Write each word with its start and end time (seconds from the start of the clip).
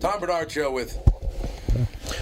Tom 0.00 0.18
Barnard 0.18 0.50
Show 0.50 0.70
with 0.72 0.98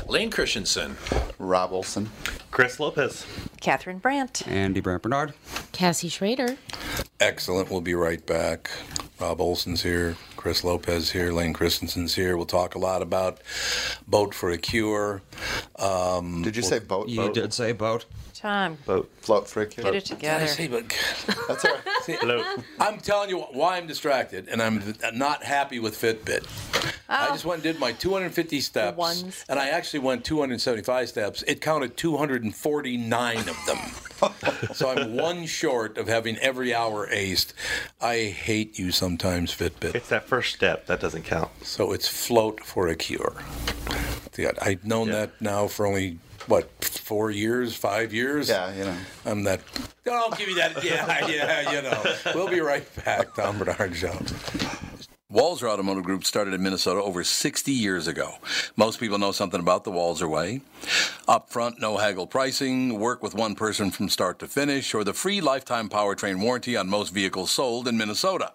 Lane 0.09 0.32
Christensen, 0.32 0.96
Rob 1.38 1.73
Olson, 1.73 2.10
Chris 2.51 2.80
Lopez, 2.80 3.24
Catherine 3.60 3.98
Brandt, 3.98 4.46
Andy 4.48 4.80
Brandt 4.80 5.02
Barnard, 5.02 5.32
Cassie 5.71 6.09
Schrader. 6.09 6.56
Excellent. 7.21 7.71
We'll 7.71 7.80
be 7.80 7.95
right 7.95 8.24
back. 8.26 8.68
Rob 9.21 9.40
Olson's 9.40 9.82
here, 9.84 10.16
Chris 10.49 10.65
Lopez 10.65 11.10
here, 11.10 11.30
Lane 11.30 11.52
Christensen's 11.52 12.15
here. 12.15 12.35
We'll 12.38 12.46
talk 12.46 12.74
a 12.74 12.79
lot 12.79 13.02
about 13.02 13.43
Boat 14.07 14.32
for 14.32 14.51
a 14.51 14.57
Cure. 14.57 15.21
Um, 15.79 16.40
Did 16.40 16.57
you 16.57 16.63
say 16.63 16.79
boat? 16.79 17.10
You 17.10 17.16
boat? 17.18 17.35
did 17.35 17.52
say 17.52 17.73
boat. 17.73 18.07
Tom, 18.32 18.79
Boat. 18.87 19.10
Float 19.21 19.49
for 19.49 19.63
a 19.63 19.66
kid. 19.66 19.82
get 19.85 19.95
it 19.96 20.05
Did 20.05 20.13
I 20.13 20.16
together. 20.16 20.46
say, 20.46 20.68
but 20.68 20.88
That's 21.49 21.65
all 21.65 21.73
right. 21.73 21.82
See, 22.05 22.13
Hello. 22.15 22.43
I'm 22.79 22.99
telling 22.99 23.29
you 23.30 23.40
why 23.40 23.77
I'm 23.77 23.87
distracted, 23.88 24.49
and 24.49 24.63
I'm 24.63 24.95
not 25.13 25.43
happy 25.43 25.80
with 25.80 26.01
Fitbit. 26.01 26.46
I 27.09 27.27
just 27.29 27.45
went 27.45 27.65
and 27.65 27.74
did 27.74 27.80
my 27.80 27.90
250 27.93 28.60
steps, 28.60 28.96
ones. 28.96 29.45
and 29.49 29.59
I 29.59 29.71
actually 29.71 30.01
went 30.01 30.24
275 30.24 31.09
steps. 31.09 31.43
It 31.49 31.60
counted 31.60 31.96
249 31.96 33.38
of 33.40 33.66
them. 33.66 33.79
so 34.73 34.90
I'm 34.90 35.16
one 35.16 35.45
short 35.46 35.99
of 35.99 36.07
having 36.07 36.37
every 36.38 36.73
hour 36.73 37.09
aced. 37.09 37.55
I 38.01 38.27
hate 38.27 38.79
you 38.79 38.93
sometimes, 38.93 39.52
Fitbit. 39.52 39.96
It's 39.96 40.10
that 40.10 40.29
first 40.29 40.37
step 40.42 40.86
that 40.86 41.00
doesn't 41.00 41.24
count. 41.24 41.50
So 41.64 41.92
it's 41.92 42.08
float 42.08 42.64
for 42.64 42.88
a 42.88 42.96
cure. 42.96 43.34
Yeah, 44.36 44.52
I've 44.62 44.84
known 44.84 45.08
Yeah. 45.08 45.12
that 45.26 45.40
now 45.40 45.66
for 45.66 45.86
only 45.86 46.18
what 46.46 46.70
four 46.84 47.30
years, 47.30 47.74
five 47.74 48.12
years. 48.14 48.48
Yeah, 48.48 48.72
you 48.74 48.84
know. 48.84 48.96
I'm 49.26 49.42
that. 49.44 49.60
Don't 50.04 50.36
give 50.38 50.48
me 50.48 50.54
that. 50.54 50.82
Yeah, 50.84 51.26
yeah, 51.26 51.72
you 51.72 51.82
know. 51.82 52.14
We'll 52.34 52.48
be 52.48 52.60
right 52.60 52.86
back. 53.04 53.34
Tom 53.34 53.59
Barnard 53.59 53.94
Show. 53.96 54.16
Walzer 55.30 55.68
Automotive 55.68 56.04
Group 56.04 56.24
started 56.24 56.54
in 56.54 56.62
Minnesota 56.62 57.02
over 57.02 57.23
60 57.23 57.71
years 57.71 58.07
ago. 58.07 58.37
Most 58.76 58.98
people 58.98 59.18
know 59.18 59.30
something 59.30 59.60
about 59.60 59.84
the 59.84 59.90
Walzer 59.90 60.26
Way. 60.26 60.62
Upfront, 61.29 61.79
no 61.79 61.98
haggle 61.98 62.26
pricing, 62.26 62.98
work 62.98 63.23
with 63.23 63.34
one 63.34 63.54
person 63.54 63.90
from 63.90 64.09
start 64.09 64.38
to 64.38 64.47
finish, 64.47 64.94
or 64.94 65.04
the 65.04 65.12
free 65.12 65.43
lifetime 65.43 65.91
powertrain 65.91 66.41
warranty 66.41 66.78
on 66.78 66.89
most 66.89 67.11
vehicles 67.11 67.50
sold 67.50 67.87
in 67.87 67.99
Minnesota. 67.99 68.55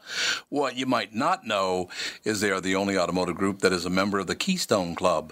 What 0.49 0.75
you 0.75 0.87
might 0.87 1.13
not 1.13 1.45
know 1.45 1.89
is 2.23 2.41
they 2.41 2.49
are 2.49 2.59
the 2.59 2.75
only 2.75 2.97
automotive 2.97 3.35
group 3.35 3.59
that 3.59 3.71
is 3.71 3.85
a 3.85 3.91
member 3.91 4.17
of 4.17 4.25
the 4.25 4.35
Keystone 4.35 4.95
Club. 4.95 5.31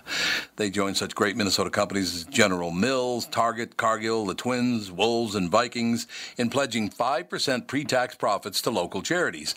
They 0.58 0.70
join 0.70 0.94
such 0.94 1.16
great 1.16 1.36
Minnesota 1.36 1.72
companies 1.72 2.14
as 2.14 2.24
General 2.26 2.70
Mills, 2.70 3.26
Target, 3.26 3.78
Cargill, 3.78 4.28
the 4.28 4.36
Twins, 4.36 4.92
Wolves, 4.92 5.34
and 5.34 5.50
Vikings 5.50 6.06
in 6.38 6.52
pledging 6.52 6.92
5% 6.92 7.66
pre 7.66 7.84
tax 7.84 8.14
profits 8.14 8.62
to 8.62 8.70
local 8.70 9.02
charities. 9.02 9.56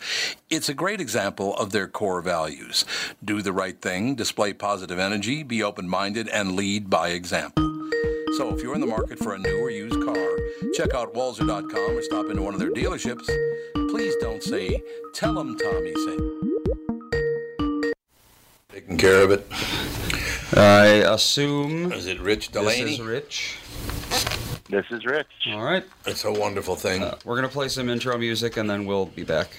It's 0.49 0.69
a 0.69 0.73
great 0.73 0.99
example 0.99 1.55
of 1.57 1.71
their 1.75 1.84
core 1.87 2.21
values 2.21 2.85
do 3.23 3.41
the 3.41 3.53
right 3.53 3.81
thing, 3.81 4.15
display 4.15 4.53
positive 4.53 4.99
energy, 4.99 5.43
be 5.43 5.63
open 5.63 5.87
minded, 5.87 6.27
and 6.29 6.55
lead 6.55 6.89
by 6.89 7.09
example. 7.09 7.63
So 8.37 8.53
if 8.53 8.61
you're 8.61 8.75
in 8.75 8.81
the 8.81 8.87
market 8.87 9.17
for 9.19 9.33
a 9.33 9.39
new 9.39 9.57
or 9.59 9.69
used 9.69 10.01
car, 10.03 10.27
check 10.73 10.93
out 10.93 11.13
Walzer.com 11.13 11.97
or 11.97 12.01
stop 12.01 12.29
into 12.29 12.41
one 12.41 12.53
of 12.53 12.59
their 12.59 12.71
dealerships. 12.71 13.25
Please 13.89 14.13
don't 14.19 14.43
say, 14.43 14.81
tell 15.13 15.33
them 15.33 15.57
Tommy 15.57 15.93
sent. 15.93 16.21
Taking 18.69 18.97
care 18.97 19.21
of 19.23 19.31
it. 19.31 19.47
I 20.53 20.85
assume 21.13 21.91
Is 21.91 22.07
it 22.07 22.19
Rich 22.19 22.51
Delaney? 22.51 22.83
this 22.83 22.99
is 22.99 23.01
Rich. 23.01 23.57
This 24.67 24.85
is 24.89 25.05
Rich. 25.05 25.27
All 25.51 25.63
right. 25.63 25.83
It's 26.07 26.25
a 26.25 26.31
wonderful 26.31 26.75
thing. 26.75 27.03
Uh, 27.03 27.15
we're 27.23 27.35
going 27.35 27.47
to 27.47 27.53
play 27.53 27.67
some 27.69 27.87
intro 27.87 28.17
music 28.17 28.57
and 28.57 28.67
then 28.67 28.85
we'll 28.87 29.05
be 29.05 29.23
back. 29.23 29.49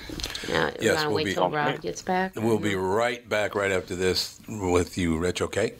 Now, 0.48 0.70
Yes, 0.80 0.82
you 0.82 0.88
want 0.90 1.00
to 1.00 1.06
we'll 1.06 1.14
wait 1.16 1.24
be- 1.26 1.34
till 1.34 1.50
Rob 1.50 1.80
gets 1.80 2.02
back? 2.02 2.32
We'll 2.34 2.58
be 2.58 2.74
right 2.74 3.26
back 3.28 3.54
right 3.54 3.70
after 3.70 3.94
this 3.94 4.40
with 4.48 4.98
you, 4.98 5.16
Rich, 5.18 5.42
okay? 5.42 5.74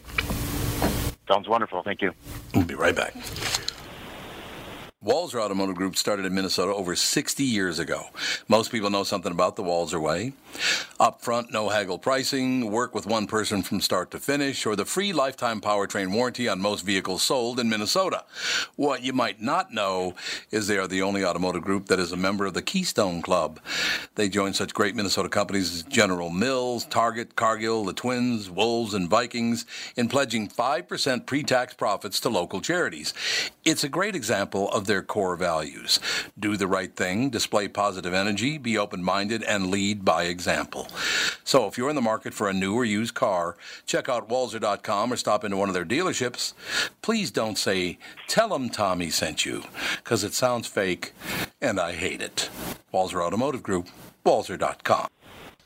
Sounds 1.29 1.49
wonderful. 1.49 1.83
Thank 1.83 2.03
you. 2.03 2.13
We'll 2.55 2.65
be 2.67 2.75
right 2.77 2.95
back. 2.95 3.15
Walzer 5.05 5.41
Automotive 5.41 5.75
Group 5.77 5.97
started 5.97 6.25
in 6.25 6.35
Minnesota 6.35 6.73
over 6.73 6.95
60 6.97 7.43
years 7.45 7.79
ago. 7.81 8.07
Most 8.49 8.71
people 8.71 8.91
know 8.91 9.03
something 9.03 9.33
about 9.33 9.57
the 9.57 9.63
Walzer 9.63 10.01
Way. 10.01 10.33
Upfront, 10.99 11.51
no 11.53 11.69
haggle 11.69 11.99
pricing, 11.99 12.71
work 12.71 12.95
with 12.95 13.07
one 13.07 13.27
person 13.27 13.63
from 13.63 13.81
start 13.81 14.11
to 14.11 14.19
finish, 14.19 14.67
or 14.67 14.77
the 14.77 14.85
free 14.85 15.13
lifetime 15.13 15.61
powertrain 15.61 16.13
warranty 16.13 16.49
on 16.49 16.61
most 16.61 16.85
vehicles 16.85 17.23
sold 17.23 17.61
in 17.61 17.69
Minnesota. 17.69 18.25
What 18.77 19.03
you 19.03 19.13
might 19.13 19.41
not 19.41 19.73
know 19.73 20.15
is 20.51 20.67
they 20.67 20.79
are 20.79 20.89
the 20.89 21.03
only 21.03 21.25
automotive 21.25 21.63
group 21.63 21.87
that 21.87 21.99
is 21.99 22.13
a 22.13 22.17
member 22.17 22.47
of 22.47 22.55
the 22.55 22.63
Keystone 22.63 23.23
Club. 23.23 23.61
They 24.15 24.29
join 24.29 24.55
such 24.55 24.75
great 24.75 24.95
Minnesota 24.95 25.29
companies 25.29 25.75
as 25.75 25.83
General 25.83 26.31
Mills, 26.31 26.85
Target, 26.87 27.37
Cargill, 27.37 27.85
the 27.85 27.93
Twins, 27.93 28.51
Wolves, 28.51 28.95
and 28.95 29.09
Vikings 29.09 29.67
in 29.97 30.09
pledging 30.09 30.49
5% 30.49 31.27
pre 31.27 31.43
tax 31.43 31.75
profits 31.75 32.21
to 32.21 32.29
local 32.29 32.61
charities. 32.61 33.13
It's 33.65 33.85
a 33.85 33.89
great 33.89 34.15
example 34.15 34.71
of 34.71 34.87
their 34.87 35.03
core 35.03 35.37
values 35.37 36.01
do 36.39 36.57
the 36.57 36.67
right 36.67 36.95
thing, 36.95 37.31
display 37.31 37.69
positive 37.69 38.15
energy, 38.15 38.59
be 38.59 38.79
open 38.79 39.03
minded, 39.03 39.43
and 39.43 39.71
lead 39.71 40.05
by 40.05 40.25
example. 40.25 40.46
So 41.45 41.67
if 41.67 41.77
you're 41.77 41.91
in 41.91 41.97
the 41.97 42.03
market 42.03 42.35
for 42.35 42.49
a 42.49 42.53
new 42.53 42.75
or 42.75 42.85
used 42.85 43.15
car, 43.15 43.57
check 43.87 44.09
out 44.09 44.29
Walzer.com 44.29 45.13
or 45.13 45.17
stop 45.17 45.45
into 45.45 45.57
one 45.57 45.69
of 45.69 45.75
their 45.75 45.85
dealerships. 45.85 46.53
Please 47.03 47.31
don't 47.31 47.59
say, 47.59 47.99
tell 48.29 48.49
them 48.49 48.69
Tommy 48.69 49.11
sent 49.11 49.45
you, 49.45 49.65
because 49.97 50.25
it 50.25 50.35
sounds 50.35 50.67
fake 50.67 51.13
and 51.61 51.81
I 51.81 51.93
hate 51.93 52.21
it. 52.21 52.51
Walzer 52.93 53.25
Automotive 53.25 53.63
Group, 53.63 53.89
Walzer.com. 54.25 55.09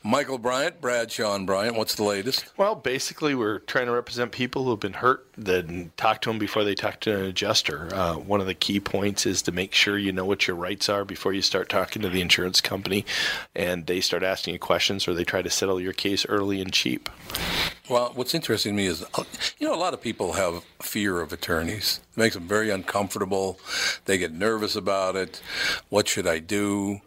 Michael 0.03 0.39
Bryant, 0.39 0.81
Brad 0.81 1.11
Sean 1.11 1.45
Bryant, 1.45 1.75
what's 1.75 1.93
the 1.93 2.03
latest? 2.03 2.45
Well, 2.57 2.73
basically, 2.73 3.35
we're 3.35 3.59
trying 3.59 3.85
to 3.85 3.91
represent 3.91 4.31
people 4.31 4.63
who 4.63 4.71
have 4.71 4.79
been 4.79 4.93
hurt, 4.93 5.30
then 5.45 5.91
talk 5.97 6.21
to 6.21 6.29
them 6.29 6.39
before 6.39 6.63
they 6.63 6.75
talk 6.75 6.99
to 7.01 7.15
an 7.15 7.25
adjuster. 7.25 7.93
Uh, 7.93 8.15
one 8.15 8.41
of 8.41 8.47
the 8.47 8.53
key 8.53 8.79
points 8.79 9.25
is 9.25 9.41
to 9.43 9.51
make 9.51 9.73
sure 9.73 9.97
you 9.97 10.11
know 10.11 10.25
what 10.25 10.47
your 10.47 10.55
rights 10.55 10.89
are 10.89 11.03
before 11.03 11.33
you 11.33 11.41
start 11.41 11.69
talking 11.69 12.01
to 12.01 12.09
the 12.09 12.21
insurance 12.21 12.61
company 12.61 13.05
and 13.55 13.87
they 13.87 14.01
start 14.01 14.23
asking 14.23 14.53
you 14.53 14.59
questions 14.59 15.07
or 15.07 15.13
they 15.13 15.23
try 15.23 15.41
to 15.41 15.49
settle 15.49 15.79
your 15.79 15.93
case 15.93 16.25
early 16.27 16.61
and 16.61 16.71
cheap. 16.71 17.09
Well, 17.89 18.11
what's 18.15 18.33
interesting 18.33 18.73
to 18.73 18.77
me 18.77 18.85
is, 18.85 19.03
you 19.59 19.67
know, 19.67 19.73
a 19.73 19.75
lot 19.75 19.93
of 19.93 20.01
people 20.01 20.33
have 20.33 20.63
fear 20.81 21.19
of 21.19 21.33
attorneys. 21.33 21.99
It 22.11 22.17
makes 22.17 22.35
them 22.35 22.47
very 22.47 22.69
uncomfortable. 22.69 23.59
They 24.05 24.17
get 24.17 24.31
nervous 24.31 24.75
about 24.75 25.15
it. 25.15 25.41
What 25.89 26.07
should 26.07 26.27
I 26.27 26.39
do? 26.39 27.01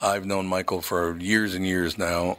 I've 0.00 0.26
known 0.26 0.46
Michael 0.46 0.82
for 0.82 1.16
years 1.18 1.54
and 1.54 1.66
years 1.66 1.98
now, 1.98 2.38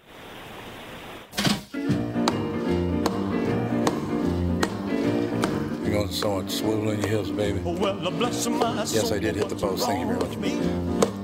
You're 5.91 6.03
going 6.03 6.13
so 6.13 6.41
much 6.41 6.51
swivel 6.51 6.91
in 6.91 7.01
your 7.01 7.09
hips, 7.09 7.31
baby. 7.31 7.59
Yes, 7.59 9.11
I 9.11 9.19
did 9.19 9.35
hit 9.35 9.49
the 9.49 9.57
post. 9.57 9.85
Thank 9.85 9.99
you 9.99 10.15
very 10.15 10.19
much. 10.19 10.37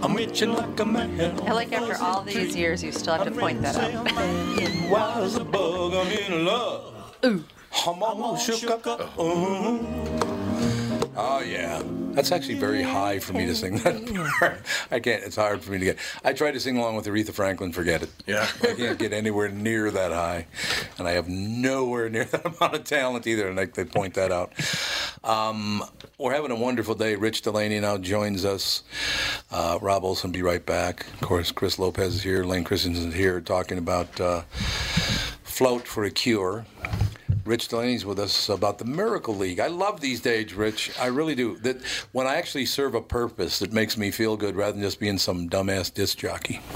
I'm 0.03 0.19
itching 0.19 0.51
like 0.55 0.77
a 0.77 0.83
man. 0.83 1.39
I 1.47 1.53
like 1.53 1.71
after 1.71 1.95
all 2.03 2.21
these 2.21 2.53
years, 2.53 2.83
you 2.83 2.91
still 2.91 3.13
have 3.13 3.25
to 3.25 3.31
point 3.31 3.61
that 3.61 3.77
out. 3.77 4.11
Why 4.91 5.21
is 5.21 5.37
a 5.37 5.45
bug? 5.45 5.93
I'm 5.93 6.11
in 6.11 6.43
love. 6.43 7.15
Ooh. 7.23 7.45
I'm 7.87 8.03
all 8.03 8.35
shook 8.35 8.69
up. 8.85 9.01
Uh-huh. 9.17 10.26
Oh 11.19 11.39
yeah, 11.39 11.81
that's 12.11 12.31
actually 12.31 12.59
very 12.59 12.83
high 12.83 13.17
for 13.17 13.33
me 13.33 13.47
to 13.47 13.55
sing 13.55 13.77
that 13.79 14.05
part. 14.39 14.61
I 14.91 14.99
can't. 14.99 15.23
It's 15.23 15.35
hard 15.35 15.63
for 15.63 15.71
me 15.71 15.79
to 15.79 15.85
get. 15.85 15.97
I 16.23 16.33
tried 16.33 16.51
to 16.51 16.59
sing 16.59 16.77
along 16.77 16.95
with 16.95 17.07
Aretha 17.07 17.33
Franklin. 17.33 17.71
Forget 17.71 18.03
it. 18.03 18.09
Yeah. 18.27 18.47
I 18.61 18.73
can't 18.75 18.99
get 18.99 19.13
anywhere 19.13 19.49
near 19.49 19.89
that 19.89 20.11
high, 20.11 20.45
and 20.99 21.07
I 21.07 21.11
have 21.13 21.27
nowhere 21.27 22.07
near 22.07 22.23
that 22.25 22.45
amount 22.45 22.75
of 22.75 22.83
talent 22.83 23.25
either. 23.25 23.47
And 23.47 23.57
like 23.57 23.73
they 23.73 23.83
point 23.83 24.13
that 24.13 24.31
out. 24.31 24.53
Um, 25.23 25.83
we're 26.19 26.35
having 26.35 26.51
a 26.51 26.55
wonderful 26.55 26.93
day. 26.93 27.15
Rich 27.15 27.41
Delaney 27.41 27.79
now 27.79 27.97
joins 27.97 28.45
us. 28.45 28.83
Uh, 29.49 29.79
Rob 29.81 30.03
Olson 30.03 30.31
be 30.31 30.43
right 30.43 30.63
back. 30.63 31.07
Of 31.15 31.21
course, 31.21 31.51
Chris 31.51 31.79
Lopez 31.79 32.13
is 32.13 32.21
here. 32.21 32.43
Lane 32.43 32.63
Christensen 32.63 33.09
is 33.09 33.15
here 33.15 33.41
talking 33.41 33.79
about 33.79 34.21
uh, 34.21 34.41
float 35.43 35.87
for 35.87 36.03
a 36.03 36.11
cure. 36.11 36.67
Rich 37.47 37.69
Delaney's 37.69 38.05
with 38.05 38.19
us 38.19 38.49
about 38.49 38.77
the 38.77 38.85
Miracle 38.85 39.35
League. 39.35 39.59
I 39.59 39.67
love 39.67 40.01
these 40.01 40.19
days, 40.19 40.53
Rich. 40.53 40.91
I 40.99 41.07
really 41.07 41.33
do. 41.33 41.55
That 41.59 41.81
when 42.11 42.27
I 42.27 42.35
actually 42.35 42.65
serve 42.65 42.93
a 42.93 43.01
purpose 43.01 43.59
that 43.59 43.71
makes 43.71 43.97
me 43.97 44.11
feel 44.11 44.35
good 44.35 44.55
rather 44.55 44.73
than 44.73 44.81
just 44.81 44.99
being 44.99 45.17
some 45.17 45.49
dumbass 45.49 45.93
disc 45.93 46.17
jockey. 46.17 46.59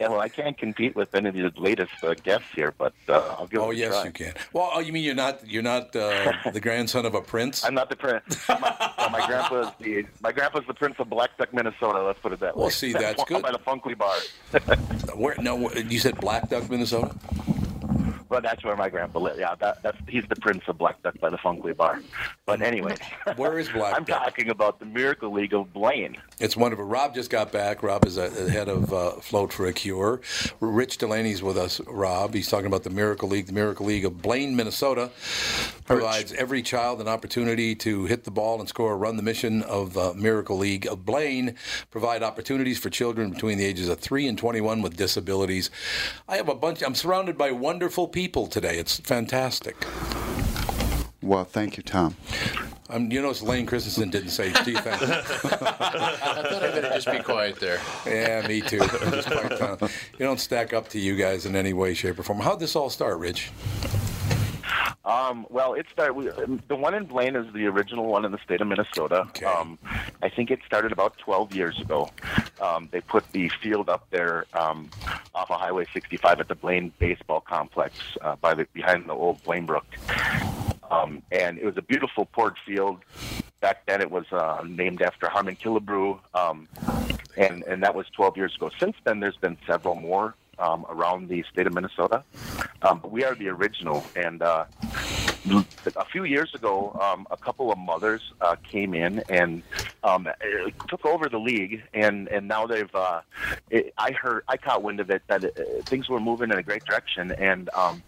Yeah, 0.00 0.08
well, 0.08 0.20
I 0.20 0.30
can't 0.30 0.56
compete 0.56 0.96
with 0.96 1.14
any 1.14 1.28
of 1.28 1.34
the 1.34 1.52
latest 1.60 1.92
uh, 2.02 2.14
guests 2.14 2.46
here, 2.54 2.72
but 2.78 2.94
uh, 3.06 3.36
I'll 3.38 3.46
give 3.46 3.60
Oh 3.60 3.70
it 3.70 3.74
a 3.74 3.86
try. 3.86 3.86
Oh, 3.86 3.90
yes, 3.90 3.92
try. 3.92 4.04
you 4.06 4.12
can. 4.12 4.32
Well, 4.54 4.70
oh, 4.72 4.80
you 4.80 4.94
mean 4.94 5.04
you're 5.04 5.14
not 5.14 5.46
you're 5.46 5.62
not 5.62 5.94
uh, 5.94 6.32
the 6.54 6.60
grandson 6.60 7.04
of 7.04 7.14
a 7.14 7.20
prince? 7.20 7.62
I'm 7.66 7.74
not 7.74 7.90
the 7.90 7.96
prince. 7.96 8.48
My, 8.48 8.94
well, 8.96 9.10
my 9.10 9.26
grandpa's 9.26 9.72
the 9.78 10.06
my 10.22 10.32
grandpa's 10.32 10.64
the 10.66 10.72
prince 10.72 10.94
of 11.00 11.08
Blackduck, 11.08 11.52
Minnesota. 11.52 12.02
Let's 12.02 12.18
put 12.18 12.32
it 12.32 12.40
that 12.40 12.56
way. 12.56 12.62
Well, 12.62 12.70
see, 12.70 12.94
that's 12.94 13.22
good. 13.24 13.42
By 13.42 13.52
the 13.52 13.58
Funkley 13.58 13.94
Bar. 13.94 14.16
Where? 15.16 15.36
No, 15.36 15.70
you 15.72 15.98
said 15.98 16.16
Blackduck, 16.16 16.70
Minnesota. 16.70 17.14
Well, 18.30 18.40
that's 18.40 18.62
where 18.62 18.76
my 18.76 18.88
grandpa 18.88 19.18
lived. 19.18 19.40
Yeah, 19.40 19.56
that, 19.56 19.82
that's 19.82 19.98
he's 20.08 20.24
the 20.28 20.36
prince 20.36 20.62
of 20.68 20.78
Blackduck 20.78 21.18
by 21.18 21.30
the 21.30 21.36
Funkley 21.36 21.76
Bar. 21.76 22.00
But 22.46 22.62
anyway, 22.62 22.94
Where 23.36 23.58
is 23.58 23.68
Black 23.72 23.96
I'm 23.96 24.04
Duck? 24.04 24.22
talking 24.22 24.50
about 24.50 24.78
the 24.78 24.86
Miracle 24.86 25.32
League 25.32 25.52
of 25.52 25.72
Blaine. 25.72 26.16
It's 26.38 26.56
wonderful. 26.56 26.84
Rob 26.84 27.12
just 27.12 27.28
got 27.28 27.50
back. 27.50 27.82
Rob 27.82 28.04
is 28.06 28.16
a, 28.16 28.28
the 28.28 28.48
head 28.48 28.68
of 28.68 28.92
uh, 28.92 29.10
Float 29.14 29.52
for 29.52 29.66
a 29.66 29.72
Cure. 29.72 30.20
Rich 30.60 30.98
Delaney's 30.98 31.42
with 31.42 31.58
us. 31.58 31.80
Rob, 31.88 32.32
he's 32.32 32.48
talking 32.48 32.66
about 32.66 32.84
the 32.84 32.90
Miracle 32.90 33.28
League. 33.28 33.46
The 33.46 33.52
Miracle 33.52 33.86
League 33.86 34.04
of 34.04 34.22
Blaine, 34.22 34.54
Minnesota, 34.54 35.10
provides 35.84 36.32
every 36.34 36.62
child 36.62 37.00
an 37.00 37.08
opportunity 37.08 37.74
to 37.74 38.04
hit 38.04 38.22
the 38.22 38.30
ball 38.30 38.60
and 38.60 38.68
score. 38.68 38.96
Run 38.96 39.16
the 39.16 39.24
mission 39.24 39.62
of 39.64 39.94
the 39.94 40.14
Miracle 40.14 40.56
League 40.56 40.86
of 40.86 41.04
Blaine. 41.04 41.56
Provide 41.90 42.22
opportunities 42.22 42.78
for 42.78 42.90
children 42.90 43.30
between 43.30 43.58
the 43.58 43.64
ages 43.64 43.88
of 43.88 43.98
three 43.98 44.28
and 44.28 44.38
21 44.38 44.82
with 44.82 44.96
disabilities. 44.96 45.68
I 46.28 46.36
have 46.36 46.48
a 46.48 46.54
bunch. 46.54 46.80
I'm 46.80 46.94
surrounded 46.94 47.36
by 47.36 47.50
wonderful 47.50 48.06
people 48.06 48.19
today. 48.28 48.78
It's 48.78 49.00
fantastic. 49.00 49.76
Well, 51.22 51.44
thank 51.44 51.76
you, 51.76 51.82
Tom. 51.82 52.16
Um, 52.90 53.10
you 53.10 53.22
notice 53.22 53.40
Lane 53.42 53.66
Christensen 53.66 54.10
didn't 54.10 54.30
say 54.30 54.52
Steve. 54.52 54.76
I 54.86 54.90
thought 54.90 56.62
I 56.62 56.70
better 56.70 56.90
just 56.94 57.10
be 57.10 57.20
quiet 57.20 57.60
there. 57.60 57.80
Yeah, 58.04 58.46
me 58.46 58.60
too. 58.60 58.78
Just 58.78 59.30
quite 59.30 59.58
kind 59.58 59.82
of- 59.82 59.92
you 60.18 60.26
don't 60.26 60.40
stack 60.40 60.72
up 60.72 60.88
to 60.90 60.98
you 60.98 61.16
guys 61.16 61.46
in 61.46 61.54
any 61.56 61.72
way, 61.72 61.94
shape, 61.94 62.18
or 62.18 62.22
form. 62.24 62.40
How'd 62.40 62.60
this 62.60 62.74
all 62.76 62.90
start, 62.90 63.18
Rich? 63.18 63.50
Um, 65.04 65.46
well, 65.48 65.72
it 65.72 65.86
started. 65.90 66.12
We, 66.12 66.28
the 66.68 66.76
one 66.76 66.94
in 66.94 67.06
Blaine 67.06 67.34
is 67.34 67.50
the 67.54 67.66
original 67.66 68.06
one 68.06 68.24
in 68.26 68.32
the 68.32 68.38
state 68.38 68.60
of 68.60 68.68
Minnesota. 68.68 69.26
Um, 69.46 69.78
I 70.22 70.28
think 70.28 70.50
it 70.50 70.60
started 70.66 70.92
about 70.92 71.16
12 71.18 71.54
years 71.54 71.80
ago. 71.80 72.10
Um, 72.60 72.88
they 72.90 73.00
put 73.00 73.30
the 73.32 73.48
field 73.48 73.88
up 73.88 74.06
there 74.10 74.44
um, 74.52 74.90
off 75.34 75.50
of 75.50 75.58
Highway 75.58 75.86
65 75.94 76.40
at 76.40 76.48
the 76.48 76.54
Blaine 76.54 76.92
Baseball 76.98 77.40
Complex 77.40 77.96
uh, 78.20 78.36
by 78.36 78.52
the 78.52 78.66
behind 78.74 79.08
the 79.08 79.14
old 79.14 79.42
Blaine 79.42 79.64
Brook, 79.64 79.86
um, 80.90 81.22
and 81.32 81.58
it 81.58 81.64
was 81.64 81.78
a 81.78 81.82
beautiful 81.82 82.26
poured 82.26 82.56
field. 82.66 82.98
Back 83.60 83.86
then, 83.86 84.02
it 84.02 84.10
was 84.10 84.30
uh, 84.32 84.62
named 84.66 85.00
after 85.00 85.28
Harmon 85.30 85.56
Killebrew, 85.56 86.18
um, 86.34 86.68
and 87.38 87.62
and 87.64 87.82
that 87.82 87.94
was 87.94 88.06
12 88.14 88.36
years 88.36 88.54
ago. 88.54 88.70
Since 88.78 88.96
then, 89.04 89.20
there's 89.20 89.36
been 89.36 89.56
several 89.66 89.94
more 89.94 90.34
um, 90.60 90.86
around 90.88 91.28
the 91.28 91.44
state 91.50 91.66
of 91.66 91.74
Minnesota. 91.74 92.22
Um, 92.82 93.00
we 93.04 93.24
are 93.24 93.34
the 93.34 93.48
original, 93.48 94.04
and 94.14 94.42
uh, 94.42 94.64
a 95.96 96.04
few 96.04 96.24
years 96.24 96.54
ago, 96.54 96.96
um, 97.02 97.26
a 97.30 97.36
couple 97.36 97.72
of 97.72 97.78
mothers 97.78 98.32
uh, 98.40 98.56
came 98.56 98.94
in 98.94 99.22
and 99.28 99.62
um, 100.04 100.28
took 100.88 101.04
over 101.04 101.28
the 101.28 101.38
league, 101.38 101.82
and 101.94 102.28
and 102.28 102.46
now 102.46 102.66
they've. 102.66 102.94
Uh, 102.94 103.20
it, 103.70 103.92
I 103.98 104.12
heard, 104.12 104.44
I 104.48 104.56
caught 104.56 104.82
wind 104.82 105.00
of 105.00 105.10
it 105.10 105.22
that 105.28 105.44
uh, 105.44 105.48
things 105.84 106.08
were 106.08 106.20
moving 106.20 106.50
in 106.50 106.58
a 106.58 106.62
great 106.62 106.84
direction, 106.84 107.32
and. 107.32 107.68
Um, 107.74 108.02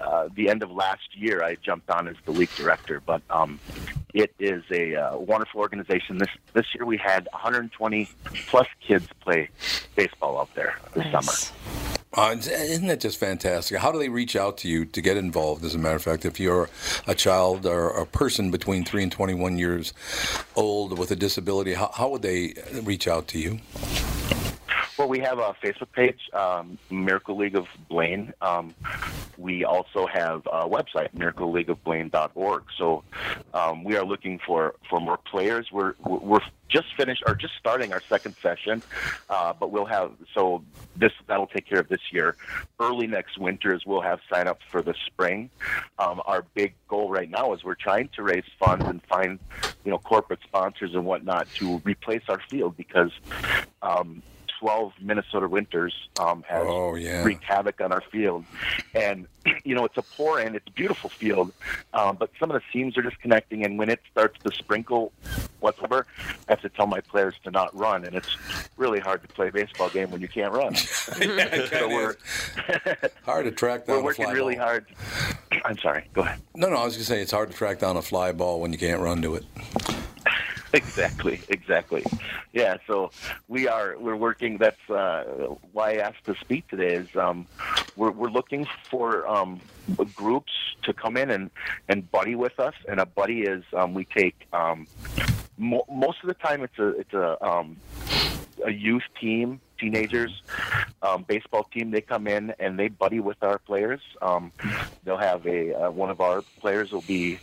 uh, 0.00 0.28
the 0.34 0.48
end 0.48 0.62
of 0.62 0.70
last 0.70 1.16
year, 1.16 1.42
I 1.42 1.56
jumped 1.56 1.90
on 1.90 2.08
as 2.08 2.16
the 2.24 2.32
league 2.32 2.54
director, 2.56 3.00
but 3.04 3.22
um, 3.30 3.58
it 4.14 4.34
is 4.38 4.62
a 4.70 4.96
uh, 4.96 5.18
wonderful 5.18 5.60
organization. 5.60 6.18
This 6.18 6.28
this 6.52 6.66
year 6.74 6.84
we 6.84 6.96
had 6.96 7.28
120 7.32 8.08
plus 8.46 8.66
kids 8.80 9.08
play 9.20 9.48
baseball 9.96 10.40
out 10.40 10.54
there 10.54 10.78
this 10.94 11.10
summer. 11.10 11.32
Uh, 12.14 12.34
isn't 12.38 12.86
that 12.88 13.00
just 13.00 13.18
fantastic? 13.18 13.78
How 13.78 13.92
do 13.92 13.98
they 13.98 14.08
reach 14.08 14.34
out 14.34 14.56
to 14.58 14.68
you 14.68 14.86
to 14.86 15.00
get 15.02 15.16
involved? 15.16 15.62
As 15.64 15.74
a 15.74 15.78
matter 15.78 15.96
of 15.96 16.02
fact, 16.02 16.24
if 16.24 16.40
you're 16.40 16.70
a 17.06 17.14
child 17.14 17.66
or 17.66 17.90
a 17.90 18.06
person 18.06 18.50
between 18.50 18.84
three 18.84 19.02
and 19.02 19.12
21 19.12 19.58
years 19.58 19.92
old 20.56 20.98
with 20.98 21.10
a 21.10 21.16
disability, 21.16 21.74
how, 21.74 21.90
how 21.94 22.08
would 22.08 22.22
they 22.22 22.54
reach 22.82 23.06
out 23.06 23.28
to 23.28 23.38
you? 23.38 23.60
We 25.08 25.20
have 25.20 25.38
a 25.38 25.56
Facebook 25.62 25.90
page, 25.92 26.20
um, 26.34 26.76
Miracle 26.90 27.34
League 27.34 27.56
of 27.56 27.66
Blaine. 27.88 28.34
Um, 28.42 28.74
we 29.38 29.64
also 29.64 30.06
have 30.06 30.44
a 30.44 30.68
website, 30.68 31.14
miracleleagueofblaine.org. 31.16 32.64
So 32.76 33.04
um, 33.54 33.84
we 33.84 33.96
are 33.96 34.04
looking 34.04 34.38
for, 34.38 34.74
for 34.90 35.00
more 35.00 35.16
players. 35.16 35.72
We're 35.72 35.94
we're 36.04 36.42
just 36.68 36.94
finished 36.94 37.22
or 37.26 37.34
just 37.34 37.54
starting 37.58 37.94
our 37.94 38.02
second 38.02 38.34
session, 38.42 38.82
uh, 39.30 39.54
but 39.58 39.70
we'll 39.70 39.86
have 39.86 40.12
so 40.34 40.62
this 40.94 41.12
that'll 41.26 41.46
take 41.46 41.66
care 41.66 41.80
of 41.80 41.88
this 41.88 42.12
year. 42.12 42.36
Early 42.78 43.06
next 43.06 43.38
winter 43.38 43.74
is 43.74 43.86
we'll 43.86 44.02
have 44.02 44.20
sign-ups 44.30 44.66
for 44.68 44.82
the 44.82 44.94
spring. 45.06 45.48
Um, 45.98 46.20
our 46.26 46.44
big 46.52 46.74
goal 46.86 47.08
right 47.08 47.30
now 47.30 47.54
is 47.54 47.64
we're 47.64 47.76
trying 47.76 48.10
to 48.16 48.22
raise 48.22 48.44
funds 48.58 48.84
and 48.84 49.02
find 49.04 49.38
you 49.86 49.90
know 49.90 49.98
corporate 49.98 50.40
sponsors 50.42 50.94
and 50.94 51.06
whatnot 51.06 51.48
to 51.54 51.80
replace 51.84 52.24
our 52.28 52.40
field 52.50 52.76
because. 52.76 53.12
Um, 53.80 54.22
12 54.60 54.92
Minnesota 55.00 55.46
winters 55.48 56.08
um, 56.20 56.42
has 56.48 56.64
Oh, 56.66 56.94
yeah. 56.96 57.22
wreaked 57.22 57.44
havoc 57.44 57.80
on 57.80 57.92
our 57.92 58.00
field. 58.00 58.44
And, 58.94 59.26
you 59.64 59.74
know, 59.74 59.84
it's 59.84 59.96
a 59.96 60.02
poor 60.02 60.40
end, 60.40 60.56
it's 60.56 60.66
a 60.66 60.72
beautiful 60.72 61.10
field, 61.10 61.52
um, 61.94 62.16
but 62.16 62.30
some 62.40 62.50
of 62.50 62.54
the 62.54 62.62
seams 62.72 62.96
are 62.98 63.02
disconnecting. 63.02 63.64
And 63.64 63.78
when 63.78 63.88
it 63.88 64.00
starts 64.10 64.38
to 64.44 64.52
sprinkle 64.52 65.12
whatsoever, 65.60 66.06
I 66.48 66.52
have 66.52 66.60
to 66.62 66.68
tell 66.68 66.86
my 66.86 67.00
players 67.00 67.34
to 67.44 67.50
not 67.50 67.76
run. 67.76 68.04
And 68.04 68.14
it's 68.16 68.36
really 68.76 68.98
hard 69.00 69.22
to 69.22 69.28
play 69.28 69.48
a 69.48 69.52
baseball 69.52 69.90
game 69.90 70.10
when 70.10 70.20
you 70.20 70.28
can't 70.28 70.52
run. 70.52 70.74
so 70.76 71.88
we're, 71.88 72.16
Hard 73.24 73.44
to 73.44 73.50
track 73.52 73.86
down 73.86 73.96
we're 73.96 74.00
a 74.00 74.04
working 74.04 74.24
fly 74.24 74.34
really 74.34 74.56
ball. 74.56 74.64
hard. 74.64 74.86
I'm 75.64 75.78
sorry, 75.78 76.04
go 76.14 76.22
ahead. 76.22 76.40
No, 76.54 76.68
no, 76.68 76.76
I 76.76 76.84
was 76.84 76.94
going 76.94 77.04
to 77.04 77.10
say 77.10 77.20
it's 77.20 77.32
hard 77.32 77.50
to 77.50 77.56
track 77.56 77.78
down 77.78 77.96
a 77.96 78.02
fly 78.02 78.32
ball 78.32 78.60
when 78.60 78.72
you 78.72 78.78
can't 78.78 79.00
run 79.00 79.22
to 79.22 79.34
it. 79.36 79.44
exactly 80.72 81.40
exactly 81.48 82.04
yeah 82.52 82.76
so 82.86 83.10
we 83.48 83.68
are 83.68 83.96
we're 83.98 84.16
working 84.16 84.58
that's 84.58 84.90
uh, 84.90 85.24
why 85.72 85.92
i 85.92 85.96
asked 85.96 86.24
to 86.24 86.34
speak 86.36 86.66
today 86.68 86.94
is 86.94 87.08
um, 87.16 87.46
we're, 87.96 88.10
we're 88.10 88.30
looking 88.30 88.66
for 88.90 89.26
um, 89.26 89.60
groups 90.14 90.52
to 90.82 90.92
come 90.92 91.16
in 91.16 91.30
and, 91.30 91.50
and 91.88 92.10
buddy 92.10 92.34
with 92.34 92.58
us 92.60 92.74
and 92.88 93.00
a 93.00 93.06
buddy 93.06 93.42
is 93.42 93.64
um, 93.74 93.94
we 93.94 94.04
take 94.04 94.46
um, 94.52 94.86
mo- 95.56 95.86
most 95.90 96.18
of 96.22 96.28
the 96.28 96.34
time 96.34 96.62
it's 96.62 96.78
a 96.78 96.88
it's 96.88 97.14
a 97.14 97.46
um, 97.46 97.76
a 98.64 98.70
youth 98.70 99.04
team 99.20 99.60
teenagers 99.78 100.42
um, 101.02 101.24
baseball 101.26 101.64
team. 101.64 101.90
They 101.90 102.00
come 102.00 102.26
in 102.26 102.52
and 102.58 102.78
they 102.78 102.88
buddy 102.88 103.20
with 103.20 103.42
our 103.42 103.58
players. 103.58 104.00
Um, 104.20 104.52
they'll 105.04 105.16
have 105.16 105.46
a 105.46 105.74
uh, 105.74 105.90
one 105.90 106.10
of 106.10 106.20
our 106.20 106.42
players 106.60 106.92
will 106.92 107.02
be 107.02 107.38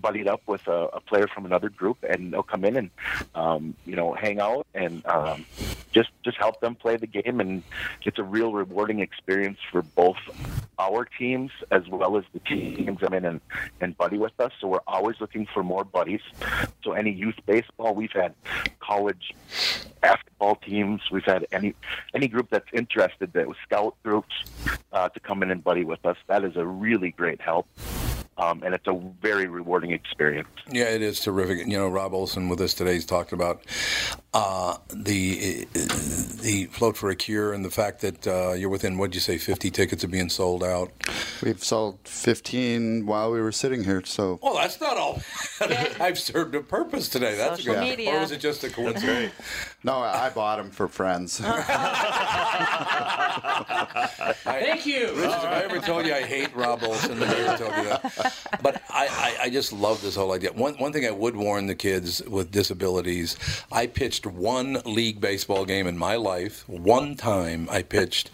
buddied 0.00 0.28
up 0.28 0.42
with 0.46 0.66
a, 0.68 0.88
a 0.92 1.00
player 1.00 1.26
from 1.28 1.46
another 1.46 1.68
group, 1.68 1.98
and 2.08 2.32
they'll 2.32 2.42
come 2.42 2.64
in 2.64 2.76
and 2.76 2.90
um, 3.34 3.74
you 3.86 3.96
know 3.96 4.14
hang 4.14 4.40
out 4.40 4.66
and 4.74 5.04
um, 5.06 5.44
just 5.92 6.10
just 6.24 6.36
help 6.36 6.60
them 6.60 6.74
play 6.74 6.96
the 6.96 7.06
game. 7.06 7.40
And 7.40 7.62
it's 8.04 8.18
a 8.18 8.24
real 8.24 8.52
rewarding 8.52 9.00
experience 9.00 9.58
for 9.70 9.82
both 9.82 10.18
our 10.78 11.04
teams 11.04 11.50
as 11.70 11.88
well 11.88 12.16
as 12.16 12.24
the 12.32 12.38
teams 12.40 13.00
come 13.00 13.14
in 13.14 13.24
and, 13.24 13.40
and 13.80 13.96
buddy 13.96 14.16
with 14.18 14.38
us. 14.38 14.52
So 14.60 14.68
we're 14.68 14.78
always 14.86 15.16
looking 15.20 15.46
for 15.52 15.62
more 15.62 15.84
buddies. 15.84 16.20
So 16.84 16.92
any 16.92 17.12
youth 17.12 17.34
baseball, 17.46 17.94
we've 17.94 18.12
had 18.12 18.34
college 18.80 19.34
basketball 20.00 20.56
teams, 20.56 21.02
we've 21.10 21.24
had 21.24 21.46
any 21.52 21.74
any 22.14 22.28
group 22.28 22.48
that's 22.50 22.68
interested 22.72 23.32
that 23.32 23.48
was 23.48 23.56
scout 23.64 23.96
groups 24.04 24.34
uh, 24.92 25.08
to 25.08 25.20
come 25.20 25.42
in 25.42 25.50
and 25.50 25.62
buddy 25.62 25.84
with 25.84 26.04
us. 26.06 26.16
That 26.28 26.44
is 26.44 26.56
a 26.56 26.66
really 26.66 27.10
great 27.10 27.40
help. 27.40 27.66
Um, 28.38 28.62
and 28.62 28.72
it's 28.72 28.86
a 28.86 28.98
very 29.20 29.46
rewarding 29.46 29.90
experience. 29.90 30.48
Yeah, 30.70 30.84
it 30.84 31.02
is 31.02 31.20
terrific. 31.20 31.66
You 31.66 31.76
know, 31.76 31.88
Rob 31.88 32.14
Olson 32.14 32.48
with 32.48 32.60
us 32.60 32.72
today 32.72 32.96
is 32.96 33.04
talking 33.04 33.36
about 33.36 33.62
uh, 34.34 34.76
the 34.90 35.66
the 36.42 36.66
float 36.70 36.96
for 36.96 37.08
a 37.10 37.16
cure 37.16 37.52
and 37.52 37.64
the 37.64 37.70
fact 37.70 38.00
that 38.02 38.26
uh, 38.26 38.52
you're 38.52 38.68
within 38.68 38.98
what'd 38.98 39.14
you 39.14 39.20
say, 39.20 39.38
50 39.38 39.70
tickets 39.70 40.04
of 40.04 40.10
being 40.10 40.28
sold 40.28 40.62
out. 40.62 40.92
We've 41.42 41.62
sold 41.64 41.98
15 42.04 43.06
while 43.06 43.30
we 43.32 43.40
were 43.40 43.52
sitting 43.52 43.84
here, 43.84 44.02
so. 44.04 44.38
Well, 44.42 44.54
that's 44.54 44.80
not 44.80 44.96
all. 44.96 45.20
I've 46.00 46.18
served 46.18 46.54
a 46.54 46.60
purpose 46.60 47.08
today. 47.08 47.36
That's 47.36 47.58
Social 47.58 47.74
good. 47.74 47.82
media. 47.84 48.12
Or 48.14 48.20
was 48.20 48.30
it 48.30 48.40
just 48.40 48.62
a 48.64 48.70
coincidence? 48.70 49.32
No, 49.84 49.98
I 49.98 50.30
bought 50.30 50.56
them 50.56 50.70
for 50.72 50.88
friends. 50.88 51.38
Thank 54.42 54.86
you. 54.86 55.14
Rich, 55.14 55.30
have 55.30 55.44
I 55.44 55.62
ever 55.62 55.78
told 55.78 56.04
you 56.04 56.12
I 56.12 56.22
hate 56.22 56.54
Rob 56.54 56.82
Olson? 56.82 57.22
I 57.22 57.26
ever 57.26 57.58
told 57.64 57.76
you 57.76 57.84
that? 57.84 58.34
But 58.60 58.82
I, 58.90 59.06
I, 59.06 59.36
I 59.44 59.50
just 59.50 59.72
love 59.72 60.02
this 60.02 60.16
whole 60.16 60.32
idea. 60.32 60.52
One, 60.52 60.74
one 60.74 60.92
thing 60.92 61.06
I 61.06 61.12
would 61.12 61.36
warn 61.36 61.66
the 61.66 61.76
kids 61.76 62.20
with 62.24 62.50
disabilities 62.50 63.36
I 63.70 63.86
pitched 63.86 64.26
one 64.28 64.80
league 64.84 65.20
baseball 65.20 65.64
game 65.64 65.86
in 65.86 65.96
my 65.96 66.16
life. 66.16 66.68
One 66.68 67.14
time 67.16 67.68
I 67.70 67.82
pitched, 67.82 68.30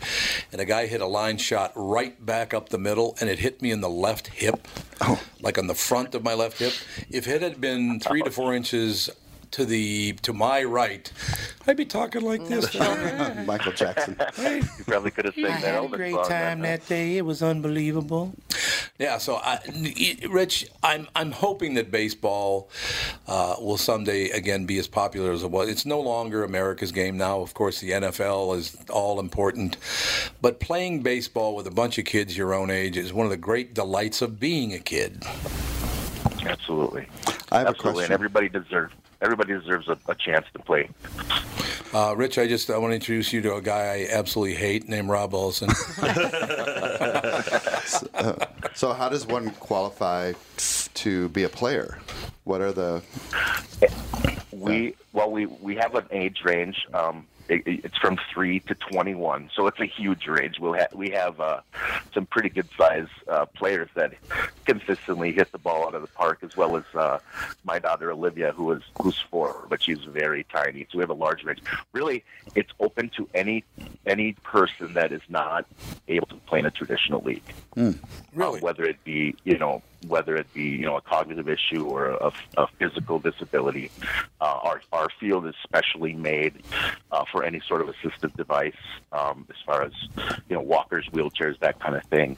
and 0.53 0.61
a 0.61 0.65
guy 0.65 0.87
hit 0.87 1.01
a 1.01 1.07
line 1.07 1.39
shot 1.39 1.73
right 1.75 2.25
back 2.25 2.53
up 2.53 2.69
the 2.69 2.79
middle, 2.79 3.17
and 3.21 3.31
it 3.31 3.39
hit 3.39 3.63
me 3.63 3.71
in 3.71 3.81
the 3.81 3.91
left 3.91 4.29
hip, 4.29 4.67
oh. 5.01 5.21
like 5.41 5.59
on 5.59 5.67
the 5.67 5.75
front 5.75 6.15
of 6.15 6.23
my 6.23 6.35
left 6.35 6.59
hip. 6.59 6.75
If 7.11 7.27
it 7.27 7.43
had 7.43 7.61
been 7.61 8.01
three 8.01 8.23
to 8.23 8.31
four 8.31 8.55
inches 8.55 9.11
to 9.55 9.65
the 9.65 10.15
to 10.23 10.33
my 10.33 10.65
right, 10.65 11.13
I'd 11.69 11.77
be 11.77 11.85
talking 11.85 12.23
like 12.23 12.45
this. 12.49 12.75
Michael 13.47 13.71
Jackson. 13.71 14.17
you 14.39 14.85
probably 14.85 15.13
could 15.13 15.27
have 15.27 15.39
I 15.39 15.43
sang 15.43 15.53
had 15.53 15.63
that 15.63 15.85
a 15.85 15.89
great 15.89 16.15
time 16.15 16.29
then, 16.29 16.59
huh? 16.59 16.65
that 16.65 16.87
day. 16.89 17.19
It 17.19 17.25
was 17.25 17.41
unbelievable. 17.41 18.35
Yeah, 18.99 19.19
so 19.19 19.37
I, 19.37 19.61
Rich, 20.29 20.67
I'm 20.83 21.07
I'm 21.15 21.31
hoping 21.31 21.75
that 21.75 21.93
baseball 21.93 22.69
uh, 23.29 23.55
will 23.61 23.77
someday 23.77 24.31
again 24.31 24.67
be 24.67 24.77
as 24.79 24.89
popular 24.89 25.31
as 25.31 25.45
it 25.45 25.51
was. 25.53 25.69
It's 25.69 25.87
no 25.87 26.01
longer 26.01 26.43
America's 26.43 26.91
game 26.91 27.17
now. 27.17 27.41
Of 27.41 27.55
course, 27.55 27.81
the 27.81 27.93
NFL 27.93 28.57
is 28.57 28.77
all 28.91 29.21
important, 29.21 29.77
but 30.43 30.59
playing 30.59 31.03
baseball 31.05 31.55
with 31.55 31.69
a 31.69 31.73
bunch 31.73 31.97
of 31.99 32.07
kids 32.07 32.37
your 32.37 32.55
own 32.55 32.71
age 32.71 32.97
is 32.97 33.13
one 33.13 33.25
of 33.25 33.31
the 33.31 33.37
great 33.37 33.73
delights 33.73 34.21
of 34.21 34.41
being 34.41 34.75
a 34.75 34.81
kid. 34.81 35.23
Absolutely. 36.45 37.07
I 37.53 37.59
have 37.59 37.67
a 37.67 37.71
Absolutely, 37.71 37.75
question. 37.77 38.03
and 38.03 38.13
everybody 38.13 38.49
deserves 38.49 38.93
everybody 39.25 39.55
deserves 39.55 39.89
a, 39.89 39.97
a 40.09 40.15
chance 40.15 40.47
to 40.53 40.59
play. 40.61 40.89
Uh, 41.93 42.15
Rich, 42.17 42.39
I 42.39 42.47
just 42.47 42.71
I 42.71 42.79
want 42.79 42.91
to 42.91 42.97
introduce 42.97 43.33
you 43.33 43.41
to 43.43 43.55
a 43.55 43.63
guy 43.63 43.81
I 43.81 44.09
absolutely 44.11 44.57
hate 44.57 44.89
named 44.89 45.09
Rob 45.09 45.35
Olson. 45.35 45.71
Uh, 48.15 48.35
so, 48.75 48.93
how 48.93 49.09
does 49.09 49.27
one 49.27 49.51
qualify 49.51 50.33
to 50.95 51.29
be 51.31 51.43
a 51.43 51.49
player? 51.49 51.99
What 52.45 52.61
are 52.61 52.73
the. 52.73 53.03
We 54.53 54.95
well, 55.13 55.31
we 55.31 55.47
we 55.47 55.75
have 55.77 55.95
an 55.95 56.07
age 56.11 56.39
range. 56.45 56.87
Um, 56.95 57.27
it, 57.49 57.63
it's 57.67 57.99
from 57.99 58.19
three 58.33 58.61
to 58.61 58.75
twenty-one, 58.75 59.51
so 59.55 59.67
it's 59.67 59.81
a 59.81 59.87
huge 59.87 60.27
range. 60.27 60.59
We'll 60.59 60.75
ha- 60.75 60.87
we 60.95 61.11
have 61.11 61.41
uh, 61.41 61.61
some 62.13 62.27
pretty 62.27 62.49
good 62.49 62.69
size 62.77 63.09
uh, 63.29 63.47
players 63.47 63.89
that 63.95 64.15
consistently 64.65 65.33
hit 65.33 65.53
the 65.53 65.59
ball 65.59 65.87
out 65.87 65.95
of 65.95 66.03
the 66.03 66.09
park, 66.09 66.39
as 66.43 66.57
well 66.57 66.77
as 66.77 66.85
uh, 66.95 67.19
my 67.65 67.79
daughter 67.79 68.11
Olivia, 68.11 68.53
who 68.53 68.73
is 68.73 68.83
who's 69.01 69.19
four, 69.31 69.67
but 69.69 69.83
she's 69.83 69.99
very 70.05 70.45
tiny. 70.45 70.87
So 70.91 70.99
we 70.99 71.03
have 71.03 71.11
a 71.11 71.15
large 71.15 71.45
range. 71.45 71.63
Really, 71.93 72.25
it's 72.55 72.73
open 72.81 73.11
to 73.17 73.29
any 73.35 73.65
any 74.07 74.33
person 74.43 74.95
that 74.95 75.13
is 75.13 75.23
not 75.29 75.67
able 76.09 76.27
to 76.29 76.37
play 76.47 76.61
in 76.61 76.67
a 76.67 76.71
traditional 76.71 77.21
league. 77.21 77.43
Really? 77.77 78.59
Uh, 78.61 78.63
whether 78.63 78.85
it 78.85 79.03
be, 79.05 79.35
you 79.45 79.59
know, 79.59 79.83
whether 80.09 80.37
it 80.37 80.53
be, 80.53 80.63
you 80.63 80.87
know, 80.87 80.97
a 80.97 81.01
cognitive 81.01 81.49
issue 81.49 81.87
or 81.87 82.11
a, 82.11 82.33
a 82.57 82.67
physical 82.79 83.19
disability, 83.19 83.91
uh, 84.41 84.59
our, 84.63 84.81
our 84.93 85.09
field 85.21 85.47
is 85.47 85.55
specially 85.63 86.15
made 86.15 86.63
uh, 87.11 87.25
for 87.31 87.45
any 87.45 87.61
sort 87.67 87.81
of 87.81 87.89
assistive 87.89 88.35
device, 88.37 88.73
um, 89.13 89.47
as 89.51 89.57
far 89.65 89.83
as, 89.83 89.93
you 90.49 90.57
know, 90.57 90.61
walkers, 90.61 91.07
wheelchairs, 91.13 91.59
that 91.61 91.79
kind 91.81 91.97
of 91.97 92.05
thing. 92.05 92.37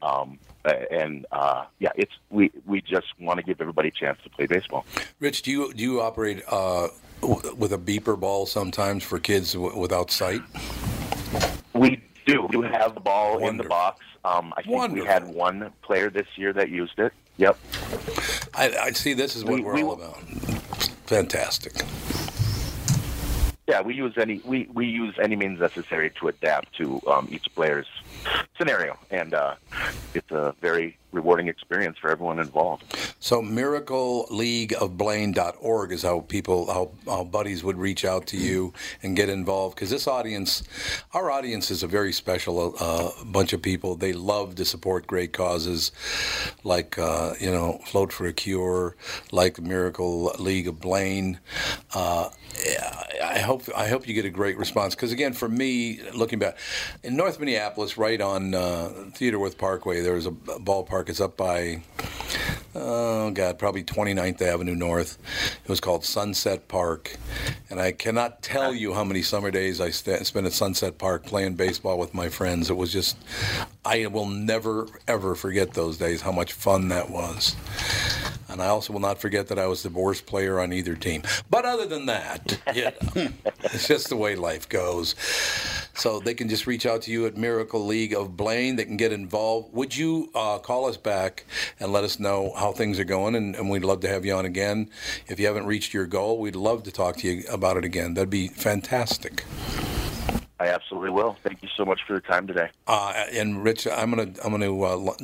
Um, 0.00 0.38
and 0.64 1.26
uh, 1.32 1.64
yeah, 1.80 1.90
it's 1.96 2.12
we 2.30 2.50
we 2.66 2.80
just 2.80 3.06
want 3.18 3.38
to 3.38 3.44
give 3.44 3.60
everybody 3.60 3.88
a 3.88 3.92
chance 3.92 4.18
to 4.22 4.30
play 4.30 4.46
baseball. 4.46 4.86
Rich, 5.18 5.42
do 5.42 5.50
you 5.50 5.72
do 5.72 5.82
you 5.82 6.00
operate 6.00 6.42
uh, 6.48 6.88
w- 7.20 7.54
with 7.56 7.72
a 7.72 7.78
beeper 7.78 8.18
ball 8.18 8.46
sometimes 8.46 9.02
for 9.02 9.18
kids 9.18 9.54
w- 9.54 9.76
without 9.76 10.10
sight? 10.10 10.42
We 11.74 12.00
do. 12.32 12.42
We 12.42 12.48
do 12.48 12.62
have 12.62 12.94
the 12.94 13.00
ball 13.00 13.46
in 13.46 13.56
the 13.56 13.64
box. 13.64 14.04
Um, 14.24 14.52
I 14.56 14.62
think 14.62 14.76
Wonderful. 14.76 15.02
we 15.04 15.08
had 15.08 15.26
one 15.28 15.72
player 15.82 16.10
this 16.10 16.26
year 16.36 16.52
that 16.52 16.68
used 16.68 16.98
it. 16.98 17.12
Yep. 17.38 17.56
I, 18.54 18.70
I 18.80 18.90
see. 18.92 19.14
This 19.14 19.34
is 19.36 19.44
what 19.44 19.54
we, 19.54 19.64
are 19.64 19.74
we- 19.74 19.82
all 19.82 19.94
about. 19.94 20.18
Fantastic. 21.06 21.72
Yeah, 23.68 23.80
we 23.80 23.94
use 23.94 24.14
any 24.18 24.40
we, 24.44 24.68
we 24.72 24.86
use 24.86 25.14
any 25.22 25.36
means 25.36 25.60
necessary 25.60 26.10
to 26.20 26.28
adapt 26.28 26.74
to 26.76 27.00
um, 27.06 27.28
each 27.30 27.46
player's 27.54 27.86
scenario, 28.56 28.96
and 29.10 29.34
uh, 29.34 29.54
it's 30.14 30.30
a 30.30 30.54
very 30.60 30.96
rewarding 31.12 31.48
experience 31.48 31.98
for 31.98 32.10
everyone 32.10 32.38
involved. 32.38 32.84
So 33.20 33.42
miracleleagueofblaine.org 33.42 35.92
is 35.92 36.02
how 36.02 36.20
people, 36.20 36.72
how, 36.72 36.92
how 37.06 37.24
buddies 37.24 37.62
would 37.62 37.76
reach 37.76 38.02
out 38.04 38.26
to 38.28 38.38
you 38.38 38.72
and 39.02 39.14
get 39.14 39.28
involved. 39.28 39.74
Because 39.76 39.90
this 39.90 40.08
audience, 40.08 40.62
our 41.12 41.30
audience 41.30 41.70
is 41.70 41.82
a 41.82 41.86
very 41.86 42.12
special 42.12 42.74
uh, 42.80 43.10
bunch 43.26 43.52
of 43.52 43.60
people. 43.60 43.94
They 43.94 44.14
love 44.14 44.54
to 44.56 44.64
support 44.64 45.06
great 45.06 45.32
causes, 45.32 45.92
like 46.64 46.98
uh, 46.98 47.34
you 47.38 47.52
know, 47.52 47.78
Float 47.84 48.12
for 48.12 48.26
a 48.26 48.32
Cure, 48.32 48.96
like 49.30 49.60
Miracle 49.60 50.32
League 50.38 50.68
of 50.68 50.80
Blaine. 50.80 51.38
Uh, 51.94 52.30
I 53.22 53.38
hope 53.38 53.62
I 53.76 53.88
hope 53.88 54.06
you 54.06 54.14
get 54.14 54.24
a 54.24 54.30
great 54.30 54.58
response 54.58 54.94
because 54.94 55.12
again, 55.12 55.32
for 55.32 55.48
me, 55.48 56.00
looking 56.14 56.38
back 56.38 56.56
in 57.02 57.16
North 57.16 57.38
Minneapolis, 57.38 57.96
right 58.02 58.20
on 58.20 58.52
uh, 58.52 58.88
Theodore 59.14 59.48
Parkway, 59.50 60.00
there 60.00 60.14
was 60.14 60.26
a 60.26 60.32
ballpark. 60.32 61.08
It's 61.08 61.20
up 61.20 61.36
by 61.36 61.82
oh 62.74 63.30
god, 63.30 63.60
probably 63.60 63.84
29th 63.84 64.42
Avenue 64.42 64.74
North. 64.74 65.18
It 65.62 65.68
was 65.68 65.78
called 65.78 66.04
Sunset 66.04 66.66
Park, 66.66 67.16
and 67.70 67.78
I 67.78 67.92
cannot 67.92 68.42
tell 68.42 68.74
you 68.74 68.92
how 68.92 69.04
many 69.04 69.22
summer 69.22 69.52
days 69.52 69.80
I 69.80 69.90
st- 69.90 70.26
spent 70.26 70.46
at 70.46 70.52
Sunset 70.52 70.98
Park 70.98 71.24
playing 71.26 71.54
baseball 71.54 71.96
with 71.96 72.12
my 72.12 72.28
friends. 72.28 72.70
It 72.70 72.76
was 72.76 72.92
just 72.92 73.16
I 73.84 74.06
will 74.06 74.26
never 74.26 74.88
ever 75.06 75.36
forget 75.36 75.74
those 75.74 75.96
days. 75.96 76.22
How 76.22 76.32
much 76.32 76.54
fun 76.54 76.88
that 76.88 77.08
was. 77.08 77.54
And 78.48 78.60
I 78.60 78.66
also 78.66 78.92
will 78.92 79.00
not 79.00 79.18
forget 79.18 79.46
that 79.48 79.60
I 79.60 79.66
was 79.66 79.84
the 79.84 79.90
worst 79.90 80.26
player 80.26 80.58
on 80.60 80.72
either 80.72 80.94
team. 80.96 81.22
But 81.48 81.64
other 81.64 81.86
than 81.86 82.06
that, 82.06 82.60
you 82.74 82.84
know, 82.84 83.28
it's 83.62 83.86
just 83.86 84.08
the 84.08 84.16
way 84.16 84.34
life 84.34 84.68
goes. 84.68 85.14
So 85.94 86.20
they 86.20 86.34
can 86.34 86.48
just 86.48 86.66
reach 86.66 86.86
out 86.86 87.02
to 87.02 87.10
you 87.10 87.26
at 87.26 87.36
Miracle 87.36 87.84
League 87.84 88.14
of 88.14 88.36
Blaine. 88.36 88.76
They 88.76 88.84
can 88.84 88.96
get 88.96 89.12
involved. 89.12 89.74
Would 89.74 89.96
you 89.96 90.30
uh, 90.34 90.58
call 90.58 90.86
us 90.86 90.96
back 90.96 91.44
and 91.78 91.92
let 91.92 92.04
us 92.04 92.18
know 92.18 92.52
how 92.56 92.72
things 92.72 92.98
are 92.98 93.04
going? 93.04 93.34
And, 93.34 93.54
and 93.54 93.68
we'd 93.70 93.84
love 93.84 94.00
to 94.00 94.08
have 94.08 94.24
you 94.24 94.34
on 94.34 94.46
again. 94.46 94.90
If 95.28 95.38
you 95.38 95.46
haven't 95.46 95.66
reached 95.66 95.92
your 95.92 96.06
goal, 96.06 96.38
we'd 96.38 96.56
love 96.56 96.82
to 96.84 96.92
talk 96.92 97.16
to 97.18 97.28
you 97.28 97.44
about 97.50 97.76
it 97.76 97.84
again. 97.84 98.14
That'd 98.14 98.30
be 98.30 98.48
fantastic. 98.48 99.44
I 100.62 100.68
absolutely 100.68 101.10
will. 101.10 101.36
Thank 101.42 101.60
you 101.64 101.68
so 101.76 101.84
much 101.84 102.02
for 102.06 102.12
your 102.12 102.20
time 102.20 102.46
today. 102.46 102.70
Uh, 102.86 103.12
and 103.32 103.64
Rich, 103.64 103.88
I'm 103.88 104.10
gonna 104.10 104.32
I'm 104.44 104.52
gonna 104.52 104.80
uh, 104.80 105.16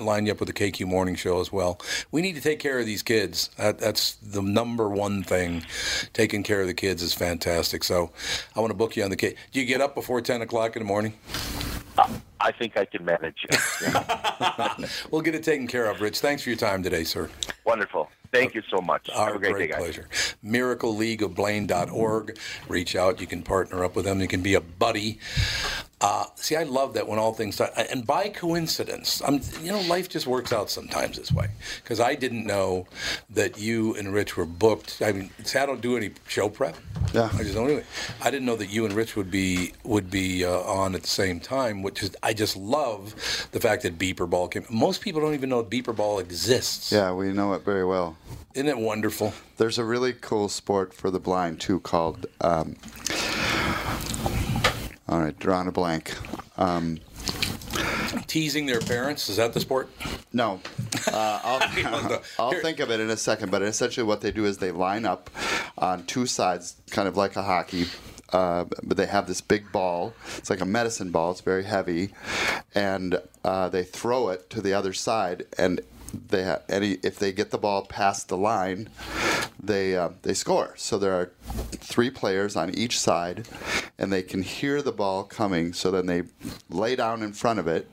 line 0.00 0.26
you 0.26 0.30
up 0.30 0.38
with 0.38 0.46
the 0.46 0.52
KQ 0.52 0.86
Morning 0.86 1.16
Show 1.16 1.40
as 1.40 1.52
well. 1.52 1.80
We 2.12 2.22
need 2.22 2.36
to 2.36 2.40
take 2.40 2.60
care 2.60 2.78
of 2.78 2.86
these 2.86 3.02
kids. 3.02 3.50
That, 3.56 3.80
that's 3.80 4.14
the 4.14 4.40
number 4.40 4.88
one 4.88 5.24
thing. 5.24 5.64
Taking 6.12 6.44
care 6.44 6.60
of 6.60 6.68
the 6.68 6.74
kids 6.74 7.02
is 7.02 7.12
fantastic. 7.12 7.82
So 7.82 8.12
I 8.54 8.60
want 8.60 8.70
to 8.70 8.76
book 8.76 8.94
you 8.94 9.02
on 9.02 9.10
the 9.10 9.16
K. 9.16 9.34
Do 9.50 9.58
you 9.58 9.66
get 9.66 9.80
up 9.80 9.96
before 9.96 10.20
10 10.20 10.42
o'clock 10.42 10.76
in 10.76 10.82
the 10.82 10.86
morning? 10.86 11.14
I 12.40 12.52
think 12.52 12.76
I 12.76 12.84
can 12.84 13.04
manage. 13.04 13.46
it. 13.48 14.90
We'll 15.10 15.22
get 15.22 15.34
it 15.34 15.42
taken 15.42 15.66
care 15.66 15.86
of, 15.86 16.00
Rich. 16.00 16.20
Thanks 16.20 16.42
for 16.42 16.50
your 16.50 16.58
time 16.58 16.82
today, 16.82 17.02
sir. 17.04 17.30
Wonderful. 17.64 18.10
Thank 18.34 18.54
you 18.54 18.62
so 18.68 18.80
much. 18.80 19.08
Our 19.10 19.26
Have 19.26 19.36
a 19.36 19.38
great, 19.38 19.52
great 19.52 19.70
day, 19.70 19.72
guys. 19.72 19.82
pleasure. 19.82 20.08
MiracleLeagueofBlaine.org. 20.44 22.38
Reach 22.68 22.96
out. 22.96 23.20
You 23.20 23.26
can 23.28 23.42
partner 23.42 23.84
up 23.84 23.94
with 23.94 24.04
them. 24.04 24.20
You 24.20 24.28
can 24.28 24.42
be 24.42 24.54
a 24.54 24.60
buddy. 24.60 25.20
Uh, 26.00 26.26
see, 26.34 26.54
I 26.54 26.64
love 26.64 26.94
that 26.94 27.08
when 27.08 27.18
all 27.18 27.32
things 27.32 27.54
start, 27.54 27.70
and 27.90 28.06
by 28.06 28.28
coincidence, 28.28 29.22
I'm, 29.24 29.40
you 29.62 29.72
know, 29.72 29.80
life 29.82 30.08
just 30.10 30.26
works 30.26 30.52
out 30.52 30.68
sometimes 30.68 31.16
this 31.16 31.32
way. 31.32 31.48
Because 31.82 31.98
I 31.98 32.14
didn't 32.14 32.44
know 32.44 32.86
that 33.30 33.58
you 33.58 33.94
and 33.94 34.12
Rich 34.12 34.36
were 34.36 34.44
booked. 34.44 35.00
I 35.00 35.12
mean, 35.12 35.30
see, 35.44 35.58
I 35.58 35.64
don't 35.64 35.80
do 35.80 35.96
any 35.96 36.10
show 36.26 36.50
prep. 36.50 36.76
Yeah. 37.14 37.30
I 37.32 37.38
just 37.38 37.54
don't 37.54 37.68
do 37.68 37.76
it. 37.78 37.86
I 38.20 38.30
didn't 38.30 38.44
know 38.44 38.56
that 38.56 38.70
you 38.70 38.84
and 38.84 38.92
Rich 38.92 39.16
would 39.16 39.30
be 39.30 39.72
would 39.84 40.10
be 40.10 40.44
uh, 40.44 40.60
on 40.60 40.94
at 40.94 41.02
the 41.02 41.08
same 41.08 41.40
time, 41.40 41.82
which 41.82 42.02
is 42.02 42.14
I 42.22 42.34
just 42.34 42.56
love 42.56 43.14
the 43.52 43.60
fact 43.60 43.82
that 43.84 43.98
Beeper 43.98 44.28
Ball 44.28 44.48
came. 44.48 44.66
Most 44.68 45.00
people 45.00 45.22
don't 45.22 45.32
even 45.34 45.48
know 45.48 45.62
Beeper 45.64 45.96
Ball 45.96 46.18
exists. 46.18 46.92
Yeah, 46.92 47.12
we 47.14 47.32
know 47.32 47.54
it 47.54 47.62
very 47.64 47.84
well. 47.84 48.16
Isn't 48.54 48.68
it 48.68 48.78
wonderful? 48.78 49.34
There's 49.56 49.78
a 49.78 49.84
really 49.84 50.12
cool 50.12 50.48
sport 50.48 50.94
for 50.94 51.10
the 51.10 51.18
blind 51.18 51.60
too 51.60 51.80
called. 51.80 52.26
Um, 52.40 52.76
all 55.08 55.20
right, 55.20 55.38
drawing 55.38 55.66
a 55.66 55.72
blank. 55.72 56.14
Um, 56.56 57.00
Teasing 58.28 58.66
their 58.66 58.80
parents 58.80 59.28
is 59.28 59.36
that 59.36 59.52
the 59.52 59.60
sport? 59.60 59.88
No, 60.32 60.60
uh, 61.12 61.40
I'll, 61.42 62.22
I'll 62.38 62.60
think 62.60 62.80
of 62.80 62.90
it 62.90 63.00
in 63.00 63.10
a 63.10 63.16
second. 63.16 63.50
But 63.50 63.62
essentially, 63.62 64.06
what 64.06 64.20
they 64.20 64.30
do 64.30 64.44
is 64.44 64.58
they 64.58 64.70
line 64.70 65.04
up 65.04 65.30
on 65.76 66.04
two 66.06 66.26
sides, 66.26 66.76
kind 66.90 67.08
of 67.08 67.16
like 67.16 67.36
a 67.36 67.42
hockey. 67.42 67.86
Uh, 68.32 68.64
but 68.82 68.96
they 68.96 69.06
have 69.06 69.26
this 69.28 69.40
big 69.40 69.70
ball. 69.70 70.12
It's 70.38 70.50
like 70.50 70.60
a 70.60 70.64
medicine 70.64 71.10
ball. 71.10 71.30
It's 71.32 71.40
very 71.40 71.64
heavy, 71.64 72.10
and 72.74 73.20
uh, 73.44 73.68
they 73.68 73.84
throw 73.84 74.28
it 74.28 74.50
to 74.50 74.60
the 74.60 74.72
other 74.72 74.92
side. 74.92 75.46
And 75.56 75.80
they 76.28 76.44
ha- 76.44 76.60
any 76.68 76.92
if 77.02 77.18
they 77.18 77.32
get 77.32 77.50
the 77.50 77.58
ball 77.58 77.84
past 77.86 78.28
the 78.28 78.36
line, 78.36 78.88
they 79.62 79.96
uh, 79.96 80.10
they 80.22 80.34
score. 80.34 80.74
So 80.76 80.98
there 80.98 81.12
are 81.14 81.32
three 81.72 82.10
players 82.10 82.56
on 82.56 82.74
each 82.74 82.98
side, 82.98 83.46
and 83.98 84.12
they 84.12 84.22
can 84.22 84.42
hear 84.42 84.82
the 84.82 84.92
ball 84.92 85.24
coming. 85.24 85.72
So 85.72 85.90
then 85.90 86.06
they 86.06 86.22
lay 86.70 86.96
down 86.96 87.22
in 87.22 87.32
front 87.32 87.58
of 87.58 87.66
it 87.66 87.90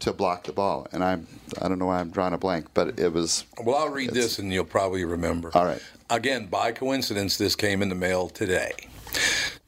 to 0.00 0.12
block 0.12 0.44
the 0.44 0.52
ball. 0.52 0.86
And 0.92 1.02
I'm 1.02 1.26
I 1.60 1.68
don't 1.68 1.78
know 1.78 1.86
why 1.86 2.00
I'm 2.00 2.10
drawing 2.10 2.34
a 2.34 2.38
blank, 2.38 2.66
but 2.74 2.98
it 2.98 3.12
was. 3.12 3.44
Well, 3.62 3.76
I'll 3.76 3.90
read 3.90 4.10
this 4.10 4.38
and 4.38 4.52
you'll 4.52 4.64
probably 4.64 5.04
remember. 5.04 5.50
All 5.54 5.64
right. 5.64 5.82
Again, 6.10 6.46
by 6.46 6.72
coincidence, 6.72 7.36
this 7.36 7.54
came 7.54 7.82
in 7.82 7.90
the 7.90 7.94
mail 7.94 8.28
today. 8.28 8.72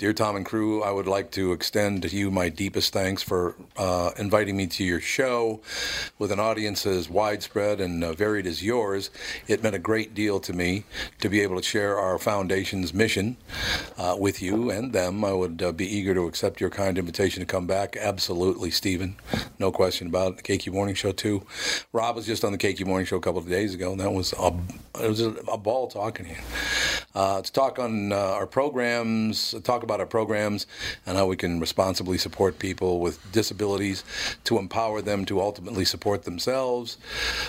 Dear 0.01 0.15
Tom 0.15 0.35
and 0.35 0.47
crew, 0.47 0.83
I 0.83 0.91
would 0.91 1.07
like 1.07 1.31
to 1.33 1.53
extend 1.53 2.01
to 2.05 2.09
you 2.09 2.31
my 2.31 2.49
deepest 2.49 2.91
thanks 2.91 3.23
for 3.23 3.55
uh, 3.77 4.13
inviting 4.17 4.57
me 4.57 4.67
to 4.69 4.83
your 4.83 4.99
show 4.99 5.61
with 6.19 6.33
an 6.33 6.41
audience 6.41 6.87
as 6.87 7.11
widespread 7.11 7.83
and 7.83 8.03
uh, 8.03 8.15
varied 8.15 8.47
as 8.47 8.65
yours. 8.65 9.11
It 9.47 9.63
meant 9.63 9.75
a 9.75 9.79
great 9.79 10.15
deal 10.15 10.41
to 10.41 10.55
me 10.55 10.85
to 11.19 11.29
be 11.29 11.43
able 11.43 11.57
to 11.57 11.63
share 11.63 11.99
our 11.99 12.19
foundation's 12.19 12.95
mission 12.95 13.37
uh, 13.99 14.17
with 14.19 14.41
you 14.41 14.71
and 14.71 14.95
them. 14.95 15.23
I 15.23 15.35
would 15.35 15.63
uh, 15.63 15.73
be 15.73 15.87
eager 15.87 16.15
to 16.15 16.27
accept 16.27 16.63
your 16.63 16.71
kind 16.71 16.97
invitation 16.97 17.41
to 17.41 17.47
come 17.47 17.67
back. 17.67 17.95
Absolutely, 17.99 18.71
Stephen. 18.71 19.17
No 19.59 19.71
question 19.71 20.07
about 20.07 20.33
it. 20.33 20.37
The 20.39 20.43
KQ 20.45 20.73
Morning 20.73 20.95
Show, 20.95 21.13
too. 21.13 21.43
Rob 21.93 22.17
was 22.17 22.25
just 22.25 22.43
on 22.43 22.53
the 22.53 22.59
KQ 22.59 22.87
Morning 22.87 23.05
Show 23.05 23.17
a 23.17 23.21
couple 23.21 23.41
of 23.41 23.51
days 23.51 23.75
ago, 23.75 23.93
and 23.93 24.01
that 24.01 24.13
was 24.13 24.33
a, 24.33 24.51
it 24.99 25.09
was 25.11 25.21
a, 25.21 25.33
a 25.53 25.59
ball 25.59 25.89
talking 25.89 26.25
to 26.25 26.33
you. 26.33 26.39
Uh, 27.15 27.43
to 27.43 27.53
talk 27.53 27.79
on 27.79 28.13
uh, 28.13 28.17
our 28.17 28.47
programs, 28.47 29.55
talk 29.65 29.83
about 29.83 29.90
our 29.99 30.07
programs 30.07 30.69
and 31.07 31.17
how 31.17 31.27
we 31.27 31.37
can 31.37 31.59
responsibly 31.59 32.19
support 32.19 32.61
people 32.61 33.01
with 33.01 33.19
disabilities 33.33 34.05
to 34.45 34.59
empower 34.59 35.03
them 35.03 35.25
to 35.25 35.41
ultimately 35.41 35.85
support 35.85 36.23
themselves. 36.23 36.99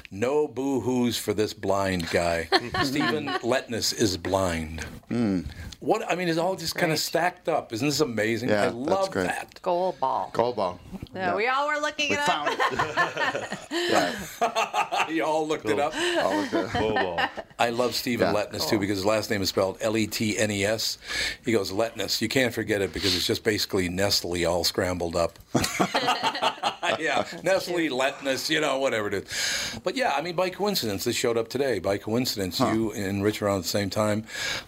No 0.09 0.47
boo-hoos 0.47 1.17
for 1.17 1.33
this 1.35 1.53
blind 1.53 2.09
guy. 2.09 2.49
Stephen 2.83 3.27
Letness 3.43 3.93
is 3.93 4.17
blind. 4.17 4.83
Hmm. 5.09 5.41
What 5.81 6.09
I 6.09 6.15
mean 6.15 6.27
is 6.27 6.37
all 6.37 6.55
just 6.55 6.75
kind 6.75 6.91
of 6.91 6.99
stacked 6.99 7.49
up. 7.49 7.73
Isn't 7.73 7.87
this 7.87 8.01
amazing? 8.01 8.49
Yeah, 8.49 8.61
I 8.61 8.65
that's 8.65 8.75
love 8.75 9.11
great. 9.11 9.23
that. 9.25 9.59
Goal 9.63 9.95
ball. 9.99 10.29
Goal 10.31 10.53
ball. 10.53 10.79
Yeah, 11.13 11.35
we 11.35 11.47
all 11.47 11.67
were 11.67 11.79
looking 11.81 12.11
We 12.11 12.17
it 12.17 12.23
found 12.23 12.49
up. 12.49 13.59
you 15.09 15.23
all 15.25 15.47
looked 15.47 15.67
it 15.67 15.79
up. 15.79 15.93
All 15.95 16.39
of 16.39 16.51
the- 16.51 17.29
I 17.57 17.69
love 17.71 17.95
Stephen 17.95 18.27
Yeah. 18.27 18.33
Letness 18.33 18.69
too 18.69 18.77
because 18.79 18.97
his 18.97 19.05
last 19.05 19.29
name 19.31 19.41
is 19.41 19.49
spelled 19.49 19.77
L 19.81 19.97
E 19.97 20.05
T 20.07 20.37
N 20.37 20.51
E 20.51 20.63
S. 20.65 20.97
He 21.45 21.51
goes 21.51 21.71
Letness. 21.71 22.21
You 22.21 22.27
can't 22.31 22.53
forget 22.53 22.81
it 22.81 22.93
because 22.93 23.15
it's 23.15 23.27
just 23.27 23.43
basically 23.43 23.89
Nestle 23.89 24.45
all 24.45 24.63
scrambled 24.63 25.17
up. 25.17 25.37
yeah, 26.97 27.25
Nestle, 27.43 27.89
Letness, 27.89 28.49
you 28.49 28.61
know, 28.61 28.79
whatever 28.79 29.09
it 29.09 29.13
is. 29.13 29.79
But 29.83 29.95
yeah, 29.97 30.13
I 30.15 30.21
mean, 30.21 30.35
by 30.35 30.49
coincidence, 30.49 31.03
this 31.03 31.15
showed 31.15 31.37
up 31.37 31.49
today. 31.49 31.79
By 31.79 31.97
coincidence, 31.97 32.59
you 32.59 32.93
and 32.93 33.21
Rich 33.21 33.41
around 33.41 33.63
the 33.63 33.67
same 33.67 33.89
time. 33.89 34.23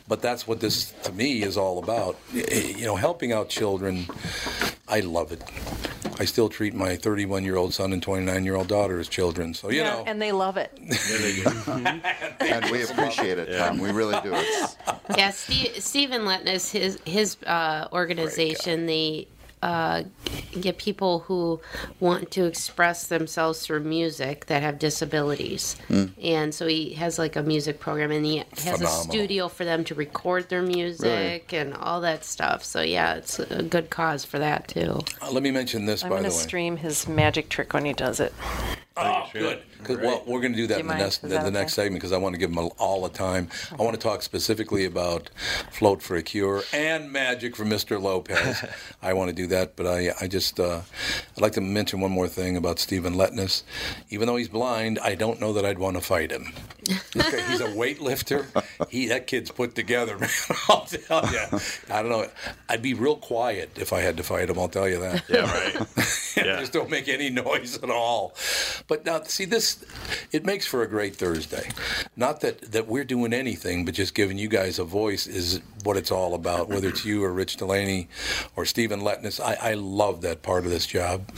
But 0.08 0.22
that's 0.22 0.46
what 0.46 0.60
this, 0.60 0.92
to 1.04 1.14
me, 1.14 1.42
is 1.42 1.58
all 1.58 1.80
about. 1.80 2.18
Eh, 2.36 2.74
you 2.78 2.86
know, 2.86 2.98
helping 2.98 3.32
out 3.32 3.48
children. 3.48 4.08
I 4.90 5.00
love 5.00 5.32
it. 5.32 5.42
I 6.20 6.26
still 6.26 6.50
treat 6.50 6.74
my 6.74 6.96
31 6.96 7.44
year 7.44 7.56
old 7.56 7.74
son 7.74 7.94
and 7.94 8.02
29 8.02 8.44
year 8.46 8.56
old 8.56 8.68
daughter 8.68 9.00
as 9.00 9.08
children. 9.08 9.54
So, 9.54 9.70
you 9.70 9.80
Yeah, 9.82 9.92
know. 9.96 10.04
and 10.06 10.22
they 10.22 10.32
love 10.32 10.58
it. 10.58 10.72
and 12.40 12.66
we 12.72 12.84
appreciate 12.84 13.40
it, 13.40 13.58
Tom. 13.58 13.80
We 13.80 13.92
really 13.92 14.20
do. 14.22 14.32
It's, 14.34 14.76
Yeah, 15.18 15.32
Steve, 15.32 15.84
Stephen 15.84 16.22
Letness, 16.24 16.72
his 16.72 17.00
his 17.06 17.38
uh, 17.46 17.88
organization, 17.92 18.86
they 18.86 19.28
uh, 19.64 20.04
get 20.60 20.78
people 20.78 21.20
who 21.20 21.60
want 22.00 22.30
to 22.32 22.46
express 22.46 23.08
themselves 23.08 23.66
through 23.66 23.80
music 23.80 24.46
that 24.48 24.62
have 24.62 24.78
disabilities, 24.78 25.76
Mm. 25.90 26.12
and 26.22 26.54
so 26.54 26.68
he 26.68 26.94
has 26.96 27.18
like 27.18 27.36
a 27.36 27.44
music 27.44 27.80
program, 27.80 28.12
and 28.12 28.26
he 28.26 28.38
has 28.38 28.46
Phenomenal. 28.78 28.90
a 28.92 29.04
studio 29.04 29.48
for 29.48 29.64
them 29.66 29.84
to 29.86 29.96
record 29.96 30.50
their 30.50 30.62
music 30.62 31.54
and 31.54 31.74
all 31.74 32.02
that 32.02 32.26
stuff. 32.26 32.64
So 32.64 32.82
yeah, 32.82 33.16
it's 33.16 33.40
a 33.40 33.64
good 33.64 33.90
cause 33.90 34.26
for 34.26 34.40
that 34.40 34.68
too. 34.68 35.00
Uh, 35.22 35.32
let 35.32 35.44
me 35.44 35.52
mention 35.52 35.86
this, 35.86 36.04
I'm 36.04 36.10
by 36.10 36.16
going 36.16 36.24
the 36.24 36.30
to 36.30 36.36
way. 36.36 36.42
stream 36.44 36.78
his 36.78 37.08
magic 37.08 37.50
trick 37.50 37.74
when 37.74 37.86
he 37.86 37.94
does 37.94 38.20
it. 38.20 38.34
Oh, 38.96 39.28
good. 39.34 39.64
'Cause, 39.84 39.98
well, 39.98 40.24
we're 40.28 40.40
going 40.40 40.54
to 40.54 40.58
do 40.58 40.68
that 40.68 40.76
Do 40.76 40.82
in 40.82 40.88
the 40.88 40.94
next 40.96 41.22
the, 41.24 41.28
the 41.28 41.52
next 41.52 41.74
segment 41.74 41.96
because 41.96 42.12
I 42.14 42.18
want 42.18 42.36
to 42.36 42.40
give 42.40 42.54
them 42.54 42.70
all 42.78 43.02
the 43.04 43.10
time. 43.10 43.50
I 43.72 43.82
want 43.82 43.96
to 43.96 44.00
talk 44.00 44.22
specifically 44.22 44.86
about 44.86 45.30
float 45.72 46.02
for 46.02 46.16
a 46.16 46.22
cure 46.24 46.62
and 46.72 47.12
magic 47.12 47.56
for 47.56 47.66
Mr. 47.66 48.02
Lopez. 48.02 48.64
I 49.02 49.12
want 49.14 49.30
to 49.30 49.36
do 49.36 49.48
that, 49.48 49.76
but 49.76 49.88
I 49.88 50.12
I 50.22 50.28
just 50.28 50.60
uh, 50.60 50.82
I'd 51.36 51.42
like 51.42 51.52
to 51.54 51.62
mention 51.62 52.00
one 52.02 52.12
more 52.12 52.28
thing 52.30 52.56
about 52.56 52.80
Stephen 52.80 53.16
Letness. 53.16 53.64
Even 54.10 54.28
though 54.28 54.36
he's 54.38 54.48
blind, 54.48 55.00
I 55.00 55.16
don't 55.16 55.40
know 55.42 55.52
that 55.54 55.66
I'd 55.66 55.80
want 55.80 55.98
to 55.98 56.02
fight 56.02 56.32
him. 56.32 56.54
This 57.14 57.48
he's 57.48 57.62
a 57.62 57.70
weightlifter. 57.70 58.46
He 58.90 59.08
that 59.08 59.26
kid's 59.28 59.50
put 59.52 59.74
together, 59.76 60.18
man. 60.20 60.30
I'll 60.68 60.82
tell 60.86 61.26
you. 61.32 61.60
I 61.90 62.02
don't 62.02 62.10
know. 62.10 62.28
I'd 62.68 62.82
be 62.82 62.94
real 62.94 63.16
quiet 63.16 63.70
if 63.78 63.94
I 63.94 64.02
had 64.02 64.18
to 64.18 64.24
fight 64.24 64.50
him. 64.50 64.60
I'll 64.60 64.68
tell 64.68 64.90
you 64.90 65.00
that. 65.00 65.24
Yeah, 65.30 65.50
right. 65.52 65.88
Just 66.36 66.74
don't 66.74 66.90
make 66.90 67.08
any 67.08 67.30
noise 67.30 67.78
at 67.82 67.90
all. 67.90 68.36
But 68.88 69.06
now, 69.06 69.22
see, 69.24 69.46
this 69.46 69.84
it 70.32 70.46
makes 70.46 70.66
for 70.66 70.82
a 70.84 70.88
great 70.88 71.16
Thursday. 71.16 71.70
Not 72.16 72.42
that 72.42 72.72
that 72.72 72.88
we're 72.88 73.04
doing 73.04 73.34
anything, 73.34 73.86
but 73.86 73.94
just 73.94 74.14
giving 74.14 74.38
you 74.38 74.48
guys 74.48 74.80
a 74.80 74.84
voice 74.84 75.26
is 75.28 75.62
what 75.84 75.98
it's 75.98 76.12
all 76.12 76.34
about. 76.34 76.70
Whether 76.70 76.90
it's 76.90 77.04
you 77.06 77.24
or 77.24 77.32
Rich 77.32 77.58
Delaney 77.58 78.08
or 78.56 78.66
Stephen 78.66 79.02
Letness, 79.02 79.40
I, 79.40 79.72
I 79.72 79.74
love 79.74 80.22
that 80.22 80.42
part 80.42 80.66
of 80.66 80.72
this 80.72 80.86
job. 80.86 81.30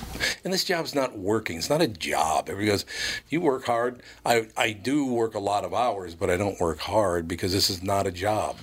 And 0.43 0.53
this 0.53 0.63
job's 0.63 0.93
not 0.95 1.17
working. 1.17 1.57
It's 1.57 1.69
not 1.69 1.81
a 1.81 1.87
job. 1.87 2.49
Everybody 2.49 2.67
goes, 2.71 2.85
"You 3.29 3.41
work 3.41 3.65
hard." 3.65 4.01
I 4.25 4.47
I 4.57 4.71
do 4.71 5.05
work 5.05 5.35
a 5.35 5.39
lot 5.39 5.63
of 5.65 5.73
hours, 5.73 6.15
but 6.15 6.29
I 6.29 6.37
don't 6.37 6.59
work 6.59 6.79
hard 6.79 7.27
because 7.27 7.51
this 7.53 7.69
is 7.69 7.81
not 7.83 8.07
a 8.07 8.11
job. 8.11 8.57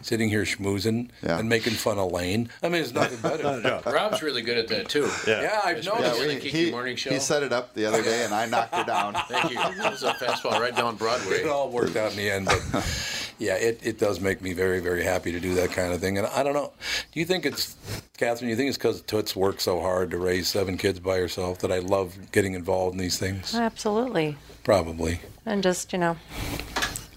Sitting 0.00 0.28
here 0.28 0.44
schmoozing 0.44 1.10
Yeah. 1.22 1.38
and 1.38 1.48
making 1.48 1.72
fun 1.74 1.98
of 1.98 2.12
Lane. 2.12 2.48
I 2.62 2.68
mean, 2.68 2.82
it's 2.82 2.92
nothing 2.94 3.18
better. 3.22 3.82
Rob's 3.84 4.22
really 4.22 4.42
good 4.42 4.56
at 4.56 4.68
that 4.68 4.88
too. 4.88 5.10
Yeah, 5.26 5.60
I've 5.62 5.78
Especially 5.78 6.02
noticed. 6.02 6.20
yeah, 6.20 6.26
we, 6.28 6.34
the 6.38 6.48
he, 6.48 6.70
morning 6.70 6.96
show. 6.96 7.10
he 7.10 7.18
set 7.18 7.42
it 7.42 7.52
up 7.52 7.74
the 7.74 7.84
other 7.84 8.02
day, 8.02 8.17
and 8.24 8.34
I 8.34 8.46
knocked 8.46 8.74
her 8.74 8.84
down. 8.84 9.14
Thank 9.28 9.50
you. 9.50 9.56
That 9.56 9.90
was 9.90 10.02
a 10.02 10.12
fastball 10.14 10.58
right 10.60 10.74
down 10.74 10.96
Broadway. 10.96 11.36
it 11.36 11.48
all 11.48 11.70
worked 11.70 11.96
out 11.96 12.10
in 12.12 12.16
the 12.16 12.30
end. 12.30 12.46
But 12.46 13.32
yeah, 13.38 13.54
it, 13.54 13.80
it 13.82 13.98
does 13.98 14.20
make 14.20 14.40
me 14.42 14.52
very, 14.52 14.80
very 14.80 15.02
happy 15.04 15.32
to 15.32 15.40
do 15.40 15.54
that 15.54 15.70
kind 15.70 15.92
of 15.92 16.00
thing. 16.00 16.18
And 16.18 16.26
I 16.26 16.42
don't 16.42 16.54
know. 16.54 16.72
Do 17.12 17.20
you 17.20 17.26
think 17.26 17.46
it's, 17.46 17.76
Catherine, 18.16 18.48
do 18.48 18.50
you 18.50 18.56
think 18.56 18.68
it's 18.68 18.78
because 18.78 19.02
Toots 19.02 19.34
worked 19.36 19.60
so 19.60 19.80
hard 19.80 20.10
to 20.10 20.18
raise 20.18 20.48
seven 20.48 20.76
kids 20.76 21.00
by 21.00 21.18
herself 21.18 21.58
that 21.60 21.72
I 21.72 21.78
love 21.78 22.16
getting 22.32 22.54
involved 22.54 22.94
in 22.94 22.98
these 22.98 23.18
things? 23.18 23.54
Absolutely. 23.54 24.36
Probably. 24.64 25.20
And 25.46 25.62
just, 25.62 25.92
you 25.92 25.98
know, 25.98 26.16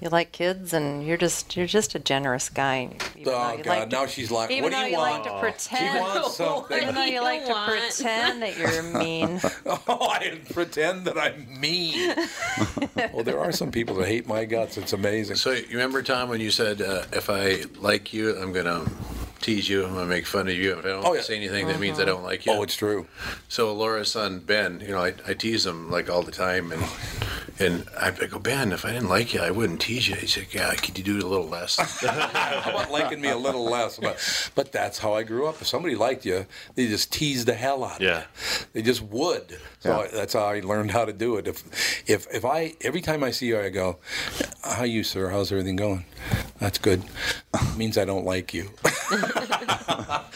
you 0.02 0.10
like 0.10 0.32
kids 0.32 0.74
and 0.74 1.06
you're 1.06 1.16
just 1.18 1.56
you're 1.56 1.68
just 1.68 1.94
a 1.96 2.00
generous 2.00 2.50
guy. 2.50 2.90
Even 3.16 3.34
Oh, 3.34 3.54
you 3.56 3.64
God. 3.64 3.66
like 3.68 3.90
to- 3.90 3.96
now 3.96 4.06
she's 4.08 4.32
like, 4.32 4.50
Even 4.52 4.64
what 4.64 4.72
though 4.72 4.80
do 4.80 4.86
you, 4.86 4.92
you 4.94 4.98
want? 4.98 5.24
like 5.26 5.34
to 5.34 5.40
pretend, 5.40 6.00
wants 6.00 6.36
something. 6.36 6.78
even 6.82 6.96
though 6.96 7.04
you 7.06 7.22
like 7.22 7.46
to 7.46 7.54
pretend 7.66 8.42
that 8.42 8.58
you're 8.58 8.82
mean. 9.00 9.40
oh, 9.66 10.08
I 10.10 10.40
pretend 10.52 11.06
that 11.06 11.18
I'm 11.18 11.48
mean. 11.62 12.16
well, 13.14 13.24
there 13.24 13.40
are 13.40 13.52
some 13.52 13.72
people 13.72 13.96
that 13.98 14.08
hate 14.08 14.28
my 14.28 14.46
guts. 14.46 14.78
It's 14.78 14.94
amazing. 14.94 15.36
So 15.36 15.52
you 15.52 15.66
remember 15.70 16.02
Tom 16.02 16.30
when 16.30 16.42
you 16.42 16.52
said 16.52 16.82
uh, 16.82 17.04
if 17.14 17.30
I 17.30 17.62
like 17.80 18.12
you, 18.12 18.36
I'm 18.38 18.52
gonna 18.54 18.86
tease 19.42 19.68
you, 19.70 19.86
I'm 19.86 19.94
gonna 19.94 20.06
make 20.08 20.26
fun 20.26 20.48
of 20.48 20.54
you. 20.56 20.74
If 20.80 20.86
I 20.86 20.90
don't 20.90 21.06
Oh, 21.06 21.14
yeah. 21.14 21.22
say 21.22 21.36
anything, 21.36 21.68
that 21.68 21.80
means 21.80 22.00
I 22.00 22.06
don't 22.06 22.24
like 22.24 22.46
you. 22.46 22.52
Oh, 22.54 22.64
it's 22.64 22.76
true. 22.76 23.08
So 23.50 23.74
Laura's 23.74 24.12
son 24.12 24.40
Ben, 24.40 24.80
you 24.82 24.90
know, 24.90 25.04
I, 25.04 25.14
I 25.28 25.34
tease 25.36 25.66
him 25.66 25.90
like 25.92 26.10
all 26.10 26.22
the 26.24 26.32
time, 26.32 26.72
and 26.72 26.84
And 27.62 27.86
I 27.98 28.08
I 28.08 28.26
go, 28.26 28.40
Ben, 28.40 28.72
if 28.72 28.86
I 28.86 28.92
didn't 28.94 29.10
like 29.10 29.34
you, 29.34 29.40
I 29.42 29.52
wouldn't 29.52 29.82
tease 29.82 30.10
you. 30.10 30.16
He 30.16 30.26
said, 30.28 30.48
Yeah, 30.52 30.74
could 30.76 30.98
you 30.98 31.04
do 31.04 31.18
it 31.18 31.24
a 31.24 31.28
little 31.28 31.48
less? 31.48 31.78
How 32.02 32.70
about 32.72 32.92
liking 32.92 33.22
me 33.22 33.30
a 33.30 33.38
little 33.38 33.64
less? 33.64 34.00
But, 34.00 34.52
but 34.56 34.72
that's 34.72 34.98
how 34.98 35.14
I 35.14 35.24
grew 35.24 35.46
up. 35.48 35.62
If 35.62 35.68
somebody 35.68 35.96
liked 35.96 36.26
you, 36.26 36.46
they 36.76 36.88
just 36.88 37.14
teased 37.14 37.48
the 37.48 37.54
hell 37.54 37.84
out 37.84 37.98
of 37.98 38.02
Yeah. 38.02 38.20
you. 38.22 38.66
They 38.74 38.82
just 38.82 39.02
would. 39.04 39.60
So 39.80 40.02
I, 40.02 40.08
that's 40.08 40.34
how 40.34 40.46
I 40.46 40.62
learned 40.62 40.92
how 40.92 41.06
to 41.06 41.14
do 41.14 41.38
it. 41.38 41.48
If, 41.48 42.10
if, 42.10 42.28
if 42.34 42.46
I 42.46 42.74
every 42.82 43.02
time 43.02 43.24
I 43.24 43.32
see 43.32 43.48
you, 43.48 43.60
I 43.60 43.70
go, 43.70 43.98
"How 44.64 44.84
you, 44.84 45.04
sir? 45.04 45.30
How's 45.30 45.52
everything 45.52 45.76
going? 45.76 46.06
That's 46.60 46.78
good. 46.80 47.04
means 47.78 47.98
I 47.98 48.06
don't 48.06 48.26
like 48.26 48.54
you 48.54 48.70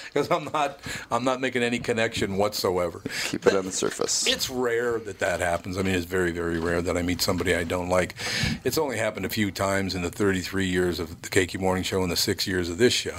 because 0.06 0.30
I'm 0.32 0.46
not 0.46 0.80
I'm 1.12 1.24
not 1.24 1.40
making 1.42 1.64
any 1.64 1.80
connection 1.80 2.38
whatsoever. 2.38 3.02
Keep 3.26 3.48
it 3.48 3.56
on 3.56 3.66
the 3.66 3.72
surface. 3.72 4.28
It's 4.28 4.50
rare 4.50 5.00
that 5.00 5.20
that 5.20 5.40
happens. 5.40 5.78
I 5.78 5.82
mean, 5.82 5.96
it's 5.96 6.06
very, 6.06 6.32
very 6.32 6.60
rare 6.60 6.82
that 6.82 6.98
I 6.98 7.02
meet 7.02 7.15
somebody 7.22 7.56
I 7.56 7.64
don't 7.64 7.90
like. 7.90 8.16
It's 8.64 8.78
only 8.78 8.98
happened 8.98 9.26
a 9.26 9.30
few 9.30 9.52
times 9.52 9.96
in 9.96 10.02
the 10.02 10.10
33 10.10 10.66
years 10.66 11.00
of 11.00 11.22
the 11.22 11.30
KQ 11.30 11.60
Morning 11.60 11.84
Show 11.84 12.02
and 12.04 12.12
the 12.12 12.16
six 12.16 12.46
years 12.48 12.70
of 12.70 12.78
this 12.78 12.94
show. 12.94 13.18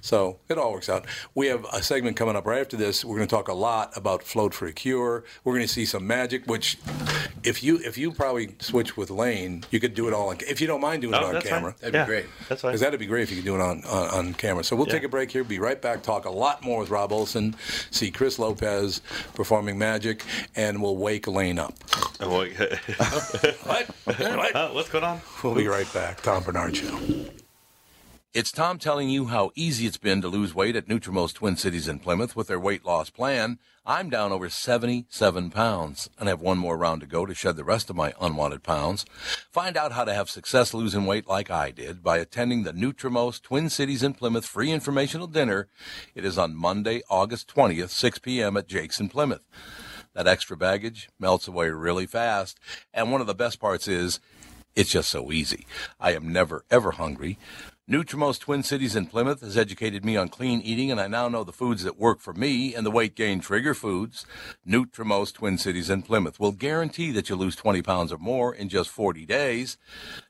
So 0.00 0.38
it 0.48 0.58
all 0.58 0.72
works 0.72 0.88
out. 0.88 1.06
We 1.34 1.48
have 1.48 1.64
a 1.72 1.82
segment 1.82 2.16
coming 2.16 2.36
up 2.36 2.46
right 2.46 2.60
after 2.60 2.76
this. 2.76 3.04
We're 3.04 3.16
going 3.16 3.28
to 3.28 3.34
talk 3.34 3.48
a 3.48 3.52
lot 3.54 3.96
about 3.96 4.22
Float 4.22 4.54
for 4.54 4.66
a 4.66 4.72
Cure. 4.72 5.24
We're 5.44 5.54
going 5.54 5.66
to 5.66 5.72
see 5.72 5.84
some 5.84 6.06
magic, 6.06 6.46
which 6.46 6.78
if 7.44 7.62
you 7.62 7.78
if 7.84 7.96
you 7.98 8.12
probably 8.12 8.54
switch 8.60 8.96
with 8.96 9.10
Lane, 9.10 9.64
you 9.70 9.80
could 9.80 9.94
do 9.94 10.08
it 10.08 10.14
all 10.14 10.28
on, 10.30 10.38
if 10.48 10.60
you 10.60 10.66
don't 10.66 10.80
mind 10.80 11.02
doing 11.02 11.14
Oh, 11.14 11.18
it 11.20 11.24
on 11.24 11.32
that's 11.34 11.48
fine. 11.48 11.58
camera. 11.60 11.74
That'd 11.80 11.94
Yeah. 11.94 12.04
be 12.04 12.08
great. 12.08 12.26
That's 12.48 12.62
fine. 12.62 12.70
Because 12.70 12.80
that'd 12.80 12.98
be 13.00 13.06
great 13.06 13.22
if 13.24 13.30
you 13.30 13.36
could 13.36 13.44
do 13.44 13.54
it 13.54 13.60
on, 13.60 13.82
on, 13.84 14.08
on 14.08 14.34
camera. 14.34 14.64
So 14.64 14.76
we'll 14.76 14.86
Yeah. 14.86 14.94
take 14.94 15.04
a 15.04 15.08
break 15.08 15.30
here, 15.30 15.44
be 15.44 15.58
right 15.58 15.80
back, 15.80 16.02
talk 16.02 16.24
a 16.24 16.30
lot 16.30 16.62
more 16.64 16.80
with 16.80 16.90
Rob 16.90 17.12
Olson, 17.12 17.54
see 17.90 18.10
Chris 18.10 18.38
Lopez 18.38 19.00
performing 19.34 19.78
magic, 19.78 20.24
and 20.56 20.82
we'll 20.82 20.96
wake 20.96 21.26
Lane 21.26 21.58
up. 21.58 21.74
what? 23.08 23.86
What? 24.06 24.54
What? 24.54 24.74
What's 24.74 24.88
going 24.88 25.04
on? 25.04 25.20
We'll 25.42 25.54
be 25.54 25.66
right 25.66 25.92
back. 25.92 26.22
Tom 26.22 26.42
Barnard 26.42 26.76
Show. 26.76 26.98
It's 28.34 28.52
Tom 28.52 28.78
telling 28.78 29.08
you 29.08 29.26
how 29.26 29.50
easy 29.54 29.86
it's 29.86 29.96
been 29.96 30.20
to 30.20 30.28
lose 30.28 30.54
weight 30.54 30.76
at 30.76 30.86
Nutrimost 30.86 31.34
Twin 31.34 31.56
Cities 31.56 31.88
in 31.88 31.98
Plymouth 31.98 32.36
with 32.36 32.46
their 32.46 32.60
weight 32.60 32.84
loss 32.84 33.08
plan. 33.08 33.58
I'm 33.86 34.10
down 34.10 34.32
over 34.32 34.50
77 34.50 35.50
pounds 35.50 36.10
and 36.18 36.28
have 36.28 36.42
one 36.42 36.58
more 36.58 36.76
round 36.76 37.00
to 37.00 37.06
go 37.06 37.24
to 37.24 37.34
shed 37.34 37.56
the 37.56 37.64
rest 37.64 37.88
of 37.88 37.96
my 37.96 38.12
unwanted 38.20 38.62
pounds. 38.62 39.06
Find 39.50 39.78
out 39.78 39.92
how 39.92 40.04
to 40.04 40.12
have 40.12 40.28
success 40.28 40.74
losing 40.74 41.06
weight 41.06 41.26
like 41.26 41.50
I 41.50 41.70
did 41.70 42.02
by 42.02 42.18
attending 42.18 42.64
the 42.64 42.74
Nutrimost 42.74 43.42
Twin 43.42 43.70
Cities 43.70 44.02
in 44.02 44.12
Plymouth 44.12 44.44
free 44.44 44.70
informational 44.70 45.26
dinner. 45.26 45.68
It 46.14 46.26
is 46.26 46.36
on 46.36 46.54
Monday, 46.54 47.00
August 47.08 47.52
20th, 47.52 47.88
6 47.88 48.18
p.m. 48.18 48.58
at 48.58 48.68
Jake's 48.68 49.00
in 49.00 49.08
Plymouth. 49.08 49.42
That 50.18 50.26
extra 50.26 50.56
baggage 50.56 51.08
melts 51.20 51.46
away 51.46 51.70
really 51.70 52.04
fast. 52.04 52.58
And 52.92 53.12
one 53.12 53.20
of 53.20 53.28
the 53.28 53.36
best 53.36 53.60
parts 53.60 53.86
is 53.86 54.18
it's 54.74 54.90
just 54.90 55.10
so 55.10 55.30
easy. 55.30 55.64
I 56.00 56.12
am 56.12 56.32
never, 56.32 56.64
ever 56.72 56.90
hungry. 56.90 57.38
Nutrimost 57.88 58.40
Twin 58.40 58.64
Cities 58.64 58.96
in 58.96 59.06
Plymouth 59.06 59.42
has 59.42 59.56
educated 59.56 60.04
me 60.04 60.16
on 60.16 60.28
clean 60.28 60.60
eating, 60.60 60.90
and 60.90 61.00
I 61.00 61.06
now 61.06 61.28
know 61.28 61.44
the 61.44 61.52
foods 61.52 61.84
that 61.84 62.00
work 62.00 62.18
for 62.18 62.32
me 62.32 62.74
and 62.74 62.84
the 62.84 62.90
weight 62.90 63.14
gain 63.14 63.38
trigger 63.38 63.74
foods. 63.74 64.26
Nutrimost 64.66 65.34
Twin 65.34 65.56
Cities 65.56 65.88
in 65.88 66.02
Plymouth 66.02 66.40
will 66.40 66.50
guarantee 66.50 67.12
that 67.12 67.28
you 67.28 67.36
lose 67.36 67.54
20 67.54 67.80
pounds 67.82 68.12
or 68.12 68.18
more 68.18 68.52
in 68.52 68.68
just 68.68 68.90
40 68.90 69.24
days. 69.24 69.78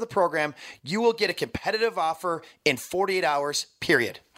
the 0.00 0.06
program, 0.06 0.54
you 0.82 1.00
will 1.00 1.12
get 1.12 1.30
a 1.30 1.34
competitive 1.34 1.98
offer 1.98 2.42
in 2.64 2.76
48 2.76 3.24
hours, 3.24 3.66
period. 3.80 4.20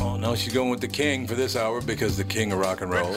Oh, 0.00 0.16
no, 0.16 0.34
she's 0.34 0.52
going 0.52 0.70
with 0.70 0.80
the 0.80 0.88
king 0.88 1.26
for 1.26 1.34
this 1.34 1.56
hour 1.56 1.80
because 1.80 2.16
the 2.16 2.24
king 2.24 2.52
of 2.52 2.58
rock 2.58 2.80
and 2.80 2.90
roll 2.90 3.14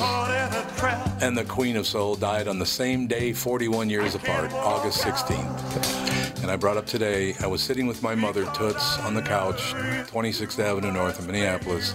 and 1.22 1.38
the 1.38 1.44
queen 1.44 1.76
of 1.76 1.86
soul 1.86 2.16
died 2.16 2.48
on 2.48 2.60
the 2.60 2.66
same 2.66 3.08
day, 3.08 3.34
41 3.34 3.90
years 3.90 4.16
apart, 4.16 4.52
August 4.54 5.02
16th. 5.04 6.42
And 6.42 6.50
I 6.50 6.56
brought 6.56 6.78
up 6.78 6.86
today, 6.86 7.36
I 7.42 7.48
was 7.48 7.62
sitting 7.62 7.86
with 7.86 8.02
my 8.02 8.16
mother, 8.16 8.46
Toots, 8.56 8.98
on 9.00 9.14
the 9.14 9.22
couch, 9.22 9.74
26th 9.74 10.60
Avenue 10.60 10.92
North 10.92 11.20
in 11.20 11.28
Minneapolis. 11.28 11.92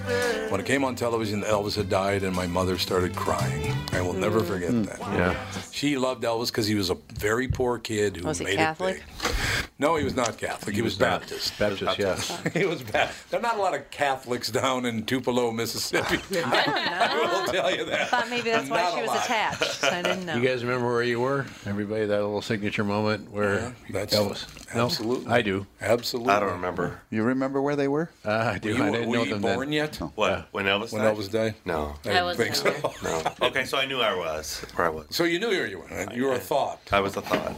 When 0.51 0.61
it 0.61 0.67
came 0.67 0.85
on 0.85 0.95
television, 0.95 1.41
that 1.41 1.51
Elvis 1.51 1.77
had 1.77 1.89
died, 1.89 2.23
and 2.23 2.37
my 2.37 2.47
mother 2.47 2.77
started 2.77 3.17
crying. 3.17 3.75
I 3.93 4.03
will 4.03 4.13
never 4.13 4.41
forget 4.41 4.71
hmm. 4.71 4.83
that. 4.83 5.01
Yeah. 5.01 5.51
She 5.73 5.97
loved 5.97 6.23
Elvis 6.23 6.49
because 6.49 6.67
he 6.67 6.75
was 6.75 6.91
a 6.91 6.97
very 7.15 7.49
poor 7.49 7.79
kid 7.79 8.19
who 8.19 8.27
Was 8.27 8.39
he 8.39 8.45
made 8.45 8.57
Catholic? 8.57 8.97
it 8.97 9.03
big. 9.23 9.64
No, 9.77 9.97
he 9.97 10.05
was 10.05 10.15
not 10.15 10.39
Catholic. 10.39 10.77
He, 10.77 10.83
was, 10.83 11.01
not. 11.01 11.21
Baptist. 11.23 11.59
Baptist, 11.59 11.99
yes. 11.99 12.41
he 12.55 12.65
was 12.65 12.81
Baptist. 12.85 13.29
There 13.31 13.41
are 13.41 13.43
not 13.43 13.57
a 13.57 13.61
lot 13.61 13.75
of 13.75 13.91
Catholics 13.91 14.49
down 14.49 14.87
in 14.87 15.05
Tupelo, 15.05 15.51
Mississippi. 15.51 16.19
I 16.45 17.43
will 17.45 17.53
tell 17.53 17.71
you 17.75 17.85
that. 17.87 17.93
I 17.95 17.99
that. 17.99 18.09
thought 18.09 18.31
maybe 18.31 18.51
that's 18.51 18.71
why 18.71 18.89
she 18.95 19.01
was 19.01 19.09
lot. 19.09 19.25
attached. 19.25 19.83
I 19.83 20.01
didn't 20.03 20.27
know. 20.27 20.37
You 20.37 20.47
guys 20.47 20.63
remember 20.65 20.87
where 20.93 21.03
you 21.03 21.21
were? 21.21 21.45
Everybody, 21.67 22.07
that 22.07 22.17
little 22.17 22.41
signature 22.41 22.85
moment 22.85 23.33
where 23.33 23.55
Yeah, 23.55 23.73
that's- 23.91 24.15
Elvis. 24.15 24.47
No? 24.75 24.85
absolutely. 24.87 25.33
I 25.33 25.43
do. 25.43 25.67
Absolutely. 25.81 26.33
I 26.33 26.41
don't 26.41 26.53
remember. 26.53 27.01
You 27.11 27.23
remember 27.23 27.61
where 27.63 27.77
they 27.77 27.87
were? 27.87 28.11
Uh, 28.25 28.31
I 28.55 28.59
do. 28.59 28.71
Were 28.71 28.77
you, 28.77 28.83
I 28.85 28.91
didn't 28.91 29.09
were 29.09 29.17
know 29.17 29.23
you 29.25 29.31
them 29.31 29.43
born 29.43 29.59
then. 29.71 29.73
yet? 29.73 29.97
What? 30.17 30.49
When 30.53 30.65
Elvis 30.67 30.93
When 30.93 31.03
died? 31.03 31.17
Elvis 31.17 31.31
died? 31.31 31.55
No. 31.65 31.95
I 32.05 32.11
I 32.11 32.13
didn't 32.13 32.25
wasn't 32.25 32.57
think 32.57 32.77
so. 32.83 32.93
No. 33.05 33.23
Okay, 33.49 33.65
so 33.65 33.79
I 33.79 33.87
knew 33.87 34.01
I 34.01 34.15
was 34.17 34.65
where 34.75 34.87
I 34.89 34.91
was. 34.91 35.07
So 35.11 35.23
you 35.25 35.39
knew 35.39 35.49
where 35.49 35.67
you 35.67 35.79
were. 35.79 36.13
You 36.13 36.25
were 36.27 36.35
a 36.35 36.39
thought. 36.41 36.81
I 36.93 36.99
was 37.01 37.17
a 37.17 37.23
thought. 37.23 37.57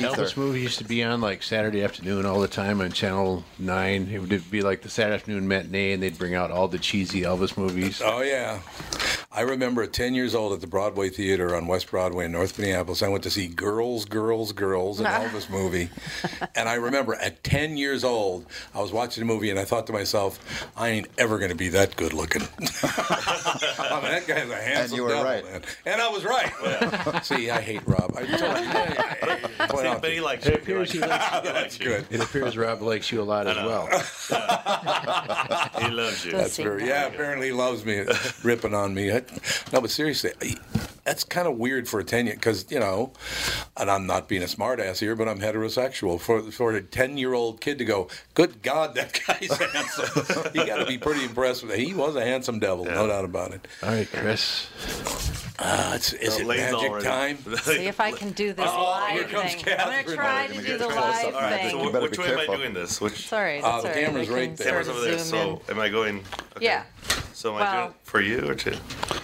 Elvis 0.00 0.36
movie 0.50 0.62
used 0.62 0.78
to 0.78 0.84
be 0.84 1.04
on 1.04 1.20
like 1.20 1.44
Saturday 1.44 1.84
afternoon 1.84 2.26
all 2.26 2.40
the 2.40 2.48
time 2.48 2.80
on 2.80 2.90
Channel 2.90 3.44
9. 3.60 4.08
It 4.10 4.18
would 4.20 4.50
be 4.50 4.62
like 4.62 4.82
the 4.82 4.88
Saturday 4.88 5.14
afternoon 5.14 5.46
matinee, 5.46 5.92
and 5.92 6.02
they'd 6.02 6.18
bring 6.18 6.34
out 6.34 6.50
all 6.50 6.66
the 6.66 6.76
cheesy 6.78 7.20
Elvis 7.22 7.56
movies. 7.56 8.02
Oh 8.04 8.20
yeah, 8.20 8.58
I 9.30 9.42
remember 9.42 9.84
at 9.84 9.92
10 9.92 10.16
years 10.16 10.34
old 10.34 10.52
at 10.52 10.60
the 10.60 10.66
Broadway 10.66 11.08
Theater 11.08 11.54
on 11.54 11.68
West 11.68 11.88
Broadway 11.88 12.24
in 12.24 12.32
North 12.32 12.58
Minneapolis. 12.58 13.00
I 13.00 13.06
went 13.08 13.22
to 13.22 13.30
see 13.30 13.46
Girls, 13.46 14.04
Girls, 14.06 14.50
Girls, 14.50 14.98
an 14.98 15.06
Elvis 15.06 15.48
movie, 15.48 15.88
and 16.56 16.68
I 16.68 16.74
remember 16.74 17.14
at 17.14 17.44
10 17.44 17.76
years 17.76 18.02
old, 18.02 18.44
I 18.74 18.80
was 18.80 18.90
watching 18.92 19.22
a 19.22 19.26
movie 19.26 19.50
and 19.50 19.58
I 19.58 19.64
thought 19.64 19.86
to 19.86 19.92
myself, 19.92 20.66
I 20.76 20.88
ain't 20.88 21.06
ever 21.16 21.38
going 21.38 21.50
to 21.50 21.56
be 21.56 21.68
that 21.68 21.94
good 21.94 22.12
looking. 22.12 22.42
I 22.82 24.00
mean, 24.02 24.10
that 24.10 24.24
guy's 24.26 24.50
a 24.50 24.56
handsome 24.56 24.96
you 24.96 25.04
were 25.04 25.10
devil, 25.10 25.24
right. 25.26 25.44
man. 25.44 25.62
And 25.86 26.02
I 26.02 26.08
was 26.08 26.24
right. 26.24 27.22
see, 27.24 27.50
I 27.50 27.60
hate 27.60 27.86
Rob. 27.86 28.12
I 28.16 28.24
told 28.24 28.40
you. 28.40 28.46
I- 28.48 29.38
I- 29.60 29.66
point 29.70 29.86
out 29.86 30.00
But 30.00 30.10
he 30.10 30.16
to- 30.18 30.24
likes 30.30 30.46
It 30.46 30.52
you. 30.52 30.56
He 30.56 30.62
appears 30.62 30.78
likes 30.78 30.92
he 30.92 30.98
you. 30.98 31.06
likes 31.06 31.24
He 31.24 31.40
That's 31.42 31.54
likes 31.54 31.78
you. 31.80 31.84
good. 31.86 32.06
It 32.10 32.20
appears 32.20 32.56
Rob 32.56 32.82
likes 32.82 33.12
you 33.12 33.20
a 33.20 33.24
lot 33.24 33.46
as 33.46 33.56
well. 33.56 33.88
He 35.80 35.88
loves 35.90 36.24
you. 36.24 36.32
That's 36.32 36.52
seem 36.54 36.64
very 36.66 36.80
that 36.82 36.86
yeah. 36.88 37.06
Apparently, 37.06 37.48
he 37.48 37.52
loves 37.52 37.84
me 37.84 38.04
ripping 38.44 38.74
on 38.74 38.94
me. 38.94 39.10
I- 39.12 39.22
no, 39.72 39.80
but 39.80 39.90
seriously, 39.90 40.32
I- 40.42 40.56
That's 41.04 41.24
kind 41.24 41.48
of 41.48 41.56
weird 41.56 41.88
for 41.88 41.98
a 42.00 42.04
ten 42.04 42.26
year 42.26 42.34
because 42.36 42.66
you 42.70 42.78
know, 42.78 43.12
and 43.76 43.90
I'm 43.90 44.06
not 44.06 44.28
being 44.28 44.42
a 44.42 44.46
smartass 44.46 44.98
here, 45.00 45.16
but 45.16 45.28
I'm 45.28 45.40
heterosexual. 45.40 46.20
For 46.20 46.42
for 46.52 46.72
a 46.72 46.82
ten 46.82 47.16
year 47.16 47.32
old 47.34 47.60
kid 47.60 47.78
to 47.78 47.84
go, 47.84 48.08
good 48.34 48.62
God, 48.62 48.94
that 48.94 49.18
guy's 49.26 49.50
handsome. 49.72 50.50
you 50.54 50.66
got 50.66 50.76
to 50.78 50.86
be 50.86 50.98
pretty 50.98 51.24
impressed 51.24 51.62
with 51.62 51.72
it. 51.72 51.78
He 51.80 51.94
was 51.94 52.14
a 52.16 52.24
handsome 52.24 52.58
devil, 52.58 52.84
no 52.84 53.06
doubt 53.06 53.24
about 53.24 53.52
it. 53.52 53.66
All 53.82 53.88
right, 53.90 54.08
Chris. 54.12 54.68
Uh, 55.62 55.92
it's, 55.94 56.14
is 56.14 56.36
The 56.36 56.42
it 56.42 56.46
lane's 56.46 56.72
magic 56.72 56.90
already- 56.90 57.04
time? 57.06 57.56
See 57.62 57.86
if 57.86 58.00
I 58.00 58.12
can 58.12 58.32
do 58.32 58.52
this 58.54 58.66
Oh, 58.68 59.06
here 59.10 59.22
live 59.22 59.30
comes 59.30 59.54
thing. 59.56 59.74
I'm 59.78 60.04
gonna 60.06 60.16
try 60.16 60.46
to 60.46 60.62
do 60.62 60.78
the 60.78 60.86
live 60.88 61.24
All 61.26 61.32
right, 61.32 61.60
thing. 61.60 61.70
so 61.70 61.78
wh- 61.90 62.02
which 62.02 62.18
way 62.18 62.32
am 62.32 62.38
I 62.50 62.56
doing 62.56 62.72
this? 62.72 62.98
Which 63.00 63.28
Sorry, 63.28 63.60
Uh, 63.60 63.62
that's 63.62 63.82
the 63.82 63.88
all 63.90 63.94
right. 63.94 64.04
camera's 64.06 64.28
We 64.30 64.34
right 64.34 64.46
can 64.46 64.56
there. 64.56 64.56
sort 64.56 64.68
camera's 64.86 64.88
of 64.88 64.96
over 64.96 65.04
there? 65.04 65.18
zoom 65.18 65.58
So 65.66 65.72
am 65.72 65.80
I 65.80 65.88
going? 65.90 66.24
Okay. 66.56 66.64
Yeah. 66.64 66.84
So 67.34 67.54
am 67.56 67.62
I 67.62 67.64
doing 67.66 67.74
Well- 67.76 67.88
it 67.90 67.94
for 68.04 68.20
you 68.22 68.48
or 68.48 68.54
to? 68.54 68.70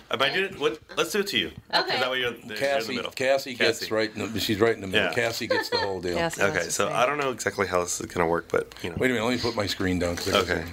Am 0.08 0.22
I 0.22 0.28
doing 0.32 0.44
it? 0.54 0.60
What? 0.60 0.78
Let's 0.96 1.10
do 1.12 1.20
it 1.20 1.26
to 1.28 1.38
you. 1.38 1.50
Okay. 1.74 1.94
Is 1.94 2.00
that 2.00 2.10
way 2.10 2.20
you're, 2.20 2.30
you're 2.32 2.40
in 2.42 2.48
the 2.48 2.54
Cassie, 2.54 2.94
middle? 2.96 3.10
Cassie 3.10 3.54
gets 3.54 3.80
Cassie. 3.80 3.94
right. 3.94 4.14
In 4.16 4.32
the, 4.32 4.40
she's 4.40 4.60
right 4.60 4.74
in 4.74 4.80
the 4.80 4.86
middle. 4.86 5.08
Yeah. 5.08 5.14
Cassie 5.14 5.46
gets 5.48 5.68
the 5.68 5.78
whole 5.78 6.00
deal. 6.00 6.14
Yes. 6.26 6.38
Okay, 6.40 6.68
so 6.68 6.88
I 6.90 7.04
don't 7.06 7.18
know 7.18 7.30
exactly 7.32 7.66
how 7.66 7.80
this 7.82 8.00
is 8.00 8.06
gonna 8.06 8.28
work, 8.28 8.46
but 8.50 8.72
you 8.82 8.90
know. 8.90 8.96
Wait 8.98 9.10
a 9.10 9.14
minute. 9.14 9.26
Let 9.26 9.34
me 9.36 9.40
put 9.42 9.56
my 9.56 9.66
screen 9.66 9.98
down. 9.98 10.16
'cause 10.16 10.32
I 10.32 10.38
Okay. 10.38 10.64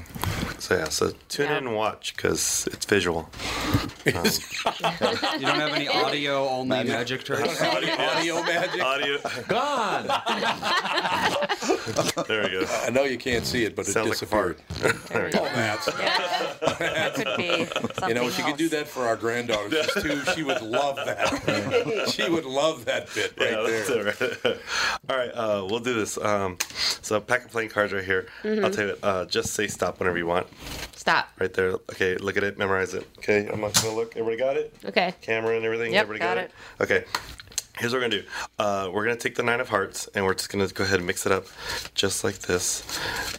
So 0.59 0.75
yeah, 0.77 0.87
so 0.89 1.11
tune 1.27 1.47
in 1.47 1.57
and 1.67 1.75
watch 1.75 2.15
because 2.15 2.67
it's 2.71 2.85
visual. 2.85 3.29
Um, 4.05 4.15
You 4.15 5.45
don't 5.47 5.59
have 5.61 5.73
any 5.73 5.87
audio 6.03 6.45
only 6.49 6.83
magic 6.83 7.23
tricks? 7.23 7.61
Audio, 7.61 7.93
audio 7.93 8.43
magic. 8.43 8.81
Audio. 8.83 9.17
Gone. 9.47 10.07
There 12.27 12.43
we 12.43 12.49
go. 12.49 12.65
I 12.85 12.89
know 12.91 13.03
you 13.03 13.17
can't 13.17 13.45
see 13.45 13.63
it, 13.63 13.77
but 13.77 13.87
it 13.87 13.91
Sounds 13.91 14.09
like 14.09 14.17
a 14.17 14.19
disappeared. 14.19 14.57
There 15.09 15.23
we 15.23 15.27
oh, 15.27 15.31
go. 15.31 15.43
that's. 15.45 15.85
That 15.85 17.13
could 17.15 17.37
be 17.37 18.07
You 18.09 18.13
know, 18.13 18.29
she 18.29 18.41
could 18.41 18.57
do 18.57 18.67
that 18.69 18.87
for 18.89 19.03
our 19.05 19.15
granddaughter. 19.23 19.69
She's 19.83 19.93
two. 20.03 20.21
She 20.35 20.43
would 20.43 20.61
love 20.61 20.97
that. 20.97 22.09
she 22.13 22.29
would 22.29 22.45
love 22.45 22.85
that 22.85 23.07
bit 23.15 23.33
right 23.39 23.51
Yeah, 23.51 23.83
there. 23.87 24.03
right. 24.03 24.57
All 25.09 25.17
right, 25.17 25.29
uh, 25.31 25.65
we'll 25.69 25.79
do 25.79 25.93
this. 25.93 26.17
Um, 26.17 26.57
so 27.01 27.19
pack 27.21 27.45
of 27.45 27.51
playing 27.51 27.69
cards 27.69 27.93
right 27.93 28.03
here. 28.03 28.27
Mhm. 28.43 28.63
I'll 28.63 28.69
tell 28.71 28.87
you. 28.87 28.97
Uh, 29.01 29.25
just 29.25 29.53
say 29.53 29.67
stop 29.67 29.99
whenever 29.99 30.17
you 30.17 30.27
want. 30.27 30.47
Stop. 30.95 31.29
Right 31.39 31.53
there. 31.53 31.71
Okay, 31.91 32.15
look 32.17 32.37
at 32.37 32.43
it. 32.43 32.57
Memorize 32.57 32.93
it. 32.93 33.07
Okay, 33.19 33.47
I'm 33.51 33.61
not 33.61 33.73
gonna 33.81 33.95
look. 33.95 34.15
Everybody 34.15 34.37
got 34.37 34.57
it? 34.57 34.73
Okay. 34.85 35.13
Camera 35.21 35.55
and 35.55 35.65
everything. 35.65 35.93
Yep, 35.93 36.03
Everybody 36.03 36.19
got 36.19 36.35
got, 36.35 36.43
it. 36.45 36.51
Okay. 36.81 37.05
Here's 37.79 37.91
what 37.91 38.01
we're 38.01 38.09
gonna 38.09 38.21
do. 38.21 38.27
Uh, 38.59 38.89
we're 38.93 39.03
gonna 39.03 39.15
take 39.15 39.35
the 39.35 39.43
nine 39.43 39.59
of 39.59 39.69
hearts 39.69 40.07
and 40.13 40.25
we're 40.25 40.35
just 40.35 40.51
gonna 40.51 40.67
go 40.67 40.83
ahead 40.83 40.97
and 40.97 41.07
mix 41.07 41.25
it 41.25 41.31
up, 41.31 41.45
just 41.95 42.23
like 42.23 42.39
this. 42.39 42.83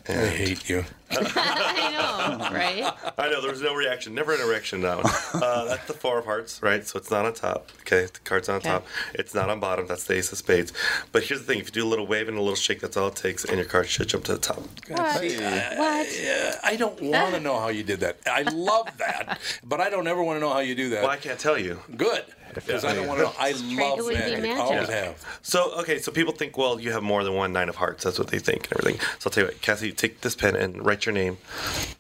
And 0.06 0.20
I 0.20 0.26
hate 0.28 0.68
you. 0.68 0.84
I 1.16 1.90
know, 1.92 2.48
right? 2.52 2.92
I 3.18 3.28
know 3.30 3.40
there 3.40 3.50
was 3.52 3.62
no 3.62 3.74
reaction. 3.74 4.14
Never 4.14 4.34
an 4.34 4.40
erection 4.40 4.54
reaction 4.54 4.80
that 4.82 4.96
one. 5.02 5.42
Uh, 5.42 5.64
that's 5.64 5.86
the 5.86 5.92
four 5.94 6.18
of 6.18 6.24
hearts, 6.24 6.62
right? 6.62 6.86
So 6.86 6.98
it's 6.98 7.10
not 7.10 7.24
on 7.24 7.34
top. 7.34 7.70
Okay, 7.80 8.06
the 8.06 8.18
card's 8.24 8.48
on 8.48 8.56
Okay. 8.56 8.68
top. 8.68 8.86
It's 9.14 9.34
not 9.34 9.50
on 9.50 9.58
bottom. 9.60 9.86
That's 9.86 10.04
the 10.04 10.14
ace 10.14 10.30
of 10.32 10.38
spades. 10.38 10.72
But 11.12 11.24
here's 11.24 11.40
the 11.40 11.46
thing: 11.46 11.58
if 11.60 11.66
you 11.66 11.72
do 11.72 11.84
a 11.84 11.88
little 11.88 12.06
wave 12.06 12.28
and 12.28 12.36
a 12.36 12.40
little 12.40 12.54
shake, 12.56 12.80
that's 12.80 12.96
all 12.96 13.08
it 13.08 13.16
takes, 13.16 13.44
and 13.44 13.56
your 13.56 13.64
card 13.66 13.88
should 13.88 14.08
jump 14.08 14.24
to 14.24 14.32
the 14.34 14.38
top. 14.38 14.62
God, 14.86 15.18
see, 15.20 15.36
I, 15.44 16.06
yeah, 16.22 16.58
I 16.62 16.76
don't 16.76 17.00
want 17.02 17.34
to 17.34 17.40
know 17.40 17.58
how 17.58 17.68
you 17.68 17.82
did 17.82 18.00
that. 18.00 18.18
I 18.26 18.42
love 18.42 18.88
that, 18.98 19.38
but 19.64 19.80
I 19.80 19.90
don't 19.90 20.06
ever 20.06 20.22
want 20.22 20.36
to 20.36 20.40
know 20.40 20.52
how 20.52 20.60
you 20.60 20.74
do 20.74 20.90
that. 20.90 21.02
Well, 21.02 21.10
I 21.12 21.16
can't 21.16 21.38
tell 21.38 21.58
you. 21.58 21.80
Good, 21.96 22.24
because 22.52 22.84
I 22.84 22.94
don't 22.94 23.06
want 23.06 23.20
to. 23.20 23.32
I 23.40 23.52
love 23.52 24.04
would 24.04 24.14
magic. 24.14 24.42
magic. 24.42 24.58
Always 24.62 24.88
Yeah. 24.88 25.04
have. 25.06 25.24
So 25.42 25.72
okay, 25.80 25.98
so 25.98 26.12
people 26.12 26.32
think, 26.32 26.56
well, 26.58 26.80
you 26.80 26.92
have 26.92 27.02
more 27.02 27.24
than 27.24 27.34
one 27.34 27.52
nine 27.52 27.68
of 27.68 27.76
hearts. 27.76 28.04
That's 28.04 28.18
what 28.18 28.28
they 28.28 28.38
think 28.38 28.64
and 28.70 28.78
everything. 28.80 29.00
So 29.18 29.28
I'll 29.28 29.32
tell 29.32 29.44
you 29.44 29.48
what, 29.48 29.60
Cassie, 29.62 29.92
take 29.92 30.20
this 30.20 30.34
pen 30.34 30.56
and 30.56 30.84
write 30.84 31.06
your 31.06 31.12
name 31.14 31.38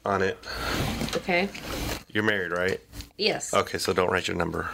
on 0.04 0.22
it. 0.22 0.38
Okay. 1.16 1.48
You're 2.08 2.24
married, 2.24 2.52
right? 2.52 2.80
Yes. 3.16 3.54
Okay, 3.54 3.78
so 3.78 3.92
don't 3.92 4.10
write 4.10 4.26
your 4.28 4.36
number. 4.36 4.68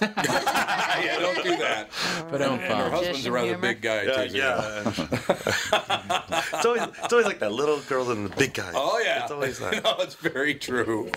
Yeah, 0.00 1.16
don't 1.18 1.42
do 1.44 1.56
that. 1.56 1.88
But 2.30 2.38
don't 2.38 2.60
And 2.60 2.78
her 2.78 2.90
husband's 2.90 3.26
a 3.26 3.32
rather 3.32 3.56
big 3.58 3.80
guy. 3.80 4.02
Yeah, 4.02 4.24
too, 4.24 4.30
so- 4.30 4.36
yeah. 4.36 4.82
it's 6.54 6.64
always 6.66 6.82
it's 6.82 7.12
always 7.12 7.26
like 7.26 7.38
that 7.40 7.52
little 7.52 7.80
girl 7.80 8.10
and 8.10 8.26
the 8.30 8.36
big 8.36 8.54
guy. 8.54 8.70
Oh 8.74 9.00
yeah, 9.04 9.22
It's 9.22 9.30
always 9.32 9.58
that. 9.58 9.82
no, 9.84 9.96
it's 9.98 10.14
very 10.14 10.54
true. 10.54 11.10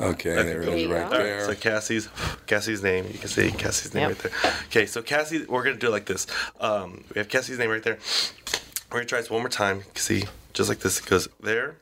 Okay, 0.00 0.34
there 0.34 0.62
it 0.62 0.68
is, 0.68 0.86
right 0.88 1.04
All 1.04 1.10
right, 1.10 1.18
there. 1.18 1.44
so 1.46 1.54
Cassie's 1.54 2.08
Cassie's 2.46 2.82
name. 2.82 3.06
You 3.12 3.18
can 3.18 3.28
see 3.28 3.50
Cassie's 3.50 3.94
name 3.94 4.08
Yep. 4.10 4.24
right 4.24 4.32
there. 4.42 4.52
Okay, 4.66 4.86
so 4.86 5.02
Cassie, 5.02 5.44
we're 5.46 5.62
gonna 5.64 5.76
do 5.76 5.88
it 5.88 5.90
like 5.90 6.06
this. 6.06 6.26
Um, 6.60 7.04
we 7.14 7.18
have 7.18 7.28
Cassie's 7.28 7.58
name 7.58 7.70
right 7.70 7.82
there. 7.82 7.98
We're 8.96 9.00
gonna 9.00 9.08
try 9.10 9.20
this 9.20 9.28
one 9.28 9.42
more 9.42 9.50
time. 9.50 9.76
You 9.80 9.82
can 9.92 9.96
see 9.96 10.24
just 10.54 10.70
like 10.70 10.78
this. 10.78 11.00
It 11.00 11.04
goes 11.04 11.28
there, 11.42 11.76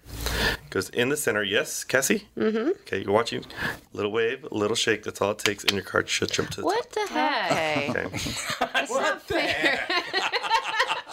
goes 0.70 0.88
in 0.88 1.10
the 1.10 1.16
center. 1.16 1.44
Yes, 1.44 1.84
Cassie. 1.84 2.26
Mm-hmm. 2.36 2.70
Okay, 2.80 3.04
you're 3.04 3.12
watching. 3.12 3.44
Little 3.92 4.10
wave, 4.10 4.42
a 4.50 4.52
little 4.52 4.74
shake. 4.74 5.04
That's 5.04 5.20
all 5.20 5.30
it 5.30 5.38
takes, 5.38 5.62
and 5.62 5.74
your 5.74 5.84
card 5.84 6.08
should 6.08 6.32
jump 6.32 6.50
to 6.50 6.56
the 6.62 6.64
What 6.66 6.90
the 6.90 7.06
heck? 7.06 7.88
Okay. 7.90 8.08
That's 8.72 8.90
not 8.90 9.22
fair. 9.22 9.86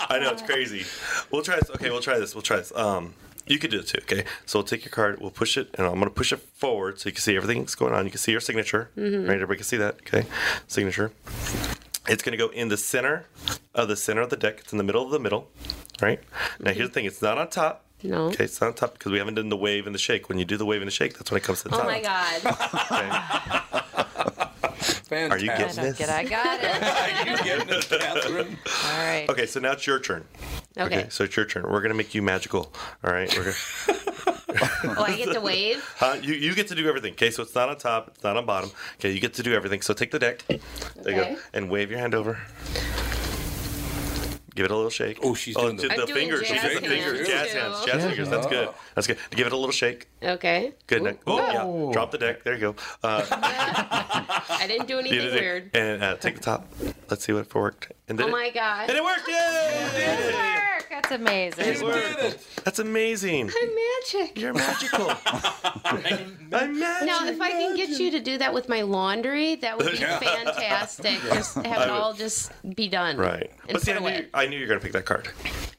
I 0.10 0.18
know 0.20 0.32
it's 0.32 0.42
crazy. 0.42 0.86
We'll 1.30 1.44
try 1.44 1.58
this. 1.58 1.70
Okay, 1.70 1.92
we'll 1.92 2.02
try 2.02 2.18
this. 2.18 2.34
We'll 2.34 2.42
try 2.42 2.58
this. 2.58 2.76
Um, 2.76 3.14
you 3.46 3.60
could 3.60 3.70
do 3.70 3.78
it 3.82 3.86
too. 3.86 4.00
Okay, 4.02 4.24
so 4.48 4.58
we'll 4.58 4.64
take 4.66 4.84
your 4.84 4.90
card. 4.92 5.22
We'll 5.22 5.30
push 5.30 5.56
it, 5.56 5.70
and 5.76 5.86
I'm 5.86 6.00
gonna 6.00 6.10
push 6.10 6.34
it 6.34 6.40
forward 6.40 7.00
so 7.00 7.10
you 7.10 7.14
can 7.14 7.22
see 7.22 7.36
everything 7.38 7.60
that's 7.60 7.76
going 7.76 7.94
on. 7.94 8.06
You 8.06 8.10
can 8.10 8.18
see 8.18 8.32
your 8.32 8.42
signature. 8.42 8.90
Mhm. 8.98 9.28
Right, 9.28 9.36
everybody 9.36 9.58
can 9.58 9.66
see 9.66 9.78
that. 9.78 9.98
Okay, 10.00 10.26
signature. 10.68 11.12
It's 12.08 12.24
gonna 12.24 12.38
go 12.38 12.50
in 12.50 12.70
the 12.70 12.78
center 12.78 13.26
of 13.76 13.88
the 13.88 13.96
center 13.96 14.22
of 14.22 14.30
the 14.30 14.38
deck. 14.38 14.60
It's 14.60 14.72
in 14.72 14.78
the 14.78 14.84
middle 14.84 15.04
of 15.06 15.12
the 15.12 15.20
middle. 15.20 15.50
Right. 16.02 16.20
Now 16.60 16.72
here's 16.74 16.90
the 16.90 16.94
thing. 16.94 17.06
It's 17.06 17.22
not 17.22 17.38
on 17.38 17.50
top. 17.50 17.86
No. 18.04 18.30
Okay, 18.30 18.46
it's 18.46 18.60
not 18.60 18.68
on 18.68 18.74
top 18.74 18.94
because 18.94 19.12
we 19.12 19.20
haven't 19.20 19.36
done 19.36 19.50
the 19.50 19.58
wave 19.58 19.86
and 19.86 19.94
the 19.94 20.00
shake. 20.00 20.28
When 20.28 20.40
you 20.40 20.46
do 20.46 20.58
the 20.58 20.66
wave 20.66 20.82
and 20.82 20.88
the 20.88 20.92
shake, 20.92 21.14
that's 21.18 21.30
when 21.30 21.38
it 21.38 21.44
comes 21.44 21.62
to 21.62 21.70
the 21.70 21.76
Oh 21.76 21.80
top. 21.80 21.88
Oh 21.88 21.92
my 21.92 22.02
God. 22.02 23.52
Are 25.12 25.38
you 25.38 25.48
getting 25.48 25.76
don't 25.76 25.86
this? 25.86 25.98
get. 25.98 26.10
I 26.10 26.24
got 26.24 26.60
it. 26.64 26.84
Are 26.84 27.32
you 27.38 27.44
getting 27.44 27.68
this, 27.68 27.88
Catherine? 27.88 28.58
All 28.86 28.98
right. 29.06 29.26
Okay, 29.30 29.46
so 29.46 29.60
now 29.60 29.74
it's 29.74 29.86
your 29.86 30.00
turn. 30.00 30.26
Okay. 30.78 31.08
so 31.10 31.26
it's 31.26 31.36
your 31.36 31.46
turn. 31.46 31.64
We're 31.70 31.82
gonna 31.82 31.94
make 31.96 32.16
you 32.16 32.22
magical. 32.22 32.74
All 33.04 33.12
right. 33.14 33.30
We're 33.38 33.54
gonna. 33.88 34.38
Oh, 34.84 35.04
I 35.04 35.16
get 35.16 35.34
to 35.34 35.42
wave? 35.42 35.84
Huh? 35.98 36.18
You, 36.22 36.34
you 36.34 36.54
get 36.56 36.68
to 36.68 36.76
do 36.76 36.88
everything. 36.88 37.14
Okay, 37.14 37.32
so 37.32 37.44
it's 37.44 37.56
not 37.56 37.70
on 37.70 37.78
top, 37.78 38.10
it's 38.14 38.24
not 38.24 38.38
on 38.38 38.46
bottom. 38.46 38.72
Okay, 39.00 39.12
you 39.12 39.20
get 39.20 39.34
to 39.36 39.44
do 39.44 39.54
everything. 39.54 39.82
So 39.82 39.94
take 39.94 40.12
the 40.12 40.20
deck. 40.20 40.44
There 40.48 40.60
you 41.06 41.16
go. 41.16 41.38
And 41.54 41.70
wave 41.70 41.90
your 41.90 42.00
hand 42.00 42.16
over. 42.16 42.40
Give 44.54 44.66
it 44.66 44.72
a 44.72 44.76
little 44.76 44.90
shake. 44.90 45.20
Oh, 45.24 45.34
she's 45.34 45.56
oh, 45.56 45.62
doing 45.62 45.78
the- 45.78 45.88
the, 45.88 45.94
I'm 45.94 46.06
doing 46.08 46.14
fingers. 46.14 46.40
She's 46.42 46.62
jazz 46.62 46.72
doing 46.72 46.84
the 46.84 46.90
fingers. 46.90 47.28
Jazz 47.28 47.54
hands. 47.54 47.86
Jazz 47.86 48.04
Yeah. 48.04 48.10
fingers. 48.10 48.30
That's 48.30 48.48
good. 48.48 48.68
Oh. 48.68 48.76
That's 48.96 49.08
good. 49.08 49.18
Give 49.32 49.48
it 49.48 49.54
a 49.54 49.56
little 49.56 49.72
shake. 49.72 50.08
Okay. 50.22 50.74
Good. 50.88 51.04
Nick. 51.04 51.22
Oh, 51.26 51.38
yeah. 51.88 51.94
Drop 51.94 52.12
the 52.12 52.18
deck. 52.18 52.44
There 52.44 52.54
you 52.56 52.60
go. 52.60 52.76
Uh, 53.02 53.26
I 53.32 54.66
didn't 54.68 54.88
do 54.88 55.00
anything 55.00 55.20
did 55.20 55.34
weird. 55.34 55.76
And 55.76 56.04
uh, 56.04 56.16
take 56.18 56.36
the 56.36 56.42
top. 56.42 56.68
Let's 57.10 57.24
see 57.24 57.32
what 57.32 57.40
if 57.40 57.48
it 57.48 57.56
worked. 57.56 57.94
And 58.10 58.20
Oh 58.20 58.28
my 58.28 58.50
God. 58.50 58.90
And 58.90 58.98
it 58.98 59.04
worked. 59.04 59.28
Yay! 59.28 60.34
Work. 60.34 60.88
That's 60.90 61.12
amazing. 61.12 61.66
It 61.66 61.82
worked. 61.82 62.66
That's 62.66 62.80
amazing. 62.80 63.50
I'm 63.50 63.70
magic. 63.76 64.38
You're 64.38 64.54
magical. 64.54 65.12
I'm 66.54 66.80
magic. 66.80 67.08
Now, 67.08 67.26
if 67.28 67.40
I 67.42 67.52
can 67.52 67.76
get 67.76 67.90
you 67.90 68.12
to 68.12 68.20
do 68.20 68.38
that 68.40 68.54
with 68.54 68.68
my 68.70 68.82
laundry, 68.82 69.56
that 69.56 69.78
would 69.78 69.92
be 69.92 69.98
Yeah. 70.00 70.20
fantastic. 70.20 71.20
Just 71.22 71.56
have 71.56 71.66
I 71.66 71.70
it 71.70 71.80
would- 71.80 71.90
all 71.90 72.14
just 72.14 72.52
be 72.76 72.88
done. 72.88 73.18
Right. 73.18 73.50
And 73.68 73.74
But 73.74 73.82
see, 73.82 73.92
I 73.94 73.98
put 74.00 74.04
knew. 74.14 74.26
I 74.34 74.48
knew 74.48 74.58
you 74.58 74.64
were 74.64 74.68
going 74.68 74.80
to 74.80 74.84
pick 74.84 74.94
that 74.94 75.06
card. 75.06 75.30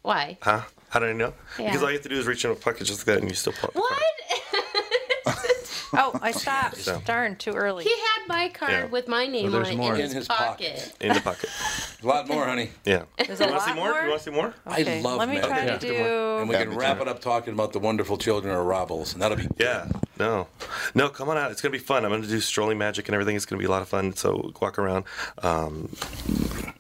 Why? 0.03 0.39
Huh? 0.43 0.63
How 0.91 1.01
did 1.01 1.11
I 1.11 1.13
know? 1.13 1.33
Yeah. 1.59 1.67
Because 1.67 1.83
all 1.83 1.89
you 1.91 1.95
have 1.97 2.03
to 2.03 2.09
do 2.09 2.17
is 2.19 2.27
reach 2.27 2.45
in 2.45 2.51
a 2.51 2.55
pocket 2.55 2.85
just 2.85 3.01
like 3.01 3.07
that 3.07 3.19
and 3.19 3.29
you 3.29 3.35
still 3.35 3.53
pull 3.55 3.69
out 3.69 3.75
the 3.75 3.81
What? 3.81 5.47
Oh, 5.95 6.19
I 6.23 6.33
stopped. 6.33 6.77
So. 6.79 7.03
Darn, 7.05 7.37
too 7.37 7.53
early. 7.53 7.85
He 7.85 7.91
had 7.91 8.27
my 8.29 8.49
card 8.49 8.73
Yeah. 8.73 8.85
with 8.87 9.09
my 9.09 9.27
name 9.27 9.45
Well, 9.47 9.57
on 9.57 9.63
there's 9.63 9.75
it 9.75 9.77
more. 9.79 9.95
in 9.95 10.01
In 10.01 10.05
his, 10.07 10.13
his 10.15 10.29
pocket. 10.29 10.95
in 11.01 11.13
the 11.13 11.21
pocket. 11.21 11.51
A 12.03 12.07
lot 12.07 12.27
more, 12.29 12.47
honey. 12.47 12.71
Yeah. 12.85 13.03
There's 13.19 13.39
you 13.41 13.47
want 13.47 13.59
to 13.59 13.61
see 13.61 13.71
lot 13.71 13.77
more? 13.77 13.91
more? 13.93 14.03
You 14.03 14.09
want 14.09 14.21
to 14.23 14.25
see 14.31 14.35
more? 14.35 14.55
Okay, 14.67 14.99
I 14.99 15.03
love 15.03 15.19
let 15.19 15.29
me 15.29 15.35
magic. 15.37 15.51
try 15.51 15.65
to 15.67 15.75
Okay. 15.75 15.89
do. 15.89 16.39
And 16.41 16.49
we 16.49 16.57
can 16.57 16.75
wrap 16.75 17.01
it 17.01 17.07
up 17.09 17.21
talking 17.21 17.53
about 17.55 17.73
the 17.73 17.79
wonderful 17.79 18.17
children 18.17 18.55
of 18.55 18.65
Robles, 18.65 19.13
and 19.13 19.23
that'll 19.23 19.37
be 19.37 19.47
Yeah. 19.59 19.87
No. 20.19 20.49
No, 20.95 21.09
come 21.09 21.29
on 21.29 21.37
out. 21.39 21.51
It's 21.51 21.61
going 21.61 21.73
to 21.73 21.79
be 21.79 21.85
fun. 21.85 22.05
I'm 22.05 22.11
going 22.11 22.23
to 22.23 22.29
do 22.29 22.41
strolling 22.41 22.79
magic 22.79 23.09
and 23.09 23.15
everything. 23.15 23.35
It's 23.37 23.45
going 23.47 23.59
to 23.59 23.63
be 23.63 23.67
a 23.67 23.71
lot 23.71 23.83
of 23.83 23.89
fun. 23.89 24.15
So 24.15 24.53
walk 24.61 24.79
around, 24.79 25.05
um, 25.43 25.89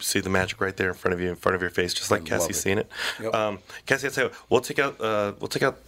see 0.00 0.20
the 0.20 0.30
magic 0.30 0.60
right 0.60 0.76
there 0.76 0.88
in 0.88 0.94
front 0.94 1.14
of 1.14 1.20
you, 1.20 1.28
in 1.28 1.36
front 1.36 1.54
of 1.56 1.60
your 1.60 1.70
face, 1.70 1.92
just 1.94 2.10
like 2.10 2.20
love 2.22 2.28
Cassie's 2.40 2.56
it. 2.58 2.60
seeing 2.60 2.78
it. 2.78 2.90
Yep. 3.20 3.34
Um, 3.34 3.58
Cassie, 3.86 4.06
I'll 4.08 4.12
tell 4.12 4.24
you, 4.24 4.30
what, 4.30 4.50
we'll 4.50 4.60
take 4.60 4.78
out, 4.78 5.00
uh, 5.00 5.32
we'll 5.40 5.48
take 5.48 5.62
out 5.62 5.78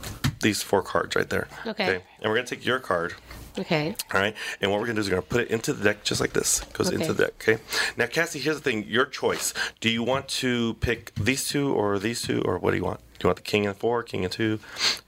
these 0.45 0.63
four 0.63 0.83
cards 0.83 1.17
right 1.17 1.29
there. 1.29 1.49
Okay. 1.67 1.95
And 2.21 2.31
we're 2.31 2.37
going 2.37 2.47
to 2.47 2.55
take 2.55 2.65
your 2.65 2.79
card. 2.79 3.15
Okay. 3.59 3.97
All 4.13 4.21
right. 4.21 4.35
And 4.61 4.71
what 4.71 4.79
we're 4.79 4.87
going 4.87 4.97
to 4.97 5.03
do 5.03 5.07
is 5.07 5.11
we're 5.11 5.17
going 5.17 5.23
to 5.23 5.29
put 5.29 5.41
it 5.43 5.49
into 5.51 5.73
the 5.73 5.83
deck 5.83 6.05
just 6.05 6.21
like 6.21 6.33
this. 6.33 6.61
Goes 6.73 6.89
Okay. 6.89 6.97
into 6.97 7.13
the 7.13 7.25
deck. 7.25 7.35
Okay. 7.41 7.63
Now, 7.97 8.07
Cassie, 8.07 8.39
here's 8.39 8.57
the 8.57 8.63
thing. 8.63 8.85
Your 8.87 9.07
choice. 9.07 9.55
Do 9.81 9.89
you 9.91 10.03
want 10.03 10.29
to 10.41 10.75
pick 10.75 11.13
these 11.17 11.49
two 11.49 11.73
or 11.73 11.99
these 11.99 12.23
two, 12.23 12.43
or 12.43 12.59
what 12.59 12.71
do 12.73 12.77
you 12.77 12.85
want? 12.85 13.01
You 13.25 13.29
want 13.29 13.37
the 13.39 13.43
king 13.43 13.67
and 13.67 13.75
four, 13.75 14.03
king 14.03 14.23
and 14.23 14.31
two? 14.31 14.59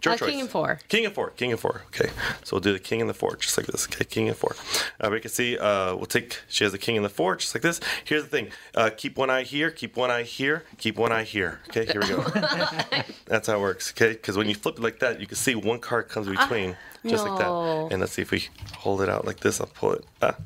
Your 0.03 0.15
Uh, 0.15 0.17
choice. 0.17 0.31
king 0.31 0.41
and 0.41 0.49
four. 0.49 0.81
King 0.89 1.05
and 1.05 1.15
four. 1.15 1.31
King 1.33 1.51
and 1.53 1.61
four. 1.61 1.83
Okay. 1.89 2.09
So 2.45 2.57
we'll 2.57 2.63
do 2.63 2.73
the 2.73 2.79
king 2.79 3.03
and 3.03 3.11
the 3.11 3.15
four 3.15 3.37
just 3.37 3.59
like 3.59 3.67
this. 3.67 3.85
Okay. 3.87 4.07
King 4.07 4.29
and 4.29 4.37
four. 4.37 4.57
Uh, 4.99 5.11
we 5.13 5.21
can 5.21 5.31
see. 5.31 5.59
Uh, 5.59 5.95
we'll 5.95 6.07
take. 6.07 6.41
She 6.49 6.65
has 6.65 6.73
the 6.73 6.79
king 6.79 6.97
and 6.97 7.05
the 7.05 7.11
four 7.11 7.37
just 7.37 7.55
like 7.55 7.61
this. 7.63 7.79
Here's 8.07 8.23
the 8.23 8.31
thing. 8.31 8.49
Uh, 8.75 8.89
keep 8.97 9.19
one 9.19 9.29
eye 9.29 9.43
here. 9.43 9.71
Keep 9.71 9.99
one 9.99 10.11
eye 10.11 10.23
here. 10.23 10.65
Keep 10.79 10.97
one 10.97 11.13
eye 11.13 11.25
here. 11.25 11.61
Okay. 11.69 11.85
Here 11.85 12.01
we 12.01 12.09
go. 12.09 12.23
That's 13.27 13.49
how 13.49 13.57
it 13.57 13.61
works. 13.61 13.93
Okay. 13.93 14.13
Because 14.13 14.39
when 14.39 14.49
you 14.49 14.55
flip 14.55 14.79
it 14.79 14.83
like 14.83 14.99
that, 15.01 15.21
you 15.21 15.27
can 15.27 15.37
see 15.37 15.55
one 15.55 15.79
card 15.79 16.09
comes 16.09 16.27
between, 16.27 16.75
just 17.07 17.23
like 17.27 17.39
that. 17.39 17.51
And 17.91 18.01
let's 18.01 18.13
see 18.13 18.23
if 18.23 18.31
we 18.31 18.49
hold 18.79 19.03
it 19.03 19.11
out 19.11 19.27
like 19.27 19.41
this. 19.41 19.61
I'll 19.61 19.67
pull 19.67 19.93
it. 19.93 20.07
Ah. 20.23 20.37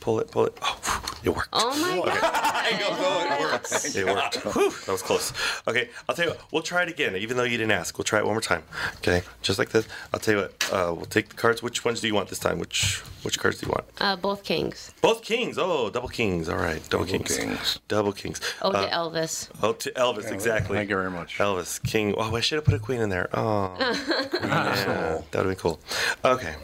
Pull 0.00 0.20
it, 0.20 0.30
pull 0.30 0.46
it. 0.46 0.56
Oh, 0.62 0.78
it 1.24 1.30
worked. 1.30 1.48
Oh 1.52 1.70
my 1.80 2.04
god. 2.04 2.66
it 2.70 3.52
worked. 3.52 3.96
It 3.96 4.06
worked. 4.06 4.36
Whew, 4.54 4.70
that 4.70 4.92
was 4.92 5.02
close. 5.02 5.32
Okay, 5.66 5.88
I'll 6.08 6.14
tell 6.14 6.26
you 6.26 6.30
what. 6.32 6.40
We'll 6.52 6.62
try 6.62 6.82
it 6.82 6.88
again, 6.88 7.16
even 7.16 7.36
though 7.36 7.44
you 7.44 7.56
didn't 7.58 7.72
ask. 7.72 7.98
We'll 7.98 8.04
try 8.04 8.18
it 8.18 8.24
one 8.24 8.34
more 8.34 8.40
time. 8.40 8.62
Okay, 8.98 9.22
just 9.42 9.58
like 9.58 9.70
this. 9.70 9.86
I'll 10.12 10.20
tell 10.20 10.34
you 10.34 10.40
what. 10.42 10.72
Uh, 10.72 10.94
we'll 10.94 11.06
take 11.06 11.28
the 11.30 11.34
cards. 11.36 11.62
Which 11.62 11.84
ones 11.84 12.00
do 12.00 12.06
you 12.06 12.14
want 12.14 12.28
this 12.28 12.38
time? 12.38 12.58
Which 12.58 13.00
which 13.22 13.38
cards 13.38 13.58
do 13.60 13.66
you 13.66 13.72
want? 13.72 13.84
Uh, 14.00 14.16
both 14.16 14.44
kings. 14.44 14.92
Both 15.00 15.22
kings. 15.22 15.58
Oh, 15.58 15.90
double 15.90 16.08
kings. 16.08 16.48
All 16.48 16.56
right, 16.56 16.80
double, 16.88 17.04
kings. 17.04 17.78
Double 17.88 18.12
kings. 18.12 18.40
Oh, 18.62 18.70
to 18.72 18.78
Uh, 18.78 18.90
Elvis. 18.90 19.48
Oh, 19.62 19.72
to 19.72 19.90
Elvis, 19.92 20.30
exactly. 20.30 20.76
Thank 20.76 20.90
you 20.90 20.96
very 20.96 21.10
much. 21.10 21.38
Elvis, 21.38 21.82
King. 21.82 22.14
Oh, 22.16 22.34
I 22.34 22.40
should 22.40 22.56
have 22.56 22.64
put 22.64 22.74
a 22.74 22.78
queen 22.78 23.00
in 23.00 23.08
there. 23.08 23.28
Oh, 23.36 23.74
yeah, 23.80 25.20
that 25.30 25.34
would 25.34 25.34
have 25.34 25.44
been 25.46 25.56
cool. 25.56 25.80
Okay, 26.24 26.54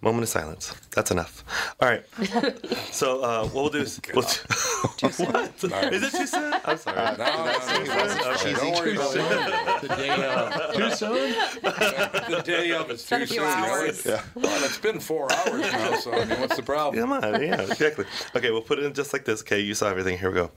moment 0.00 0.24
of 0.24 0.28
silence. 0.28 0.74
That's 0.94 1.10
enough. 1.10 1.44
All 1.82 1.88
right. 1.88 2.04
So 2.92 3.22
uh, 3.22 3.44
what 3.46 3.54
we'll 3.54 3.68
do 3.70 3.78
is. 3.78 4.00
We'll 4.14 4.22
what? 4.22 5.92
Is 5.92 6.02
it 6.02 6.12
too 6.12 6.26
soon? 6.26 6.54
I'm 6.64 6.76
sorry. 6.76 7.16
No, 7.16 7.24
no, 7.24 7.44
no, 7.46 8.32
Okay. 8.34 8.52
Don't 8.52 8.74
worry 8.74 8.94
about 8.94 9.16
it. 9.16 9.88
The 9.88 9.96
day 9.96 10.10
of. 10.10 10.74
Too 10.74 10.90
soon? 10.90 11.34
the 11.62 12.42
day 12.44 12.72
of 12.72 12.90
it's 12.90 13.08
too 13.08 13.26
soon. 13.26 13.40
hours. 13.44 14.04
Yeah. 14.04 14.22
Well, 14.34 14.64
it's 14.64 14.78
been 14.78 15.00
four 15.00 15.32
hours 15.32 15.60
now, 15.62 15.96
so 15.96 16.12
I 16.12 16.24
mean, 16.26 16.38
what's 16.38 16.56
the 16.56 16.62
problem? 16.62 17.02
Come 17.02 17.12
on, 17.12 17.42
yeah, 17.42 17.62
exactly. 17.62 18.04
Okay, 18.36 18.50
we'll 18.50 18.60
put 18.60 18.78
it 18.78 18.84
in 18.84 18.92
just 18.92 19.12
like 19.14 19.24
this. 19.24 19.40
Okay, 19.40 19.60
you 19.60 19.74
saw 19.74 19.88
everything. 19.88 20.18
Here 20.18 20.28
we 20.28 20.34
go. 20.34 20.50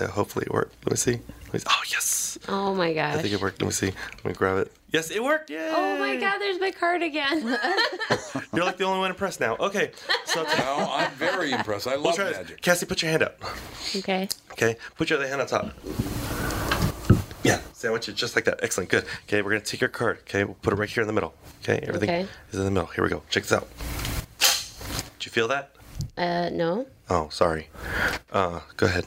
Yeah, 0.00 0.08
hopefully 0.08 0.46
it 0.46 0.52
worked. 0.52 0.74
Let 0.84 0.92
me 0.92 0.96
see. 0.96 1.20
Let 1.44 1.52
me 1.54 1.58
see. 1.60 1.66
Oh 1.68 1.82
yes, 1.88 2.38
Oh 2.48 2.74
my 2.74 2.92
gosh. 2.92 3.14
I 3.16 3.22
think 3.22 3.32
it 3.32 3.40
worked. 3.40 3.62
Let 3.62 3.68
me 3.68 3.72
see. 3.72 3.92
Let 4.16 4.24
me 4.24 4.32
grab 4.32 4.58
it. 4.58 4.72
Yes, 4.90 5.10
it 5.10 5.22
worked. 5.22 5.50
Yay! 5.50 5.70
Oh 5.70 5.98
my 5.98 6.16
god, 6.16 6.38
there's 6.38 6.58
my 6.58 6.70
card 6.70 7.02
again. 7.02 7.40
You're 8.54 8.64
like 8.64 8.78
the 8.78 8.84
only 8.84 9.00
one 9.00 9.10
impressed 9.10 9.38
now. 9.40 9.54
Okay, 9.56 9.90
so 10.24 10.42
No, 10.58 10.88
I'm 10.90 11.10
very 11.12 11.52
impressed. 11.52 11.86
I 11.86 11.96
we'll 11.96 12.04
love 12.04 12.14
try 12.14 12.24
this. 12.26 12.36
magic. 12.38 12.62
Cassie, 12.62 12.86
put 12.86 13.02
your 13.02 13.10
hand 13.10 13.22
up. 13.22 13.42
okay. 13.96 14.28
Okay, 14.52 14.76
put 14.96 15.10
your 15.10 15.18
other 15.18 15.28
hand 15.28 15.40
on 15.42 15.46
top. 15.46 15.74
Yeah, 17.44 17.60
sandwich 17.74 18.08
it 18.08 18.14
just 18.14 18.34
like 18.34 18.44
that. 18.46 18.60
Excellent, 18.62 18.88
good. 18.90 19.04
Okay, 19.26 19.42
we're 19.42 19.50
gonna 19.50 19.60
take 19.60 19.80
your 19.82 19.90
card. 19.90 20.18
Okay, 20.22 20.44
we'll 20.44 20.54
put 20.54 20.72
it 20.72 20.76
right 20.76 20.88
here 20.88 21.02
in 21.02 21.06
the 21.06 21.12
middle. 21.12 21.34
Okay, 21.62 21.80
everything 21.86 22.08
Okay. 22.10 22.26
is 22.52 22.58
in 22.58 22.64
the 22.64 22.70
middle. 22.70 22.88
Here 22.88 23.04
we 23.04 23.10
go. 23.10 23.22
Check 23.28 23.42
this 23.44 23.52
out. 23.52 23.68
Did 25.18 25.26
you 25.26 25.30
feel 25.32 25.48
that? 25.48 25.70
Uh, 26.16 26.48
no. 26.50 26.86
Oh, 27.10 27.28
sorry. 27.30 27.68
Uh, 28.32 28.60
go 28.76 28.86
ahead. 28.86 29.04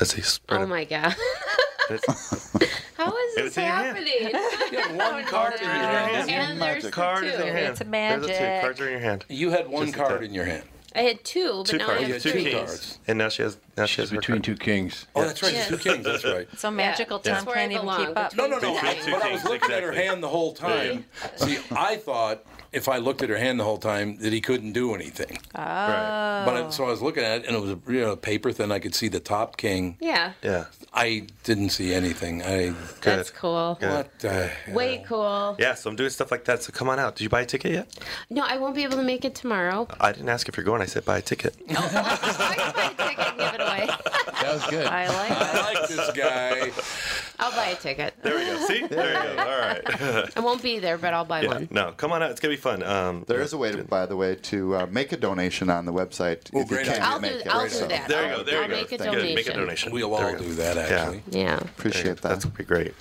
Let's 0.00 0.14
see. 0.14 0.22
Spread 0.22 0.60
Oh 0.60 0.64
it. 0.64 0.68
my 0.68 0.84
god. 0.84 1.14
It's- 1.90 2.50
How 2.96 3.08
is 3.16 3.34
this 3.34 3.44
was 3.44 3.56
in 3.58 3.64
your 3.64 3.72
hand. 3.72 3.96
happening? 3.98 4.72
You 4.72 4.78
had 4.78 4.96
one 4.96 5.24
card 5.26 5.54
in 5.54 5.62
your 5.62 5.72
hand. 5.72 6.30
And 6.30 6.62
there's 6.62 6.90
card 6.90 7.24
two. 7.24 7.28
in 7.30 7.44
your 7.46 7.54
hand. 7.54 7.66
It's 7.72 7.78
There's 7.80 8.22
the 8.22 8.28
two. 8.28 8.60
Cards 8.62 8.80
are 8.80 8.86
in 8.86 8.90
your 8.92 9.00
hand. 9.00 9.24
You 9.28 9.50
had 9.50 9.68
one 9.68 9.86
Just 9.86 9.96
card 9.98 10.22
in 10.22 10.32
your 10.34 10.44
hand. 10.44 10.62
I 10.96 11.00
had 11.00 11.24
two, 11.24 11.48
but 11.58 11.66
Two 11.66 11.78
now 11.78 11.86
cards. 11.86 12.00
I 12.00 12.04
have 12.04 12.12
had 12.12 12.22
two 12.22 12.30
three. 12.30 12.52
cards. 12.52 12.98
And 13.08 13.18
now 13.18 13.28
she 13.28 13.42
has. 13.42 13.58
Now 13.76 13.86
she 13.86 14.00
has 14.00 14.10
Between 14.12 14.36
card. 14.36 14.44
two 14.44 14.54
kings. 14.54 15.06
Oh, 15.16 15.22
that's 15.22 15.42
right. 15.42 15.52
Yes. 15.52 15.68
Two 15.68 15.76
kings. 15.78 16.04
That's 16.04 16.24
right. 16.24 16.46
So 16.56 16.70
magical 16.70 17.18
That's 17.18 17.38
Tom 17.38 17.46
where 17.46 17.56
can't 17.56 17.72
even 17.72 17.88
keep 17.88 18.16
up. 18.16 18.36
No, 18.36 18.46
no, 18.46 18.58
no. 18.60 18.74
Between 18.74 19.02
two 19.04 19.10
but 19.10 19.22
I 19.24 19.32
was 19.32 19.40
kings, 19.42 19.44
looking 19.44 19.72
at 19.72 19.82
her 19.82 19.90
hand 19.90 20.22
the 20.22 20.28
whole 20.28 20.52
time. 20.52 21.04
See, 21.34 21.58
I 21.72 21.96
thought 21.96 22.44
if 22.74 22.88
I 22.88 22.98
looked 22.98 23.22
at 23.22 23.28
her 23.28 23.36
hand 23.38 23.60
the 23.60 23.64
whole 23.64 23.78
time 23.78 24.16
that 24.18 24.32
he 24.32 24.40
couldn't 24.40 24.72
do 24.72 24.94
anything. 24.94 25.38
Right. 25.56 26.42
But 26.44 26.54
I, 26.56 26.70
so 26.70 26.84
I 26.84 26.90
was 26.90 27.00
looking 27.00 27.22
at 27.22 27.40
it, 27.40 27.46
and 27.46 27.56
it 27.56 27.60
was 27.60 27.70
a 27.70 27.78
you 27.88 28.00
know, 28.00 28.16
paper 28.16 28.52
thin. 28.52 28.72
I 28.72 28.80
could 28.80 28.94
see 28.94 29.08
the 29.08 29.20
top 29.20 29.56
king. 29.56 29.96
Yeah. 30.00 30.32
Yeah. 30.42 30.66
I 30.92 31.26
didn't 31.44 31.70
see 31.70 31.94
anything. 31.94 32.42
I 32.42 32.74
That's 33.00 33.30
cool. 33.30 33.76
Good. 33.80 33.90
what 33.90 34.18
the 34.18 34.50
Way 34.68 35.04
cool. 35.06 35.56
Yeah, 35.58 35.74
so 35.74 35.90
I'm 35.90 35.96
doing 35.96 36.10
stuff 36.10 36.30
like 36.30 36.44
that. 36.44 36.62
So 36.62 36.72
come 36.72 36.88
on 36.88 36.98
out. 36.98 37.16
Did 37.16 37.24
you 37.24 37.28
buy 37.30 37.42
a 37.42 37.46
ticket 37.46 37.72
yet? 37.72 37.98
No, 38.30 38.44
I 38.44 38.58
won't 38.58 38.74
be 38.74 38.82
able 38.82 38.96
to 38.98 39.02
make 39.02 39.24
it 39.24 39.34
tomorrow. 39.34 39.88
I 40.00 40.12
didn't 40.12 40.28
ask 40.28 40.48
if 40.48 40.56
you're 40.56 40.64
going. 40.64 40.82
I 40.82 40.86
said 40.86 41.04
buy 41.04 41.18
a 41.18 41.22
ticket. 41.22 41.56
I 41.70 41.74
can 41.74 42.72
buy 42.72 42.84
a 42.84 43.08
ticket 43.08 43.28
and 43.28 43.38
give 43.38 43.54
it 43.54 43.60
away. 43.60 43.86
That 43.86 44.54
was 44.54 44.66
good. 44.66 44.86
I 44.86 45.08
like 45.08 45.30
it. 45.30 45.36
I 45.36 45.72
like 45.72 45.88
this 45.88 46.10
guy. 46.12 46.70
I'll 47.38 47.50
buy 47.52 47.66
a 47.66 47.74
ticket. 47.76 48.14
There 48.22 48.34
we 48.36 48.44
go. 48.44 48.66
See? 48.66 48.86
There 48.86 49.08
you 49.30 49.36
go. 49.36 49.42
All 49.42 49.58
right. 49.58 50.36
I 50.36 50.40
won't 50.40 50.62
be 50.62 50.78
there, 50.78 50.96
but 50.98 51.12
I'll 51.14 51.24
buy 51.24 51.42
yeah. 51.42 51.48
one. 51.48 51.68
No, 51.70 51.92
come 51.92 52.12
on 52.12 52.22
out. 52.22 52.30
It's 52.30 52.40
gonna 52.40 52.52
be 52.54 52.60
fun. 52.60 52.82
Um, 52.82 53.24
There 53.26 53.40
is 53.40 53.52
a 53.52 53.58
way, 53.58 53.72
to, 53.72 53.82
by 53.84 54.06
the 54.06 54.16
way, 54.16 54.36
to 54.36 54.76
uh, 54.76 54.86
make 54.90 55.12
a 55.12 55.16
donation 55.16 55.68
on 55.70 55.84
the 55.84 55.92
website 55.92 56.50
Oh, 56.54 56.60
if 56.60 56.70
you 56.70 56.76
great 56.76 56.86
can't. 56.86 57.02
I'll 57.02 57.18
do, 57.18 57.22
make 57.22 57.32
it. 57.40 57.48
I'll 57.48 57.68
So 57.68 57.82
do 57.82 57.88
that. 57.88 58.08
there 58.08 58.30
you 58.30 58.36
go. 58.36 58.42
There 58.44 58.56
I'll 58.58 58.62
you 58.64 58.68
go. 58.68 58.74
make 58.76 58.92
a 58.92 58.98
donation. 58.98 59.34
Make 59.34 59.48
a 59.48 59.52
donation. 59.54 59.92
We'll 59.92 60.14
all 60.14 60.30
you 60.30 60.38
do 60.38 60.54
that, 60.54 60.76
Yeah. 60.76 60.82
actually. 60.82 61.22
Yeah. 61.30 61.56
Appreciate 61.56 62.04
that. 62.20 62.22
That's 62.22 62.44
gonna 62.44 62.56
be 62.56 62.64
great. 62.64 62.94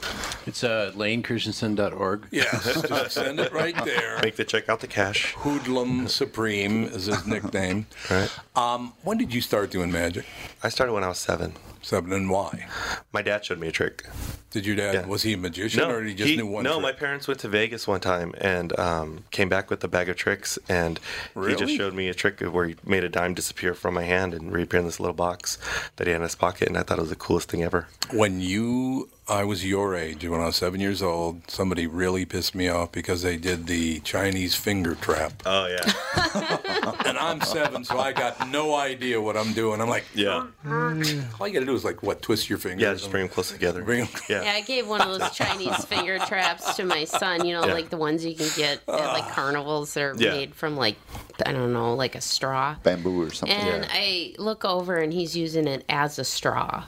It's 0.47 0.63
uh, 0.63 0.91
lanechristensen.org. 0.95 2.27
Yes, 2.31 2.81
just 2.87 3.11
send 3.11 3.39
it 3.39 3.51
right 3.53 3.75
there. 3.85 4.19
Make 4.21 4.35
the 4.35 4.45
check 4.45 4.69
out 4.69 4.79
the 4.79 4.87
cash. 4.87 5.33
Hoodlum 5.37 6.07
Supreme 6.07 6.83
is 6.85 7.05
his 7.05 7.25
nickname. 7.25 7.85
Right. 8.09 8.31
Um, 8.55 8.93
when 9.03 9.17
did 9.17 9.33
you 9.33 9.41
start 9.41 9.71
doing 9.71 9.91
magic? 9.91 10.25
I 10.63 10.69
started 10.69 10.93
when 10.93 11.03
I 11.03 11.07
was 11.09 11.19
seven. 11.19 11.53
Seven 11.83 12.13
and 12.13 12.29
why? 12.29 12.65
My 13.11 13.21
dad 13.21 13.43
showed 13.45 13.59
me 13.59 13.67
a 13.67 13.71
trick. 13.71 14.03
Did 14.51 14.65
your 14.65 14.75
dad 14.75 14.93
Yeah. 14.93 15.05
was 15.05 15.23
he 15.23 15.33
a 15.33 15.37
magician 15.37 15.83
or 15.83 15.99
did 16.01 16.09
he 16.09 16.15
just 16.15 16.35
knew 16.37 16.45
one? 16.47 16.63
no, 16.63 16.73
trick? 16.73 16.81
my 16.83 16.91
parents 16.93 17.27
went 17.27 17.39
to 17.41 17.49
Vegas 17.49 17.87
one 17.87 17.99
time 17.99 18.33
and 18.37 18.77
um, 18.79 19.25
came 19.31 19.49
back 19.49 19.69
with 19.69 19.83
a 19.83 19.87
bag 19.87 20.07
of 20.09 20.15
tricks, 20.15 20.57
and 20.69 20.99
he 21.35 21.55
just 21.55 21.75
showed 21.75 21.93
me 21.93 22.07
a 22.07 22.13
trick 22.13 22.39
where 22.39 22.67
he 22.67 22.75
made 22.85 23.03
a 23.03 23.09
dime 23.09 23.33
disappear 23.33 23.73
from 23.73 23.95
my 23.95 24.03
hand 24.03 24.33
and 24.33 24.51
reappear 24.53 24.79
in 24.79 24.85
this 24.85 24.99
little 24.99 25.13
box 25.15 25.57
that 25.97 26.07
he 26.07 26.11
had 26.11 26.17
in 26.17 26.23
his 26.23 26.35
pocket, 26.35 26.67
and 26.69 26.77
I 26.77 26.83
thought 26.83 26.99
it 26.99 27.01
was 27.01 27.09
the 27.09 27.15
coolest 27.17 27.49
thing 27.49 27.63
ever. 27.63 27.87
When 28.13 28.39
you, 28.39 29.09
I 29.27 29.45
was 29.45 29.65
your 29.65 29.95
age 29.95 30.27
when 30.27 30.41
I 30.41 30.47
was 30.47 30.57
seven 30.57 30.81
years 30.81 31.01
old. 31.01 31.49
Somebody 31.49 31.87
really 31.87 32.25
pissed 32.25 32.55
me 32.55 32.67
off 32.67 32.91
because 32.91 33.21
they 33.21 33.37
did 33.37 33.67
the 33.67 33.99
Chinese 34.01 34.53
finger 34.53 34.95
trap, 34.95 35.31
Oh 35.45 35.65
yeah, 35.67 36.91
and 37.05 37.17
I'm 37.17 37.39
seven, 37.41 37.85
so 37.85 37.99
I 37.99 38.11
got 38.11 38.49
no 38.49 38.75
idea 38.75 39.21
what 39.21 39.37
I'm 39.37 39.53
doing. 39.53 39.79
I'm 39.79 39.87
like, 39.87 40.03
yeah, 40.13 40.47
mm-hmm. 40.65 41.41
all 41.41 41.47
you 41.47 41.53
got 41.53 41.61
to 41.61 41.65
do 41.65 41.73
is 41.73 41.85
like 41.85 42.03
what, 42.03 42.21
twist 42.21 42.49
your 42.49 42.59
fingers. 42.59 42.81
yeah. 42.81 42.93
Just 42.93 43.11
bring 43.11 43.23
them 43.23 43.29
close 43.33 43.49
together. 43.51 43.81
Bring 43.83 44.01
'em- 44.01 44.07
Yeah. 44.27 44.43
Yeah, 44.43 44.53
I 44.53 44.61
gave 44.61 44.87
one 44.89 44.99
of 44.99 45.17
those 45.19 45.31
Chinese 45.31 45.85
finger 45.85 46.19
traps 46.19 46.75
to 46.75 46.83
my 46.83 47.05
son. 47.05 47.45
You 47.45 47.53
know, 47.53 47.65
Yeah. 47.65 47.73
like 47.73 47.89
the 47.89 47.97
ones 47.97 48.25
you 48.25 48.35
can 48.35 48.49
get 48.57 48.77
at 48.77 48.81
ah. 48.89 49.13
like 49.13 49.29
carnivals. 49.31 49.93
that 49.93 50.03
are 50.03 50.15
Yeah. 50.17 50.31
made 50.31 50.53
from 50.55 50.75
like 50.75 50.97
I 51.45 51.51
don't 51.53 51.71
know, 51.73 51.95
like 51.95 52.15
a 52.15 52.21
straw. 52.21 52.75
Bamboo 52.83 53.23
or 53.23 53.31
something. 53.31 53.57
And 53.57 53.87
I 53.89 54.35
look 54.37 54.65
over 54.65 54.97
and 54.97 55.11
he's 55.13 55.35
using 55.35 55.67
it 55.67 55.83
as 55.89 56.19
a 56.19 56.23
straw 56.23 56.83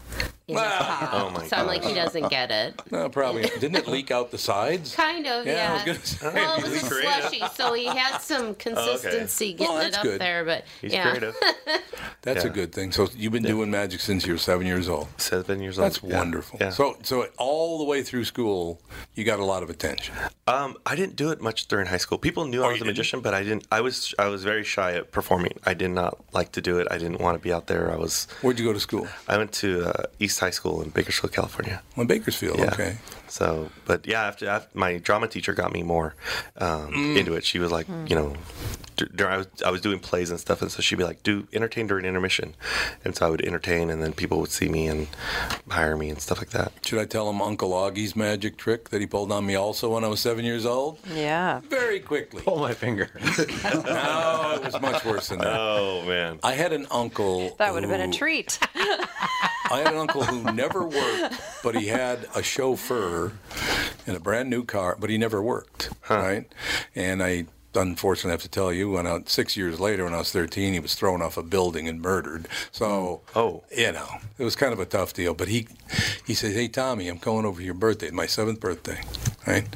in 0.48 0.56
his 0.56 0.64
Ah. 0.66 0.98
pocket. 1.00 1.10
Oh 1.26 1.30
my 1.32 1.48
so 1.48 1.56
I'm 1.58 1.68
like, 1.68 1.84
he 1.84 1.94
doesn't 1.94 2.30
get 2.30 2.52
it. 2.52 2.82
No, 2.92 3.10
probably 3.10 3.44
didn't 3.44 3.76
it 3.76 3.88
leak 3.88 4.12
out 4.12 4.32
the 4.32 4.38
sides? 4.38 4.96
Kind 5.06 5.26
of, 5.28 5.46
Yeah, 5.46 5.80
I 5.82 5.86
yeah. 5.86 5.94
was 5.94 6.00
say, 6.04 6.32
well, 6.34 6.58
it 6.60 6.64
was 6.70 6.72
a 6.72 6.80
he's 6.80 6.88
slushy, 6.88 7.42
so 7.56 7.74
he 7.74 7.86
had 7.86 8.20
some 8.20 8.54
consistency 8.56 9.54
getting 9.54 9.74
Well, 9.74 9.86
it 9.86 9.96
up 9.96 10.04
good. 10.04 10.22
there. 10.22 10.46
But 10.46 10.66
He's 10.82 10.94
yeah, 10.94 11.10
creative. 11.10 11.36
That's 12.22 12.44
a 12.44 12.50
good 12.50 12.72
thing. 12.74 12.92
So 12.92 13.08
you've 13.16 13.34
been 13.34 13.44
doing 13.44 13.70
magic 13.72 14.00
since 14.02 14.26
you 14.26 14.34
were 14.34 14.40
seven 14.40 14.66
years 14.68 14.88
old. 14.90 15.08
Seven 15.18 15.62
years 15.62 15.78
old. 15.80 15.86
That's 15.86 16.02
Yeah. 16.04 16.18
wonderful. 16.20 16.58
Yeah. 16.62 16.70
So, 16.70 16.98
so 17.04 17.28
all 17.38 17.78
the 17.78 17.84
way 17.84 18.04
through 18.04 18.26
school, 18.26 18.82
you 19.16 19.24
got 19.24 19.40
a 19.40 19.46
lot 19.46 19.64
of 19.64 19.70
attention. 19.70 20.16
Um, 20.48 20.78
I 20.86 20.96
didn't 20.96 21.16
do 21.16 21.32
it 21.32 21.42
much 21.42 21.68
during 21.68 21.88
high 21.88 21.98
school. 21.98 22.18
People 22.18 22.46
knew 22.46 22.64
I 22.64 22.68
Oh, 22.68 22.72
was 22.72 22.82
a 22.82 22.86
magician, 22.86 23.20
but 23.22 23.34
I 23.34 23.44
didn't. 23.44 23.66
I 23.72 23.82
was 23.82 24.14
I 24.20 24.28
was 24.28 24.44
very 24.44 24.64
shy 24.64 24.94
at 24.94 25.12
performing. 25.12 25.54
I 25.66 25.74
did 25.74 25.90
not 25.92 26.18
like 26.34 26.52
to 26.54 26.62
do 26.62 26.78
it. 26.80 26.88
I 26.92 26.98
didn't 26.98 27.20
want 27.20 27.38
to 27.38 27.44
be 27.44 27.52
out 27.54 27.68
there. 27.68 27.92
I 27.92 27.96
was. 27.98 28.28
Where'd 28.42 28.60
you 28.60 28.66
go 28.66 28.74
to 28.74 28.80
school? 28.80 29.08
I 29.28 29.38
went 29.38 29.52
to 29.54 29.90
uh, 29.90 30.04
East 30.20 30.35
High 30.40 30.50
School 30.52 30.82
in 30.82 30.90
Bakersfield, 30.90 31.34
California. 31.34 31.82
In 31.98 32.08
Bakersfield. 32.08 32.60
Yeah. 32.60 32.72
Okay. 32.74 32.98
So, 33.28 33.70
but 33.86 34.06
yeah, 34.08 34.24
after, 34.24 34.48
after 34.48 34.70
my 34.78 34.98
drama 34.98 35.28
teacher 35.28 35.54
got 35.54 35.72
me 35.74 35.84
more 35.84 36.16
um, 36.58 36.92
Mm. 36.94 37.18
into 37.18 37.34
it. 37.34 37.44
She 37.44 37.60
was 37.60 37.72
like, 37.72 37.88
you 38.08 38.16
know, 38.16 38.34
dur- 38.96 39.10
dur- 39.14 39.30
I 39.30 39.38
was 39.38 39.48
I 39.66 39.72
was 39.72 39.82
doing 39.82 40.00
plays 40.00 40.30
and 40.30 40.40
stuff, 40.40 40.62
and 40.62 40.72
so 40.72 40.82
she'd 40.82 40.98
be 40.98 41.04
like, 41.04 41.24
"Do 41.24 41.48
entertain 41.52 41.88
during 41.88 42.06
intermission," 42.06 42.56
and 43.04 43.16
so 43.16 43.26
I 43.26 43.30
would 43.30 43.42
entertain, 43.44 43.90
and 43.90 44.02
then 44.02 44.14
people 44.14 44.40
would 44.42 44.52
see 44.52 44.70
me 44.70 44.88
and 44.88 45.08
hire 45.70 45.98
me 45.98 46.10
and 46.10 46.22
stuff 46.22 46.38
like 46.38 46.52
that. 46.52 46.72
Should 46.86 47.00
I 47.00 47.06
tell 47.06 47.30
him 47.30 47.42
Uncle 47.42 47.72
Augie's 47.74 48.16
magic 48.16 48.58
trick 48.58 48.90
that 48.90 49.02
he 49.02 49.08
pulled 49.08 49.32
on 49.32 49.46
me 49.46 49.56
also 49.56 49.90
when 49.94 50.04
I 50.04 50.08
was 50.08 50.20
seven 50.22 50.46
years 50.46 50.66
old? 50.66 51.00
Yeah. 51.14 51.62
Very 51.70 52.00
quickly. 52.00 52.44
Pull 52.44 52.60
my 52.60 52.74
finger. 52.74 53.10
no, 53.20 54.54
it 54.56 54.64
was 54.66 54.80
much 54.82 55.04
worse 55.04 55.30
than 55.30 55.40
that. 55.40 55.58
Oh 55.60 56.04
man, 56.06 56.40
I 56.44 56.54
had 56.54 56.72
an 56.74 56.86
uncle. 56.92 57.56
That 57.58 57.74
would 57.74 57.84
have 57.84 57.92
been 57.92 58.08
a 58.10 58.14
treat. 58.14 58.60
I 59.72 59.80
had 59.80 59.94
an 59.94 59.98
uncle 59.98 60.24
who 60.24 60.52
never 60.52 60.88
worked, 60.88 61.36
but 61.64 61.76
he 61.76 61.88
had 61.88 62.28
a 62.36 62.44
chauffeur 62.44 63.34
in 64.06 64.16
a 64.16 64.20
brand 64.20 64.50
new 64.50 64.64
car, 64.64 64.96
but 65.00 65.10
he 65.10 65.18
never 65.18 65.42
worked, 65.42 65.90
right? 66.10 66.46
And 66.96 67.24
I 67.24 67.46
unfortunately 67.76 68.32
have 68.32 68.42
to 68.42 68.50
tell 68.50 68.72
you, 68.72 68.92
when 68.92 69.08
I, 69.08 69.22
six 69.26 69.58
years 69.58 69.80
later, 69.80 70.06
when 70.06 70.14
I 70.14 70.20
was 70.20 70.32
13, 70.32 70.74
he 70.74 70.80
was 70.80 70.96
thrown 70.96 71.22
off 71.22 71.38
a 71.38 71.44
building 71.44 71.88
and 71.88 72.02
murdered. 72.02 72.48
So, 72.72 73.22
mm. 73.34 73.36
Oh. 73.36 73.64
you 73.76 73.92
know, 73.92 74.08
it 74.38 74.44
was 74.44 74.56
kind 74.56 74.74
of 74.74 74.80
a 74.80 74.86
tough 74.86 75.14
deal. 75.14 75.34
But 75.34 75.48
he, 75.48 75.68
he 76.26 76.34
says, 76.34 76.54
"Hey 76.54 76.68
Tommy, 76.68 77.08
I'm 77.08 77.20
coming 77.20 77.46
over 77.46 77.62
your 77.62 77.74
birthday, 77.74 78.12
my 78.12 78.26
seventh 78.26 78.60
birthday, 78.60 79.02
right?" 79.46 79.68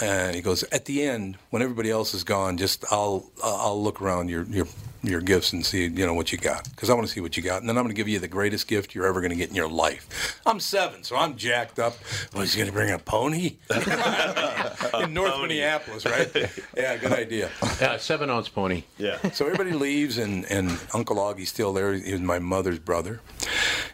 And 0.00 0.34
he 0.34 0.42
goes, 0.42 0.62
"At 0.64 0.86
the 0.86 1.02
end, 1.02 1.36
when 1.50 1.62
everybody 1.62 1.90
else 1.90 2.14
is 2.14 2.24
gone, 2.24 2.56
just 2.56 2.84
I'll 2.90 3.30
I'll 3.42 3.82
look 3.82 4.00
around 4.00 4.28
your 4.28 4.44
your 4.44 4.66
your 5.02 5.20
gifts 5.20 5.52
and 5.52 5.64
see 5.66 5.84
you 5.84 6.06
know 6.06 6.14
what 6.14 6.32
you 6.32 6.38
got 6.38 6.68
because 6.70 6.88
I 6.88 6.94
want 6.94 7.06
to 7.06 7.12
see 7.12 7.20
what 7.20 7.36
you 7.36 7.42
got, 7.42 7.60
and 7.60 7.68
then 7.68 7.76
I'm 7.76 7.84
going 7.84 7.94
to 7.94 7.98
give 7.98 8.08
you 8.08 8.18
the 8.18 8.28
greatest 8.28 8.68
gift 8.68 8.94
you're 8.94 9.06
ever 9.06 9.20
going 9.20 9.30
to 9.30 9.36
get 9.36 9.50
in 9.50 9.56
your 9.56 9.68
life. 9.68 10.40
I'm 10.46 10.60
seven, 10.60 11.02
so 11.02 11.16
I'm 11.16 11.36
jacked 11.36 11.78
up. 11.78 11.96
Oh, 12.34 12.40
he's 12.40 12.54
going 12.54 12.66
to 12.68 12.72
bring 12.72 12.90
a 12.90 12.98
pony 12.98 13.56
in 15.00 15.14
North 15.14 15.40
Minneapolis, 15.40 16.04
right? 16.04 16.30
Yeah, 16.76 16.96
good 16.96 17.12
idea. 17.12 17.50
Yeah, 17.80 17.96
seven 17.96 18.30
ounce 18.30 18.48
pony. 18.48 18.84
Yeah. 18.98 19.18
So 19.30 19.46
everybody 19.46 19.72
leaves, 19.72 20.18
and, 20.18 20.44
and 20.50 20.78
Uncle 20.94 21.16
Augie's 21.16 21.48
still 21.48 21.72
there. 21.72 21.92
He 21.94 22.12
was 22.12 22.20
my 22.20 22.38
mother's 22.38 22.78
brother. 22.78 23.20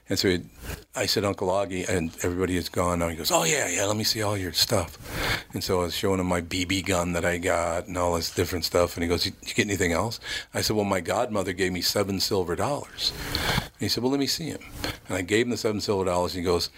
And 0.09 0.19
so 0.19 0.29
he, 0.29 0.43
I 0.95 1.07
said, 1.07 1.25
Uncle 1.25 1.49
Augie, 1.49 1.89
and 1.89 2.11
everybody 2.23 2.57
is 2.57 2.69
gone 2.69 2.99
now. 2.99 3.09
He 3.09 3.17
goes, 3.17 3.31
Oh, 3.31 3.45
yeah, 3.45 3.69
yeah, 3.69 3.85
let 3.85 3.97
me 3.97 4.05
see 4.05 4.23
all 4.23 4.37
your 4.37 4.53
stuff. 4.53 4.99
And 5.53 5.63
so 5.63 5.81
I 5.81 5.85
was 5.85 5.95
showing 5.95 6.19
him 6.21 6.27
my 6.27 6.41
BB 6.41 6.87
gun 6.87 7.13
that 7.13 7.25
I 7.25 7.39
got 7.39 7.87
and 7.87 7.97
all 7.97 8.15
this 8.15 8.35
different 8.35 8.65
stuff. 8.65 8.97
And 8.97 9.03
he 9.03 9.09
goes, 9.09 9.25
You 9.25 9.33
you 9.43 9.55
get 9.55 9.67
anything 9.67 9.93
else? 9.93 10.19
I 10.53 10.61
said, 10.61 10.77
Well, 10.77 10.85
my 10.85 11.01
godmother 11.01 11.53
gave 11.53 11.73
me 11.73 11.81
seven 11.81 12.21
silver 12.21 12.57
dollars. 12.57 13.13
And 13.63 13.81
he 13.81 13.89
said, 13.89 14.03
Well, 14.03 14.11
let 14.11 14.21
me 14.21 14.27
see 14.27 14.47
him. 14.47 14.61
And 15.09 15.17
I 15.17 15.23
gave 15.23 15.47
him 15.47 15.51
the 15.51 15.57
seven 15.57 15.81
silver 15.81 16.05
dollars. 16.05 16.35
And 16.35 16.45
he 16.45 16.45
goes, 16.45 16.71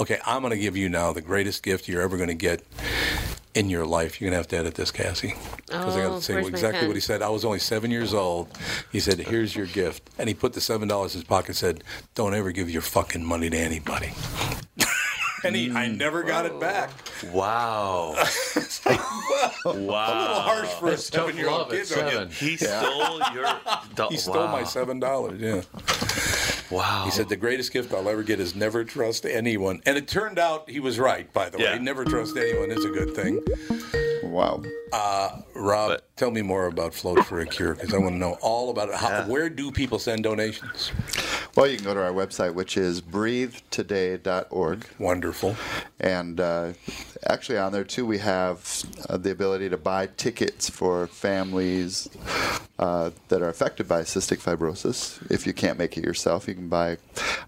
Okay, 0.00 0.18
I'm 0.24 0.42
going 0.42 0.52
to 0.52 0.58
give 0.58 0.76
you 0.76 0.88
now 0.88 1.12
the 1.12 1.20
greatest 1.20 1.62
gift 1.62 1.88
you're 1.88 2.02
ever 2.02 2.16
going 2.16 2.28
to 2.28 2.34
get 2.34 2.64
in 3.54 3.68
your 3.68 3.84
life. 3.86 4.20
You're 4.20 4.30
going 4.30 4.32
to 4.34 4.38
have 4.38 4.48
to 4.48 4.56
edit 4.56 4.74
this, 4.74 4.90
Cassie. 4.90 5.34
Because 5.66 5.96
I 5.96 6.02
got 6.02 6.12
Oh, 6.12 6.16
to 6.16 6.22
say 6.22 6.38
exactly 6.46 6.86
what 6.86 6.96
he 6.96 7.00
said. 7.00 7.22
I 7.22 7.28
was 7.28 7.44
only 7.44 7.58
seven 7.58 7.90
years 7.90 8.14
old. 8.14 8.48
He 8.90 9.00
said, 9.00 9.18
Here's 9.18 9.54
your 9.54 9.66
gift. 9.66 10.08
And 10.18 10.28
he 10.28 10.34
put 10.34 10.52
the 10.54 10.60
$7 10.60 10.82
in 10.82 11.10
his 11.10 11.24
pocket 11.24 11.48
and 11.48 11.56
said, 11.56 11.84
Don't 12.14 12.34
ever 12.34 12.52
give 12.52 12.70
your 12.70 12.82
fucking 12.82 13.24
money 13.24 13.50
to 13.50 13.56
anybody. 13.56 14.12
and 15.44 15.54
he, 15.56 15.70
I 15.72 15.88
never 15.88 16.22
got 16.22 16.46
it 16.46 16.58
back. 16.60 16.90
Wow. 17.32 18.14
wow. 18.86 19.62
A 19.64 19.68
little 19.68 19.94
harsh 19.94 20.68
for 20.70 20.88
a 20.88 20.90
tough 20.92 21.00
seven-year-old 21.00 21.60
love 21.60 21.70
kid. 21.70 21.88
don't 21.88 22.06
you? 22.06 22.10
seven. 22.12 22.30
He 22.30 22.56
stole 22.56 23.20
your. 23.34 23.46
do- 23.94 24.06
He 24.10 24.16
stole 24.16 24.48
my 24.48 24.64
seven 24.64 24.98
dollars. 25.00 25.40
Yeah. 25.40 25.62
Wow. 26.72 27.02
He 27.04 27.10
said 27.10 27.28
the 27.28 27.36
greatest 27.36 27.70
gift 27.72 27.92
I'll 27.92 28.08
ever 28.08 28.22
get 28.22 28.40
is 28.40 28.54
never 28.54 28.82
trust 28.82 29.26
anyone, 29.26 29.82
and 29.84 29.98
it 29.98 30.08
turned 30.08 30.38
out 30.38 30.70
he 30.70 30.80
was 30.80 30.98
right. 30.98 31.30
By 31.32 31.50
the 31.50 31.58
Yeah. 31.58 31.74
way, 31.74 31.78
never 31.78 32.04
trust 32.04 32.34
anyone 32.36 32.70
is 32.70 32.82
a 32.84 32.88
good 32.88 33.14
thing. 33.14 33.40
Wow. 34.24 34.62
Uh, 34.92 35.42
Rob, 35.54 36.00
tell 36.16 36.30
me 36.30 36.42
more 36.42 36.66
about 36.66 36.94
Float 36.94 37.26
for 37.26 37.40
a 37.40 37.46
Cure 37.46 37.74
because 37.74 37.92
I 37.92 37.98
want 37.98 38.14
to 38.14 38.18
know 38.18 38.38
all 38.40 38.70
about 38.70 38.88
it. 38.88 38.94
How, 38.94 39.24
Where 39.24 39.48
do 39.48 39.70
people 39.70 39.98
send 39.98 40.22
donations? 40.24 40.92
Well, 41.54 41.66
you 41.66 41.76
can 41.76 41.84
go 41.84 41.92
to 41.92 42.02
our 42.02 42.12
website, 42.12 42.54
which 42.54 42.78
is 42.78 43.02
breathetoday.org. 43.02 44.86
Wonderful. 44.98 45.56
And 46.00 46.40
uh, 46.40 46.72
actually, 47.28 47.58
on 47.58 47.72
there 47.72 47.84
too, 47.84 48.06
we 48.06 48.18
have 48.18 48.84
uh, 49.08 49.18
the 49.18 49.30
ability 49.30 49.68
to 49.68 49.76
buy 49.76 50.06
tickets 50.16 50.70
for 50.70 51.06
families 51.08 52.08
uh, 52.78 53.10
that 53.28 53.42
are 53.42 53.48
affected 53.48 53.86
by 53.86 54.00
cystic 54.02 54.38
fibrosis. 54.38 55.30
If 55.30 55.46
you 55.46 55.52
can't 55.52 55.78
make 55.78 55.98
it 55.98 56.04
yourself, 56.04 56.48
you 56.48 56.54
can 56.54 56.68
buy. 56.68 56.96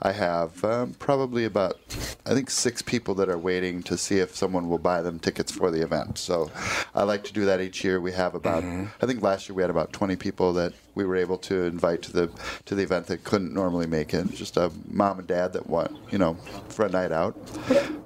I 0.03 0.13
have 0.13 0.63
um, 0.65 0.95
probably 0.99 1.45
about, 1.45 1.79
I 2.27 2.35
think, 2.35 2.51
six 2.51 2.83
people 2.83 3.15
that 3.17 3.29
are 3.31 3.39
waiting 3.39 3.83
to 3.85 3.97
see 3.97 4.19
if 4.19 4.37
someone 4.37 4.69
will 4.69 4.79
buy 4.79 5.01
them 5.01 5.19
tickets 5.19 5.51
for 5.51 5.71
the 5.71 5.83
event. 5.83 6.19
So 6.19 6.51
I 6.95 7.05
like 7.05 7.25
to 7.25 7.33
do 7.33 7.47
that 7.47 7.61
each 7.61 7.83
year. 7.83 7.94
We 8.01 8.13
have 8.13 8.35
about, 8.35 8.63
mm-hmm. 8.63 8.87
I 9.01 9.07
think 9.07 9.23
last 9.23 9.49
year 9.49 9.57
we 9.57 9.63
had 9.63 9.71
about 9.71 9.93
20 9.93 10.17
people 10.17 10.53
that 10.55 10.73
we 10.95 11.05
were 11.05 11.17
able 11.17 11.39
to 11.39 11.63
invite 11.65 12.03
to 12.03 12.13
the 12.13 12.31
to 12.67 12.75
the 12.75 12.83
event 12.83 13.07
that 13.07 13.25
couldn't 13.25 13.53
normally 13.53 13.87
make 13.87 14.15
it. 14.15 14.31
Just 14.33 14.57
a 14.57 14.71
mom 14.89 15.19
and 15.19 15.29
dad 15.29 15.53
that 15.55 15.69
want, 15.69 15.97
you 16.11 16.19
know, 16.19 16.35
for 16.69 16.85
a 16.87 16.89
night 16.89 17.13
out 17.13 17.37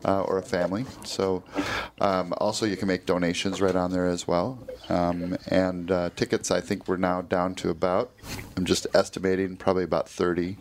uh, 0.05 0.22
or 0.22 0.39
a 0.39 0.43
family. 0.43 0.84
So 1.05 1.43
um, 2.01 2.32
also 2.39 2.66
you 2.66 2.76
can 2.76 2.89
make 2.89 3.07
donations 3.07 3.61
right 3.61 3.76
on 3.76 3.91
there 3.91 4.07
as 4.07 4.26
well. 4.26 4.59
Um, 4.89 5.36
and 5.49 5.91
uh, 5.91 6.11
tickets, 6.16 6.51
I 6.51 6.61
think 6.61 6.89
we're 6.89 6.97
now 6.97 7.20
down 7.20 7.55
to 7.57 7.68
about, 7.68 8.11
I'm 8.57 8.64
just 8.64 8.86
estimating, 8.95 9.57
probably 9.57 9.84
about 9.84 10.09
30. 10.09 10.57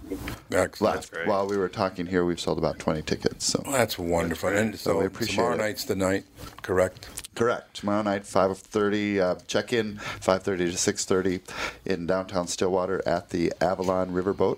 Last, 0.82 1.14
while 1.26 1.48
we 1.48 1.56
were 1.58 1.70
talking 1.70 2.08
here, 2.08 2.26
we've 2.26 2.40
sold 2.40 2.58
about 2.58 2.78
20 2.78 3.04
tickets. 3.04 3.46
So 3.46 3.64
That's 3.66 3.98
wonderful. 3.98 4.50
And 4.50 4.78
so 4.78 5.00
we 5.00 5.06
appreciate 5.06 5.36
tomorrow 5.36 5.56
it. 5.56 5.60
night's 5.60 5.86
the 5.86 5.96
night, 5.96 6.26
correct? 6.62 7.08
Correct. 7.36 7.76
Tomorrow 7.76 8.02
night, 8.02 8.24
5:30 8.24 9.20
uh, 9.20 9.36
check-in, 9.48 9.98
5:30 9.98 10.44
to 10.44 10.66
6:30 10.66 11.42
in 11.86 12.08
downtown 12.18 12.48
Stillwater 12.48 13.08
at 13.08 13.30
the 13.30 13.54
Avalon 13.62 14.10
Riverboat, 14.10 14.58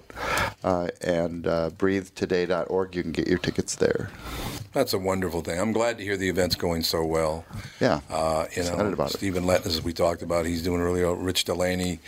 uh, 0.64 0.88
and 1.01 1.45
uh, 1.45 1.70
breathetoday.org. 1.72 2.95
You 2.95 3.03
can 3.03 3.12
get 3.12 3.28
your 3.28 3.38
tickets 3.38 3.76
there. 3.76 4.10
That's 4.72 4.93
a 4.93 4.97
wonderful 4.97 5.41
thing. 5.41 5.60
I'm 5.60 5.74
glad 5.74 5.97
to 5.97 6.03
hear 6.03 6.16
the 6.16 6.30
event's 6.30 6.55
going 6.55 6.84
so 6.84 7.03
well. 7.03 7.43
Yeah. 7.82 7.99
Uh, 8.10 8.45
you 8.55 8.64
know, 8.64 8.70
Excited 8.70 8.93
about. 8.93 9.12
Stephen 9.12 9.45
Letton, 9.45 9.68
as 9.68 9.84
we 9.84 9.91
talked 9.91 10.22
about, 10.22 10.45
he's 10.45 10.64
doing 10.64 10.80
really 10.80 11.03
well. 11.03 11.16
Rich 11.16 11.45
Delaney. 11.45 11.99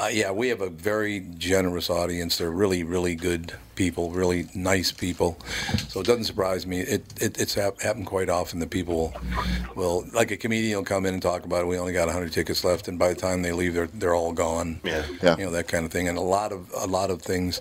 Uh, 0.00 0.08
yeah, 0.10 0.30
we 0.30 0.48
have 0.48 0.62
a 0.62 0.70
very 0.70 1.26
generous 1.36 1.90
audience. 1.90 2.38
They're 2.38 2.50
really, 2.50 2.82
really 2.82 3.16
good 3.16 3.52
people, 3.76 4.10
really 4.10 4.48
nice 4.54 4.90
people. 4.90 5.38
So 5.88 6.00
it 6.00 6.06
doesn't 6.06 6.24
surprise 6.24 6.66
me. 6.66 6.80
It, 6.80 7.04
it 7.22 7.40
it's 7.40 7.54
hap- 7.54 7.80
happened 7.80 8.06
quite 8.06 8.28
often 8.28 8.58
that 8.60 8.70
people 8.70 9.14
will, 9.76 10.04
like 10.12 10.30
a 10.30 10.36
comedian 10.36 10.78
will 10.78 10.84
come 10.84 11.06
in 11.06 11.14
and 11.14 11.22
talk 11.22 11.44
about 11.44 11.62
it. 11.62 11.66
We 11.66 11.78
only 11.78 11.92
got 11.92 12.06
100 12.06 12.32
tickets 12.32 12.64
left, 12.64 12.88
and 12.88 12.98
by 12.98 13.10
the 13.10 13.14
time 13.14 13.42
they 13.42 13.52
leave, 13.52 13.74
they're 13.74 13.86
they're 13.86 14.14
all 14.14 14.32
gone. 14.32 14.80
Yeah. 14.82 15.04
Yeah. 15.22 15.36
You 15.38 15.44
know 15.44 15.50
that 15.52 15.68
kind 15.68 15.84
of 15.84 15.92
thing, 15.92 16.08
and 16.08 16.18
a 16.18 16.22
lot 16.22 16.52
of 16.52 16.70
a 16.76 16.86
lot 16.86 17.10
of 17.10 17.22
things. 17.22 17.60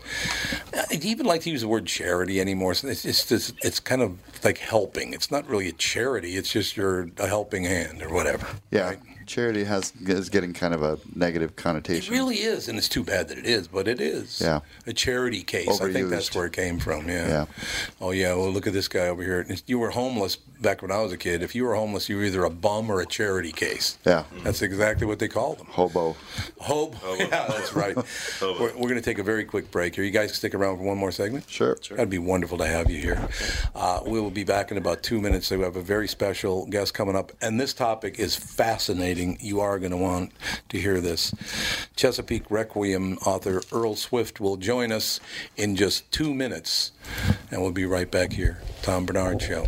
I 0.74 0.86
even 1.02 1.26
like 1.26 1.42
to 1.42 1.50
use 1.52 1.62
the 1.62 1.68
word 1.68 1.86
charity 1.86 2.42
anymore. 2.42 2.74
So 2.74 2.88
It's 2.88 3.06
it's 3.06 3.28
just, 3.28 3.54
it's 3.64 3.80
kind 3.80 4.02
of 4.02 4.18
like 4.44 4.58
helping. 4.58 5.14
It's 5.14 5.30
not 5.30 5.48
really 5.48 5.68
a 5.68 5.74
charity. 5.74 6.38
It's 6.38 6.52
just 6.52 6.76
your 6.78 7.10
a 7.18 7.28
helping 7.28 7.64
hand 7.64 8.02
or 8.02 8.14
whatever. 8.14 8.48
Yeah. 8.72 8.96
Charity 9.26 9.64
has 9.64 9.94
is 10.06 10.30
getting 10.30 10.54
kind 10.54 10.74
of 10.74 10.84
a 10.84 11.00
negative 11.16 11.56
connotation. 11.56 12.14
It 12.14 12.18
really 12.18 12.36
is, 12.36 12.68
and 12.68 12.78
it's 12.78 12.90
too 12.90 13.04
bad 13.04 13.28
that 13.30 13.38
it 13.38 13.46
is, 13.46 13.68
but 13.68 13.88
it 13.88 14.00
is. 14.00 14.42
Yeah. 14.42 14.60
A 14.88 14.94
charity 14.94 15.44
case. 15.44 15.82
I 15.82 15.92
think 15.92 16.10
that's 16.10 16.34
where 16.36 16.46
it 16.46 16.54
came 16.54 16.80
from. 16.80 17.08
Yeah. 17.08 17.28
Yeah. 17.28 17.46
Oh 18.02 18.12
yeah. 18.12 18.34
Well, 18.34 18.52
look 18.52 18.68
at 18.68 18.74
this 18.74 18.88
guy 18.88 19.08
over 19.08 19.24
here. 19.24 19.46
You 19.66 19.80
were 19.80 19.90
homeless 19.92 20.36
back 20.36 20.82
when 20.82 20.92
I 20.92 21.02
was 21.02 21.12
a 21.12 21.18
kid. 21.18 21.42
If 21.44 21.56
you 21.56 21.66
were 21.66 21.76
homeless, 21.76 22.08
you 22.10 22.18
were 22.18 22.24
either 22.24 22.44
a 22.44 22.50
bum 22.50 22.90
or 22.90 23.02
a 23.02 23.06
charity 23.06 23.52
case. 23.52 23.98
Yeah. 24.06 24.24
That's 24.44 24.62
exactly 24.62 25.06
what 25.08 25.20
they 25.20 25.28
called 25.28 25.60
them. 25.60 25.68
Hobo. 25.68 26.16
Hope. 26.60 26.96
Yeah, 27.26 27.48
that's 27.48 27.74
right. 27.74 27.96
we're 28.42 28.58
we're 28.60 28.90
going 28.90 28.96
to 28.96 29.02
take 29.02 29.20
a 29.20 29.24
very 29.24 29.46
quick 29.46 29.72
break 29.72 29.96
here. 29.96 30.04
You 30.04 30.12
guys 30.12 30.34
stick 30.34 30.54
around 30.54 30.78
for 30.78 30.84
one 30.84 30.98
more 30.98 31.12
segment? 31.12 31.50
Sure. 31.50 31.76
That'd 31.90 32.10
be 32.10 32.18
wonderful 32.18 32.58
to 32.58 32.66
have 32.66 32.90
you 32.92 33.00
here. 33.00 33.30
Uh, 33.74 34.02
we 34.06 34.20
will 34.20 34.32
be 34.32 34.44
back 34.44 34.70
in 34.72 34.78
about 34.78 35.02
two 35.02 35.22
minutes. 35.22 35.48
So 35.48 35.58
we 35.58 35.64
have 35.64 35.76
a 35.78 35.82
very 35.82 36.08
special 36.08 36.66
guest 36.68 36.94
coming 36.94 37.16
up, 37.16 37.32
and 37.42 37.60
this 37.60 37.74
topic 37.74 38.20
is 38.20 38.36
fascinating. 38.36 39.15
You 39.16 39.62
are 39.62 39.80
going 39.80 39.92
to 39.92 39.98
want 39.98 40.32
to 40.70 40.80
hear 40.80 41.00
this. 41.00 41.34
Chesapeake 41.96 42.50
Requiem 42.50 43.18
author 43.26 43.62
Earl 43.72 43.96
Swift 43.96 44.40
will 44.40 44.58
join 44.58 44.92
us 44.92 45.20
in 45.56 45.76
just 45.76 46.12
two 46.12 46.34
minutes, 46.34 46.92
and 47.52 47.62
we'll 47.62 47.72
be 47.72 47.86
right 47.86 48.10
back 48.10 48.34
here. 48.34 48.62
Tom 48.82 49.06
Barnard 49.06 49.42
Show. 49.42 49.68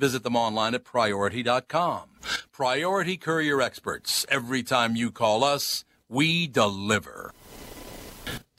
visit 0.00 0.22
them 0.24 0.34
online 0.34 0.74
at 0.74 0.84
priority.com. 0.84 2.08
Priority 2.50 3.16
Courier 3.16 3.60
Experts. 3.60 4.26
Every 4.28 4.62
time 4.62 4.96
you 4.96 5.10
call 5.10 5.44
us, 5.44 5.84
we 6.08 6.46
deliver. 6.46 7.32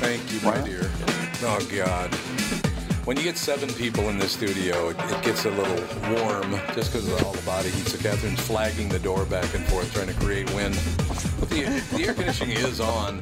Thank 0.00 0.32
you, 0.32 0.40
my 0.40 0.60
dear. 0.60 0.90
Oh, 1.44 1.68
God. 1.74 2.31
When 3.04 3.16
you 3.16 3.24
get 3.24 3.36
seven 3.36 3.68
people 3.74 4.10
in 4.10 4.18
the 4.18 4.28
studio, 4.28 4.90
it, 4.90 4.96
it 4.96 5.22
gets 5.24 5.44
a 5.44 5.50
little 5.50 5.74
warm 6.14 6.52
just 6.72 6.92
because 6.92 7.08
of 7.08 7.26
all 7.26 7.32
the 7.32 7.42
body 7.42 7.68
heat. 7.70 7.88
So 7.88 7.98
Catherine's 7.98 8.38
flagging 8.40 8.88
the 8.88 9.00
door 9.00 9.24
back 9.24 9.52
and 9.54 9.64
forth, 9.66 9.92
trying 9.92 10.06
to 10.06 10.14
create 10.14 10.48
wind. 10.54 10.78
But 11.40 11.50
the, 11.50 11.64
the 11.96 12.04
air 12.06 12.14
conditioning 12.14 12.58
is 12.58 12.78
on. 12.78 13.20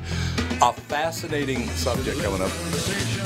A 0.60 0.74
fascinating 0.74 1.66
subject 1.70 2.20
coming 2.20 2.42
up. 2.42 2.52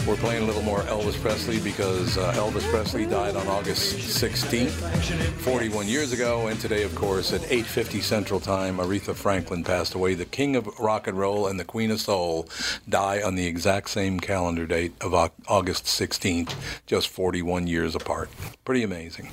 We're 0.07 0.17
playing 0.17 0.45
a 0.45 0.47
little 0.47 0.63
more 0.63 0.81
Elvis 0.83 1.21
Presley 1.21 1.59
because 1.59 2.19
uh, 2.19 2.33
Elvis 2.35 2.63
Presley 2.71 3.07
died 3.07 3.35
on 3.35 3.49
August 3.49 3.97
16th, 3.97 4.69
41 4.69 5.89
years 5.89 6.13
ago, 6.13 6.47
and 6.47 6.61
today, 6.61 6.83
of 6.83 6.95
course, 6.95 7.33
at 7.33 7.41
8:50 7.41 8.03
Central 8.03 8.39
Time, 8.39 8.77
Aretha 8.77 9.15
Franklin 9.15 9.65
passed 9.65 9.95
away. 9.95 10.15
The 10.15 10.27
King 10.27 10.55
of 10.55 10.67
Rock 10.79 11.09
and 11.09 11.19
Roll 11.19 11.47
and 11.47 11.59
the 11.59 11.65
Queen 11.65 11.91
of 11.91 12.03
Soul 12.03 12.49
die 12.87 13.23
on 13.23 13.35
the 13.35 13.47
exact 13.47 13.89
same 13.89 14.21
calendar 14.21 14.67
date 14.67 14.93
of 15.01 15.15
August 15.49 15.87
16th, 15.87 16.44
just 16.87 17.09
41 17.09 17.67
years 17.67 17.95
apart. 17.95 18.29
Pretty 18.65 18.83
amazing. 18.83 19.31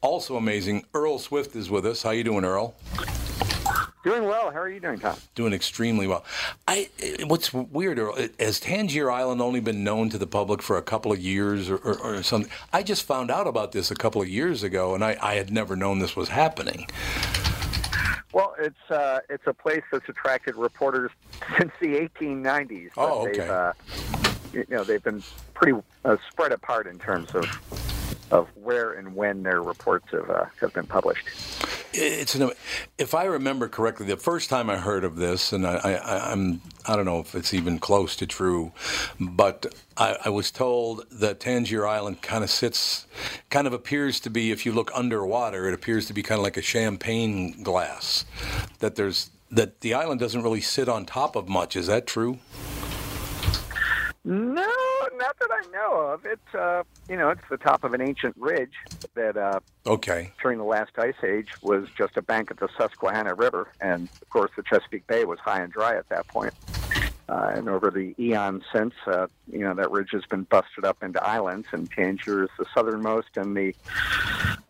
Also 0.00 0.36
amazing, 0.36 0.84
Earl 0.94 1.18
Swift 1.18 1.54
is 1.54 1.70
with 1.70 1.86
us. 1.86 2.02
How 2.02 2.10
you 2.10 2.24
doing, 2.24 2.44
Earl? 2.44 2.74
Doing 4.04 4.24
well. 4.24 4.50
How 4.50 4.58
are 4.58 4.68
you 4.68 4.80
doing, 4.80 4.98
Tom? 4.98 5.16
Doing 5.36 5.52
extremely 5.52 6.08
well. 6.08 6.24
I 6.66 6.88
what's 7.26 7.52
weird, 7.54 8.00
Earl, 8.00 8.16
has 8.40 8.58
Tangier 8.58 9.12
Island 9.12 9.40
only 9.40 9.60
been 9.60 9.84
known 9.84 10.10
to 10.10 10.18
the 10.18 10.26
public 10.26 10.60
for 10.60 10.76
a 10.76 10.82
couple 10.82 11.12
of 11.12 11.20
years 11.20 11.70
or, 11.70 11.76
or, 11.76 11.98
or 12.00 12.22
something? 12.24 12.50
I 12.72 12.82
just 12.82 13.04
found 13.04 13.30
out 13.30 13.46
about 13.46 13.70
this 13.70 13.92
a 13.92 13.94
couple 13.94 14.20
of 14.20 14.28
years 14.28 14.64
ago, 14.64 14.96
and 14.96 15.04
I, 15.04 15.16
I 15.22 15.34
had 15.34 15.52
never 15.52 15.76
known 15.76 16.00
this 16.00 16.16
was 16.16 16.30
happening. 16.30 16.88
Well, 18.32 18.54
it's 18.58 18.90
uh, 18.90 19.20
it's 19.28 19.46
a 19.46 19.54
place 19.54 19.82
that's 19.92 20.08
attracted 20.08 20.56
reporters 20.56 21.12
since 21.58 21.70
the 21.80 22.00
1890s. 22.18 22.90
but 22.96 23.02
Oh, 23.08 23.28
okay. 23.28 23.48
uh, 23.48 23.72
you 24.52 24.66
know, 24.68 24.84
they've 24.84 25.02
been 25.02 25.22
pretty 25.54 25.78
uh, 26.04 26.16
spread 26.30 26.52
apart 26.52 26.86
in 26.86 26.98
terms 26.98 27.34
of 27.34 27.46
of 28.32 28.48
where 28.56 28.92
and 28.94 29.14
when 29.14 29.42
their 29.42 29.62
reports 29.62 30.06
have 30.10 30.28
uh, 30.30 30.46
have 30.60 30.72
been 30.72 30.86
published. 30.86 31.26
It's 31.94 32.34
an, 32.34 32.50
if 32.96 33.14
I 33.14 33.24
remember 33.24 33.68
correctly, 33.68 34.06
the 34.06 34.16
first 34.16 34.48
time 34.48 34.70
I 34.70 34.78
heard 34.78 35.04
of 35.04 35.16
this, 35.16 35.52
and 35.52 35.66
I, 35.66 35.74
I, 35.74 36.32
I'm 36.32 36.62
I 36.86 36.96
don't 36.96 37.04
know 37.04 37.20
if 37.20 37.34
it's 37.34 37.52
even 37.52 37.78
close 37.78 38.16
to 38.16 38.26
true, 38.26 38.72
but 39.20 39.74
I, 39.98 40.16
I 40.24 40.28
was 40.30 40.50
told 40.50 41.04
that 41.10 41.38
Tangier 41.38 41.86
Island 41.86 42.22
kind 42.22 42.42
of 42.42 42.50
sits, 42.50 43.06
kind 43.50 43.66
of 43.66 43.74
appears 43.74 44.18
to 44.20 44.30
be, 44.30 44.50
if 44.50 44.64
you 44.64 44.72
look 44.72 44.90
underwater, 44.94 45.68
it 45.68 45.74
appears 45.74 46.06
to 46.06 46.14
be 46.14 46.22
kind 46.22 46.38
of 46.38 46.42
like 46.42 46.56
a 46.56 46.62
champagne 46.62 47.62
glass. 47.62 48.24
That 48.78 48.96
there's 48.96 49.30
that 49.50 49.82
the 49.82 49.92
island 49.92 50.18
doesn't 50.18 50.42
really 50.42 50.62
sit 50.62 50.88
on 50.88 51.04
top 51.04 51.36
of 51.36 51.46
much. 51.46 51.76
Is 51.76 51.86
that 51.88 52.06
true? 52.06 52.38
No, 54.24 54.52
not 55.16 55.36
that 55.40 55.48
I 55.50 55.62
know 55.72 55.94
of. 56.12 56.24
It's 56.24 56.54
uh, 56.54 56.84
you 57.08 57.16
know, 57.16 57.30
it's 57.30 57.42
the 57.50 57.56
top 57.56 57.82
of 57.82 57.92
an 57.92 58.00
ancient 58.00 58.36
ridge 58.38 58.74
that 59.14 59.36
uh, 59.36 59.58
Okay. 59.84 60.30
during 60.40 60.58
the 60.58 60.64
last 60.64 60.92
ice 60.96 61.16
age 61.24 61.48
was 61.60 61.88
just 61.98 62.16
a 62.16 62.22
bank 62.22 62.50
of 62.52 62.58
the 62.58 62.68
Susquehanna 62.78 63.34
River, 63.34 63.68
and 63.80 64.08
of 64.20 64.30
course 64.30 64.52
the 64.56 64.62
Chesapeake 64.62 65.06
Bay 65.08 65.24
was 65.24 65.40
high 65.40 65.60
and 65.60 65.72
dry 65.72 65.96
at 65.96 66.08
that 66.10 66.28
point. 66.28 66.54
Uh, 67.28 67.52
and 67.54 67.68
over 67.68 67.90
the 67.90 68.14
eons 68.18 68.62
since, 68.74 68.92
uh, 69.06 69.26
you 69.50 69.60
know, 69.60 69.74
that 69.74 69.90
ridge 69.90 70.10
has 70.12 70.24
been 70.26 70.42
busted 70.44 70.84
up 70.84 71.02
into 71.02 71.22
islands, 71.24 71.66
and 71.72 71.90
Tangier 71.90 72.42
is 72.44 72.50
the 72.58 72.66
southernmost 72.74 73.36
and 73.36 73.56
the 73.56 73.74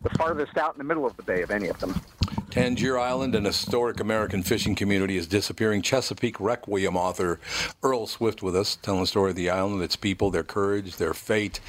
the 0.01 0.09
farthest 0.17 0.57
out 0.57 0.73
in 0.73 0.77
the 0.79 0.83
middle 0.83 1.05
of 1.05 1.15
the 1.15 1.23
bay 1.23 1.41
of 1.43 1.51
any 1.51 1.67
of 1.67 1.79
them. 1.79 1.93
Tangier 2.57 2.99
Island, 2.99 3.33
an 3.33 3.45
historic 3.45 3.99
American 3.99 4.43
fishing 4.43 4.75
community, 4.75 5.17
is 5.17 5.25
disappearing. 5.25 5.81
Chesapeake 5.81 6.39
Requiem 6.39 6.95
author 6.95 7.39
Earl 7.81 8.05
Swift 8.05 8.43
with 8.43 8.55
us, 8.55 8.75
telling 8.75 9.01
the 9.01 9.07
story 9.07 9.31
of 9.31 9.35
the 9.35 9.49
island, 9.49 9.81
its 9.81 9.95
people, 9.95 10.29
their 10.29 10.43
courage, 10.43 10.97
their 10.97 11.15
fate. 11.15 11.59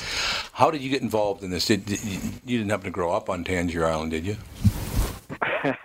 How 0.52 0.70
did 0.70 0.82
you 0.82 0.90
get 0.90 1.00
involved 1.00 1.42
in 1.42 1.48
this? 1.50 1.64
Did, 1.64 1.86
did- 1.86 2.04
you 2.04 2.58
didn't 2.58 2.68
happen 2.68 2.84
to 2.84 2.90
grow 2.90 3.12
up 3.12 3.30
on 3.30 3.44
Tangier 3.44 3.86
Island, 3.86 4.10
did 4.10 4.26
you? 4.26 4.36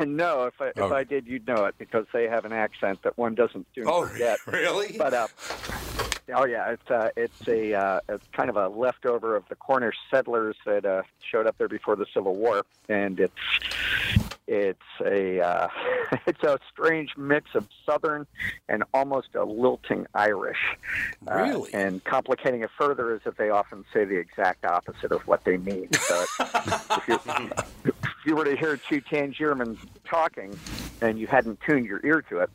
no, 0.06 0.44
if 0.48 0.60
I, 0.62 0.68
if 0.68 0.78
Oh. 0.80 0.94
I 0.94 1.06
did, 1.06 1.26
you'd 1.28 1.48
know 1.48 1.64
it 1.64 1.76
because 1.78 2.06
they 2.12 2.28
have 2.28 2.44
an 2.44 2.52
accent 2.52 3.02
that 3.04 3.18
one 3.18 3.36
doesn't 3.36 3.68
do 3.74 3.86
Oh, 3.88 4.06
forget. 4.06 4.40
really? 4.48 4.98
But 4.98 5.14
uh, 5.14 5.28
oh 6.36 6.44
yeah, 6.46 6.72
it's 6.72 6.92
uh, 6.92 7.10
it's 7.16 7.48
a 7.48 7.74
uh, 7.74 8.00
it's 8.10 8.26
kind 8.34 8.50
of 8.50 8.58
a 8.58 8.68
leftover 8.68 9.38
of 9.38 9.48
the 9.48 9.56
Cornish 9.56 9.96
settlers 10.12 10.58
that 10.66 10.86
uh, 10.86 11.04
showed 11.22 11.48
up 11.48 11.58
there 11.58 11.70
before 11.70 11.96
the 11.96 12.06
Civil 12.14 12.36
War, 12.36 12.66
and 12.90 13.18
it's 13.22 13.34
it's 14.50 14.80
a 15.06 15.40
uh, 15.40 15.68
it's 16.28 16.44
a 16.44 16.60
strange 16.74 17.16
mix 17.16 17.54
of 17.54 17.68
Southern 17.86 18.26
and 18.68 18.84
almost 18.94 19.30
a 19.36 19.44
lilting 19.46 20.08
Irish. 20.16 20.58
Uh, 21.30 21.36
Really? 21.36 21.74
and 21.74 22.04
complicating 22.04 22.62
it 22.62 22.72
further 22.78 23.14
is 23.14 23.22
that 23.26 23.38
they 23.38 23.52
often 23.52 23.86
say 23.94 24.06
the 24.06 24.18
exact 24.18 24.66
opposite 24.66 25.12
of 25.12 25.22
what 25.28 25.44
they 25.44 25.58
mean. 25.58 25.88
So 25.94 26.26
if 26.40 27.08
you 27.08 27.50
if 27.86 28.26
you 28.26 28.36
were 28.36 28.46
to 28.46 28.56
hear 28.58 28.76
two 28.78 29.02
Tangiermen 29.02 29.78
talking 30.04 30.58
and 31.02 31.20
you 31.20 31.28
hadn't 31.28 31.60
tuned 31.66 31.86
your 31.86 32.02
ear 32.04 32.24
to 32.30 32.40
it, 32.40 32.50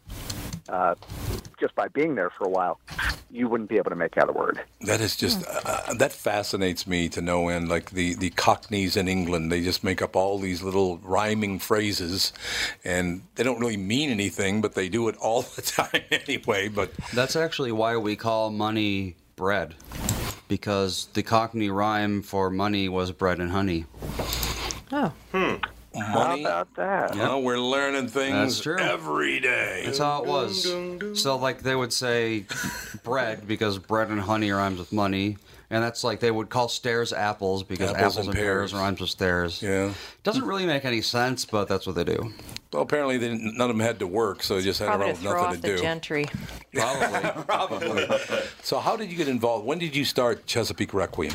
uh, 0.69 0.97
just 1.65 1.75
by 1.75 1.89
being 1.89 2.15
there 2.15 2.29
for 2.29 2.45
a 2.45 2.51
while, 2.51 2.79
you 3.31 3.49
wouldn't 3.49 3.71
be 3.71 3.79
able 3.79 3.89
to 3.89 3.97
make 3.97 4.19
out 4.19 4.29
a 4.29 4.33
word. 4.33 4.61
That 4.83 5.01
is 5.01 5.17
just 5.17 5.43
uh, 5.49 5.95
that 5.95 6.13
fascinates 6.13 6.87
me 6.87 7.09
to 7.09 7.23
no 7.23 7.49
end. 7.49 7.71
Like 7.71 7.93
the 7.93 8.13
the 8.17 8.29
Cockneys 8.29 8.99
in 8.99 9.09
England, 9.09 9.51
they 9.51 9.63
just 9.63 9.83
make 9.83 10.03
up 10.03 10.15
all 10.15 10.39
these 10.39 10.63
little 10.63 10.99
rhyming 10.99 11.59
phrases, 11.59 12.35
and 12.85 13.23
they 13.37 13.43
don't 13.43 13.59
really 13.59 13.79
mean 13.79 14.11
anything, 14.11 14.61
but 14.61 14.75
they 14.75 14.91
do 14.91 15.09
it 15.09 15.17
all 15.17 15.41
the 15.41 15.63
time 15.79 16.03
anyway. 16.11 16.69
But 16.69 16.93
That's 17.15 17.35
actually 17.35 17.73
why 17.73 17.97
we 17.97 18.15
call 18.15 18.51
money 18.51 19.17
bread, 19.35 19.75
because 20.49 21.09
the 21.15 21.23
Cockney 21.23 21.71
rhyme 21.71 22.21
for 22.21 22.51
money 22.51 22.91
was 22.91 23.11
bread 23.11 23.41
and 23.41 23.51
honey. 23.51 23.87
Oh. 24.93 25.15
Money. 26.15 26.43
How 26.45 26.49
about 26.49 26.75
that? 26.77 27.15
Well, 27.17 27.43
we're 27.43 27.59
learning 27.59 28.09
things 28.09 28.35
That's 28.35 28.61
true. 28.61 28.79
every 28.79 29.41
day. 29.41 29.83
That's 29.85 29.99
how 29.99 30.23
it 30.23 30.29
was. 30.29 31.21
So, 31.21 31.37
like, 31.37 31.63
they 31.63 31.75
would 31.77 31.93
say 31.93 32.47
bread 33.03 33.47
because 33.47 33.79
bread 33.79 34.09
and 34.09 34.21
honey 34.21 34.51
rhymes 34.51 34.79
with 34.79 34.93
money. 34.93 35.37
And 35.71 35.83
that's 35.83 36.05
like 36.05 36.21
they 36.21 36.31
would 36.31 36.51
call 36.51 36.69
stairs 36.69 37.13
apples 37.13 37.63
because 37.65 37.91
Apples 37.91 38.03
apples, 38.03 38.17
and 38.19 38.29
and 38.29 38.37
pears. 38.37 38.71
pears. 38.71 38.75
rhymes 38.81 39.01
with 39.01 39.11
stairs. 39.11 39.61
Yeah. 39.63 39.93
Doesn't 40.23 40.45
really 40.45 40.67
make 40.67 40.85
any 40.85 41.01
sense, 41.01 41.45
but 41.47 41.67
that's 41.69 41.87
what 41.87 41.97
they 41.97 42.05
do. 42.05 42.33
Well, 42.73 42.83
apparently 42.83 43.17
they 43.17 43.29
didn't, 43.29 43.57
none 43.57 43.71
of 43.71 43.77
them 43.77 43.85
had 43.85 43.99
to 44.01 44.07
work, 44.07 44.43
so 44.43 44.57
they 44.57 44.63
just 44.63 44.79
had 44.79 44.87
Probably 44.87 45.07
around 45.07 45.15
to 45.17 45.23
with 45.23 45.33
throw 45.33 45.43
nothing 45.43 45.49
off 45.49 45.55
to 45.57 45.61
the 45.63 45.77
do. 45.77 45.83
gentry. 45.83 46.27
Probably. 46.75 47.43
Probably. 47.47 48.07
So, 48.63 48.79
how 48.79 48.95
did 48.97 49.11
you 49.11 49.17
get 49.17 49.27
involved? 49.27 49.65
When 49.67 49.79
did 49.79 49.97
you 49.97 50.05
start 50.05 50.47
Chesapeake 50.47 50.93
Requiem? 50.95 51.35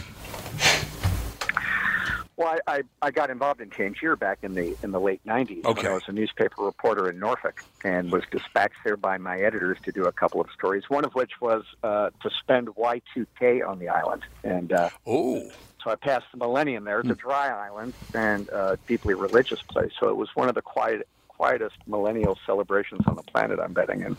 Well, 2.40 2.56
I, 2.68 2.76
I, 2.76 2.82
I 3.02 3.12
got 3.12 3.30
involved 3.30 3.60
in 3.60 3.70
Tangier 3.70 4.16
back 4.16 4.40
in 4.44 4.54
the 4.54 4.74
in 4.82 4.92
the 4.92 5.00
late 5.00 5.20
'90s 5.28 5.66
when 5.66 5.86
I 5.86 5.94
was 5.94 6.04
a 6.08 6.14
newspaper 6.14 6.64
reporter 6.64 7.10
in 7.10 7.20
Norfolk 7.20 7.66
and 7.84 8.14
was 8.14 8.24
dispatched 8.32 8.78
there 8.86 8.96
by 8.96 9.18
my 9.18 9.40
editors 9.40 9.78
to 9.84 9.92
do 9.92 10.06
a 10.06 10.12
couple 10.14 10.40
of 10.40 10.48
stories. 10.52 10.90
One 10.90 11.04
of 11.04 11.16
which 11.16 11.42
was 11.42 11.66
uh, 11.84 12.12
to 12.22 12.30
spend 12.30 12.70
Y2K 12.70 13.68
on 13.68 13.80
the 13.80 13.90
island, 13.90 14.24
and 14.46 14.72
uh, 14.72 14.90
oh, 15.06 15.52
so 15.84 15.92
I 15.92 15.96
passed 15.96 16.28
the 16.32 16.38
millennium 16.38 16.86
there. 16.86 17.02
It's 17.02 17.10
a 17.10 17.16
dry 17.16 17.50
island 17.50 17.94
and 18.14 18.48
a 18.48 18.80
deeply 18.88 19.16
religious 19.16 19.62
place, 19.62 19.92
so 20.00 20.08
it 20.08 20.16
was 20.16 20.30
one 20.34 20.48
of 20.48 20.56
the 20.56 20.62
quiet 20.62 21.10
quietest 21.40 21.78
millennial 21.88 22.38
celebrations 22.46 23.00
on 23.08 23.16
the 23.16 23.24
planet. 23.24 23.60
I'm 23.64 23.72
betting, 23.74 24.04
and 24.04 24.18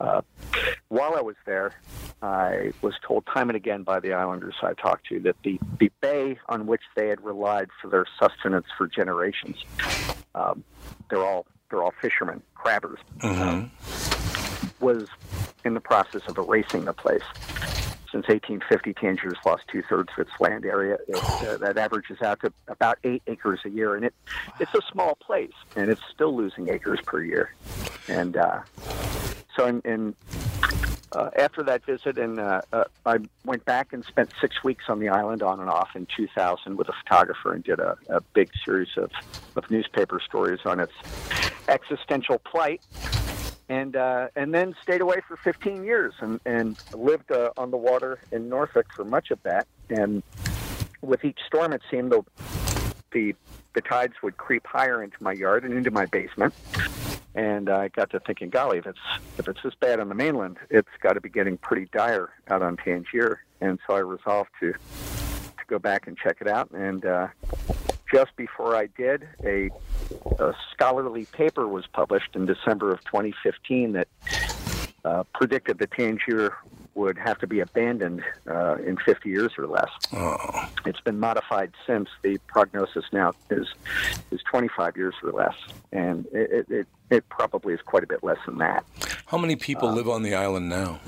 uh, 0.00 0.20
while 0.88 1.14
I 1.16 1.22
was 1.22 1.36
there, 1.46 1.72
I 2.20 2.72
was 2.82 2.92
told 3.06 3.24
time 3.24 3.48
and 3.48 3.56
again 3.56 3.84
by 3.84 4.00
the 4.00 4.12
islanders 4.12 4.54
I 4.62 4.74
talked 4.74 5.06
to 5.06 5.18
that 5.20 5.36
the, 5.44 5.58
the 5.80 5.90
bay 6.02 6.38
on 6.50 6.66
which 6.66 6.82
they 6.94 7.08
had 7.08 7.22
relied 7.24 7.70
for 7.80 7.88
their 7.88 8.04
sustenance 8.20 8.66
for 8.76 8.86
generations, 8.86 9.64
um, 10.34 10.62
they're 11.08 11.24
all 11.24 11.46
they're 11.70 11.82
all 11.82 11.94
fishermen, 12.02 12.42
crabbers, 12.54 12.98
Mm-hmm. 13.20 14.84
was 14.84 15.08
in 15.64 15.72
the 15.72 15.80
process 15.80 16.20
of 16.28 16.36
erasing 16.36 16.84
the 16.84 16.92
place. 16.92 17.22
Since 18.12 18.28
1850, 18.28 18.92
Tangier's 18.92 19.38
lost 19.46 19.62
two 19.68 19.82
thirds 19.88 20.10
of 20.12 20.26
its 20.26 20.38
land 20.38 20.66
area. 20.66 20.98
It, 21.08 21.16
uh, 21.16 21.56
that 21.56 21.78
averages 21.78 22.20
out 22.20 22.40
to 22.40 22.52
about 22.68 22.98
eight 23.04 23.22
acres 23.26 23.60
a 23.64 23.70
year, 23.70 23.94
and 23.96 24.04
it 24.04 24.14
it's 24.60 24.74
a 24.74 24.82
small 24.92 25.14
place, 25.14 25.54
and 25.76 25.90
it's 25.90 26.02
still 26.12 26.36
losing 26.36 26.68
acres 26.68 27.00
per 27.06 27.22
year. 27.22 27.54
And 28.08 28.36
uh, 28.36 28.60
so 29.56 29.66
in, 29.66 29.80
in 29.86 30.14
uh, 31.12 31.30
after 31.38 31.62
that 31.62 31.86
visit, 31.86 32.18
and 32.18 32.38
uh, 32.38 32.60
uh, 32.74 32.84
I 33.06 33.18
went 33.46 33.64
back 33.64 33.94
and 33.94 34.04
spent 34.04 34.30
six 34.40 34.62
weeks 34.62 34.84
on 34.88 34.98
the 34.98 35.08
island 35.08 35.42
on 35.42 35.60
and 35.60 35.70
off 35.70 35.90
in 35.94 36.06
2000 36.14 36.76
with 36.76 36.90
a 36.90 36.92
photographer 37.04 37.54
and 37.54 37.64
did 37.64 37.80
a, 37.80 37.96
a 38.10 38.20
big 38.34 38.50
series 38.64 38.88
of, 38.96 39.10
of 39.56 39.70
newspaper 39.70 40.20
stories 40.20 40.60
on 40.66 40.80
its 40.80 40.92
existential 41.68 42.38
plight. 42.40 42.82
And 43.72 43.96
uh, 43.96 44.28
and 44.36 44.52
then 44.52 44.74
stayed 44.82 45.00
away 45.00 45.22
for 45.26 45.38
15 45.38 45.82
years 45.82 46.12
and 46.20 46.38
and 46.44 46.76
lived 46.92 47.32
uh, 47.32 47.52
on 47.56 47.70
the 47.70 47.78
water 47.78 48.18
in 48.30 48.50
Norfolk 48.50 48.92
for 48.94 49.02
much 49.02 49.30
of 49.30 49.42
that. 49.44 49.66
And 49.88 50.22
with 51.00 51.24
each 51.24 51.38
storm, 51.46 51.72
it 51.72 51.80
seemed 51.90 52.12
the 52.12 52.22
the 53.12 53.34
the 53.72 53.80
tides 53.80 54.12
would 54.22 54.36
creep 54.36 54.66
higher 54.66 55.02
into 55.02 55.16
my 55.22 55.32
yard 55.32 55.64
and 55.64 55.72
into 55.72 55.90
my 55.90 56.04
basement. 56.04 56.52
And 57.34 57.70
I 57.70 57.88
got 57.88 58.10
to 58.10 58.20
thinking, 58.20 58.50
golly, 58.50 58.76
if 58.76 58.86
it's 58.86 58.98
if 59.38 59.48
it's 59.48 59.62
this 59.62 59.74
bad 59.74 60.00
on 60.00 60.10
the 60.10 60.14
mainland, 60.14 60.58
it's 60.68 60.90
got 61.00 61.14
to 61.14 61.22
be 61.22 61.30
getting 61.30 61.56
pretty 61.56 61.88
dire 61.94 62.28
out 62.48 62.60
on 62.60 62.76
Tangier. 62.76 63.42
And 63.62 63.78
so 63.86 63.94
I 63.94 64.00
resolved 64.00 64.50
to 64.60 64.72
to 64.72 65.64
go 65.66 65.78
back 65.78 66.06
and 66.06 66.18
check 66.18 66.42
it 66.42 66.46
out. 66.46 66.70
And 66.72 67.06
uh, 67.06 67.28
just 68.12 68.36
before 68.36 68.76
I 68.76 68.86
did, 68.86 69.26
a, 69.44 69.70
a 70.38 70.54
scholarly 70.72 71.24
paper 71.26 71.66
was 71.66 71.86
published 71.86 72.36
in 72.36 72.46
December 72.46 72.92
of 72.92 73.02
2015 73.04 73.92
that 73.92 74.08
uh, 75.04 75.24
predicted 75.34 75.78
that 75.78 75.90
Tangier 75.92 76.54
would 76.94 77.16
have 77.16 77.38
to 77.38 77.46
be 77.46 77.60
abandoned 77.60 78.22
uh, 78.46 78.76
in 78.76 78.98
50 78.98 79.28
years 79.28 79.52
or 79.56 79.66
less. 79.66 79.88
Oh. 80.12 80.68
It's 80.84 81.00
been 81.00 81.18
modified 81.18 81.72
since. 81.86 82.10
The 82.22 82.38
prognosis 82.46 83.04
now 83.12 83.32
is 83.50 83.66
is 84.30 84.40
25 84.42 84.96
years 84.96 85.14
or 85.22 85.32
less, 85.32 85.54
and 85.90 86.26
it, 86.32 86.66
it, 86.68 86.86
it 87.10 87.28
probably 87.30 87.72
is 87.72 87.80
quite 87.80 88.04
a 88.04 88.06
bit 88.06 88.22
less 88.22 88.38
than 88.44 88.58
that. 88.58 88.84
How 89.26 89.38
many 89.38 89.56
people 89.56 89.90
live 89.90 90.08
on 90.08 90.22
the 90.22 90.34
island 90.34 90.68
now? 90.68 91.00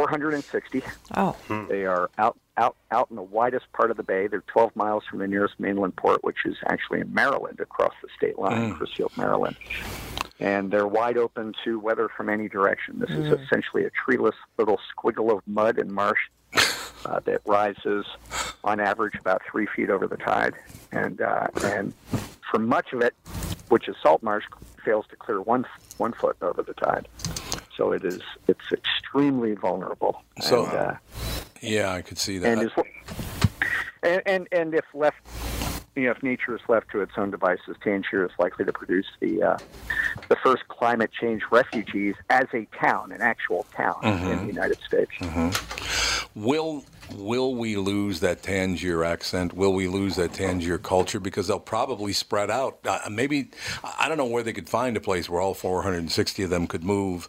460. 0.00 0.82
Oh. 1.16 1.34
They 1.70 1.86
are 1.86 2.10
out 2.18 2.38
out 2.58 2.76
out 2.90 3.06
in 3.10 3.16
the 3.16 3.22
widest 3.22 3.64
part 3.72 3.90
of 3.90 3.96
the 3.96 4.02
bay. 4.02 4.26
They're 4.26 4.42
12 4.46 4.76
miles 4.76 5.04
from 5.08 5.20
the 5.20 5.26
nearest 5.26 5.58
mainland 5.58 5.96
port, 5.96 6.22
which 6.22 6.44
is 6.44 6.56
actually 6.68 7.00
in 7.00 7.12
Maryland, 7.14 7.60
across 7.60 7.94
the 8.02 8.08
state 8.16 8.38
line, 8.38 8.72
Mm. 8.74 8.78
Crisfield, 8.78 9.16
Maryland. 9.16 9.56
And 10.38 10.70
they're 10.70 10.86
wide 10.86 11.16
open 11.16 11.54
to 11.64 11.78
weather 11.80 12.10
from 12.14 12.28
any 12.28 12.46
direction. 12.48 12.98
This 12.98 13.08
is 13.10 13.26
Mm. 13.32 13.42
essentially 13.44 13.84
a 13.86 13.90
treeless 13.90 14.34
little 14.58 14.78
squiggle 14.94 15.32
of 15.34 15.42
mud 15.46 15.78
and 15.78 15.90
marsh 15.90 16.20
uh, 17.06 17.20
that 17.20 17.40
rises 17.46 18.04
on 18.64 18.80
average 18.80 19.14
about 19.18 19.40
three 19.50 19.66
feet 19.74 19.88
over 19.88 20.06
the 20.06 20.16
tide, 20.18 20.54
and 20.92 21.22
uh, 21.22 21.46
and 21.64 21.94
for 22.50 22.58
much 22.58 22.92
of 22.92 23.00
it, 23.00 23.14
which 23.70 23.88
is 23.88 23.96
salt 24.02 24.22
marsh, 24.22 24.44
fails 24.84 25.06
to 25.08 25.16
clear 25.16 25.40
one 25.40 25.64
one 25.96 26.12
foot 26.12 26.36
over 26.42 26.62
the 26.62 26.74
tide. 26.74 27.08
So 27.76 27.92
it 27.92 28.04
is 28.04 28.20
it's 28.48 28.72
extremely 28.72 29.54
vulnerable. 29.54 30.22
So, 30.40 30.64
and, 30.64 30.74
uh, 30.74 30.94
yeah, 31.60 31.92
I 31.92 32.02
could 32.02 32.18
see 32.18 32.38
that. 32.38 32.58
and, 32.58 32.62
is, 32.62 32.72
and 34.02 34.22
and 34.26 34.48
and 34.52 34.74
if 34.74 34.84
left, 34.94 35.18
you 35.96 36.04
know, 36.04 36.10
if 36.10 36.22
nature 36.22 36.54
is 36.54 36.60
left 36.68 36.90
to 36.92 37.00
its 37.00 37.12
own 37.16 37.30
devices, 37.30 37.74
Tangier 37.82 38.24
is 38.26 38.32
likely 38.38 38.64
to 38.66 38.72
produce 38.72 39.06
the 39.20 39.42
uh, 39.42 39.58
the 40.28 40.36
first 40.36 40.68
climate 40.68 41.10
change 41.18 41.42
refugees 41.50 42.14
as 42.30 42.44
a 42.52 42.66
town, 42.78 43.12
an 43.12 43.22
actual 43.22 43.66
town 43.74 43.96
in 44.02 44.10
Mhm. 44.12 44.40
the 44.42 44.46
United 44.46 44.78
States. 44.86 45.10
Will 46.34 46.84
will 47.14 47.54
we 47.54 47.76
lose 47.76 48.20
that 48.20 48.42
Tangier 48.42 49.04
accent? 49.04 49.54
Will 49.54 49.72
we 49.72 49.86
lose 49.86 50.16
that 50.16 50.34
Tangier 50.34 50.76
culture? 50.76 51.20
Because 51.20 51.46
they'll 51.46 51.58
probably 51.60 52.12
spread 52.12 52.50
out. 52.50 52.78
Uh, 52.84 52.98
maybe 53.10 53.50
I 53.98 54.08
don't 54.08 54.18
know 54.18 54.26
where 54.26 54.42
they 54.42 54.52
could 54.52 54.68
find 54.68 54.96
a 54.96 55.00
place 55.00 55.30
where 55.30 55.40
all 55.40 55.54
460 55.54 56.42
of 56.42 56.50
them 56.50 56.66
could 56.66 56.84
move, 56.84 57.28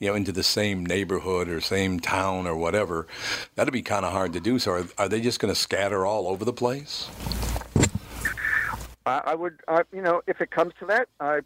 you 0.00 0.08
know, 0.08 0.14
into 0.16 0.32
the 0.32 0.42
same 0.42 0.84
neighborhood 0.84 1.48
or 1.48 1.60
same 1.60 2.00
town 2.00 2.46
or 2.48 2.56
whatever. 2.56 3.06
That'd 3.54 3.72
be 3.74 3.82
kind 3.82 4.04
of 4.04 4.12
hard 4.12 4.32
to 4.32 4.40
do. 4.40 4.58
So 4.58 4.72
are, 4.72 4.84
are 4.98 5.08
they 5.08 5.20
just 5.20 5.38
going 5.38 5.52
to 5.54 5.60
scatter 5.60 6.04
all 6.06 6.26
over 6.26 6.44
the 6.44 6.54
place? 6.54 7.08
I, 9.06 9.20
I 9.26 9.34
would, 9.34 9.60
uh, 9.68 9.82
you 9.92 10.02
know, 10.02 10.22
if 10.26 10.40
it 10.40 10.50
comes 10.50 10.72
to 10.80 10.86
that, 10.86 11.08
I, 11.20 11.40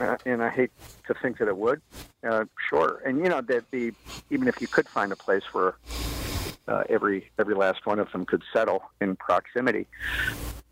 uh, 0.00 0.16
and 0.24 0.42
I 0.42 0.50
hate 0.50 0.70
to 1.06 1.14
think 1.14 1.38
that 1.38 1.48
it 1.48 1.56
would, 1.56 1.80
uh, 2.28 2.44
sure. 2.68 3.02
And 3.04 3.18
you 3.18 3.28
know 3.28 3.40
that 3.42 3.64
the 3.70 3.92
even 4.30 4.48
if 4.48 4.60
you 4.60 4.66
could 4.66 4.88
find 4.88 5.12
a 5.12 5.16
place 5.16 5.44
where 5.52 5.76
uh, 6.68 6.82
every 6.88 7.30
every 7.38 7.54
last 7.54 7.86
one 7.86 7.98
of 7.98 8.10
them 8.12 8.26
could 8.26 8.42
settle 8.52 8.82
in 9.00 9.16
proximity, 9.16 9.86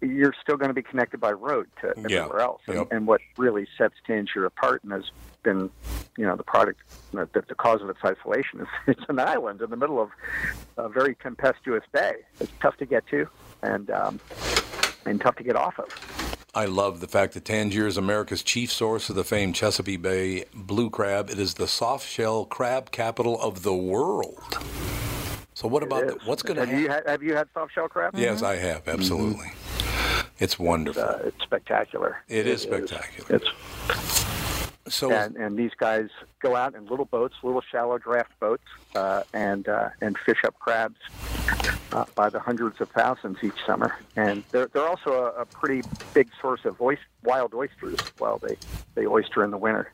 you're 0.01 0.35
still 0.43 0.57
going 0.57 0.68
to 0.68 0.75
be 0.75 0.83
connected 0.83 1.20
by 1.20 1.31
road 1.33 1.68
to 1.81 1.95
Yeah. 1.97 2.05
everywhere 2.22 2.41
else. 2.41 2.62
And, 2.66 2.77
Yep. 2.79 2.89
and 2.91 3.07
what 3.07 3.20
really 3.37 3.66
sets 3.79 3.95
Tangier 4.07 4.45
apart 4.45 4.83
and 4.83 4.93
has 4.93 5.05
been, 5.43 5.70
you 6.18 6.27
know, 6.27 6.37
the 6.37 6.43
product, 6.43 6.81
the, 7.12 7.29
the 7.33 7.55
cause 7.55 7.81
of 7.81 7.89
its 7.91 8.01
isolation 8.05 8.61
is 8.61 8.66
it's 8.89 9.05
an 9.09 9.18
island 9.20 9.62
in 9.62 9.70
the 9.70 9.77
middle 9.77 10.01
of 10.01 10.11
a 10.77 10.89
very 10.89 11.14
tempestuous 11.14 11.85
bay. 11.93 12.14
It's 12.41 12.53
tough 12.61 12.77
to 12.79 12.87
get 12.87 13.07
to, 13.09 13.29
and 13.62 13.91
um, 13.91 14.20
and 15.07 15.20
tough 15.20 15.36
to 15.36 15.42
get 15.42 15.57
off 15.57 15.78
of. 15.78 16.36
I 16.55 16.66
love 16.66 17.00
the 17.00 17.09
fact 17.09 17.34
that 17.34 17.44
Tangier 17.44 17.86
is 17.86 17.96
America's 17.96 18.42
chief 18.42 18.70
source 18.70 19.11
of 19.11 19.16
the 19.16 19.24
famed 19.24 19.57
Chesapeake 19.57 20.02
Bay 20.02 20.44
blue 20.55 20.88
crab. 20.88 21.28
It 21.28 21.38
is 21.38 21.55
the 21.55 21.66
soft 21.66 22.09
shell 22.09 22.44
crab 22.44 22.92
capital 22.92 23.40
of 23.40 23.62
the 23.64 23.74
world. 23.74 24.59
So 25.55 25.66
what 25.68 25.82
about 25.82 26.07
the, 26.07 26.18
what's 26.24 26.42
going 26.42 26.57
to 26.57 26.61
Have 26.62 26.68
happen? 26.68 26.82
you 26.84 26.88
had, 26.90 27.07
have 27.09 27.22
you 27.22 27.34
had 27.34 27.48
soft 27.55 27.74
shell 27.74 27.88
crab? 27.88 28.14
Yes, 28.16 28.42
I 28.42 28.57
have 28.57 28.86
absolutely. 28.86 29.52
It's 30.38 30.59
wonderful. 30.59 31.02
Uh, 31.02 31.18
it's 31.24 31.42
spectacular. 31.42 32.18
It 32.28 32.46
is 32.46 32.62
spectacular. 32.62 33.36
It's 33.36 33.48
so 34.89 35.11
and, 35.11 35.37
and 35.37 35.57
these 35.57 35.72
guys 35.76 36.09
go 36.41 36.57
out 36.57 36.74
in 36.74 36.87
little 36.87 37.05
boats, 37.05 37.35
little 37.43 37.62
shallow 37.62 37.99
draft 37.99 38.39
boats, 38.41 38.64
uh, 38.95 39.22
and 39.32 39.68
uh, 39.68 39.91
and 40.01 40.18
fish 40.18 40.39
up 40.45 40.59
crabs 40.59 40.99
uh, 41.93 42.05
by 42.14 42.28
the 42.28 42.41
hundreds 42.41 42.80
of 42.80 42.91
thousands 42.91 43.39
each 43.43 43.64
summer. 43.66 43.97
And 44.16 44.45
they're 44.51 44.66
they're 44.66 44.87
also 44.87 45.32
a, 45.37 45.43
a 45.43 45.47
pretty 45.47 45.82
big 46.12 46.28
source 46.41 46.64
of 46.64 46.80
oys- 46.80 46.99
wild 47.22 47.55
oysters. 47.55 47.99
Well, 48.18 48.41
they 48.47 48.57
they 48.95 49.07
oyster 49.07 49.43
in 49.43 49.51
the 49.51 49.59
winter, 49.59 49.93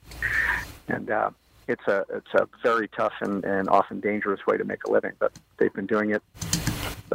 and 0.89 1.11
uh, 1.11 1.31
it's 1.69 1.87
a 1.87 2.05
it's 2.13 2.35
a 2.35 2.49
very 2.63 2.89
tough 2.89 3.15
and, 3.21 3.45
and 3.45 3.69
often 3.69 4.01
dangerous 4.01 4.45
way 4.47 4.57
to 4.57 4.65
make 4.65 4.85
a 4.85 4.91
living. 4.91 5.13
But 5.19 5.33
they've 5.59 5.73
been 5.73 5.87
doing 5.87 6.11
it 6.11 6.23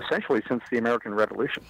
essentially 0.03 0.41
since 0.47 0.63
the 0.72 0.78
American 0.78 1.13
Revolution. 1.13 1.63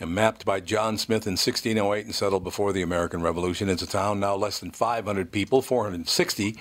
and 0.00 0.14
mapped 0.14 0.44
by 0.44 0.60
John 0.60 0.98
Smith 0.98 1.26
in 1.26 1.32
1608 1.32 2.04
and 2.04 2.14
settled 2.14 2.44
before 2.44 2.72
the 2.72 2.82
American 2.82 3.22
Revolution. 3.22 3.68
It's 3.68 3.82
a 3.82 3.86
town 3.86 4.20
now 4.20 4.36
less 4.36 4.58
than 4.58 4.70
500 4.70 5.32
people, 5.32 5.62
460, 5.62 6.56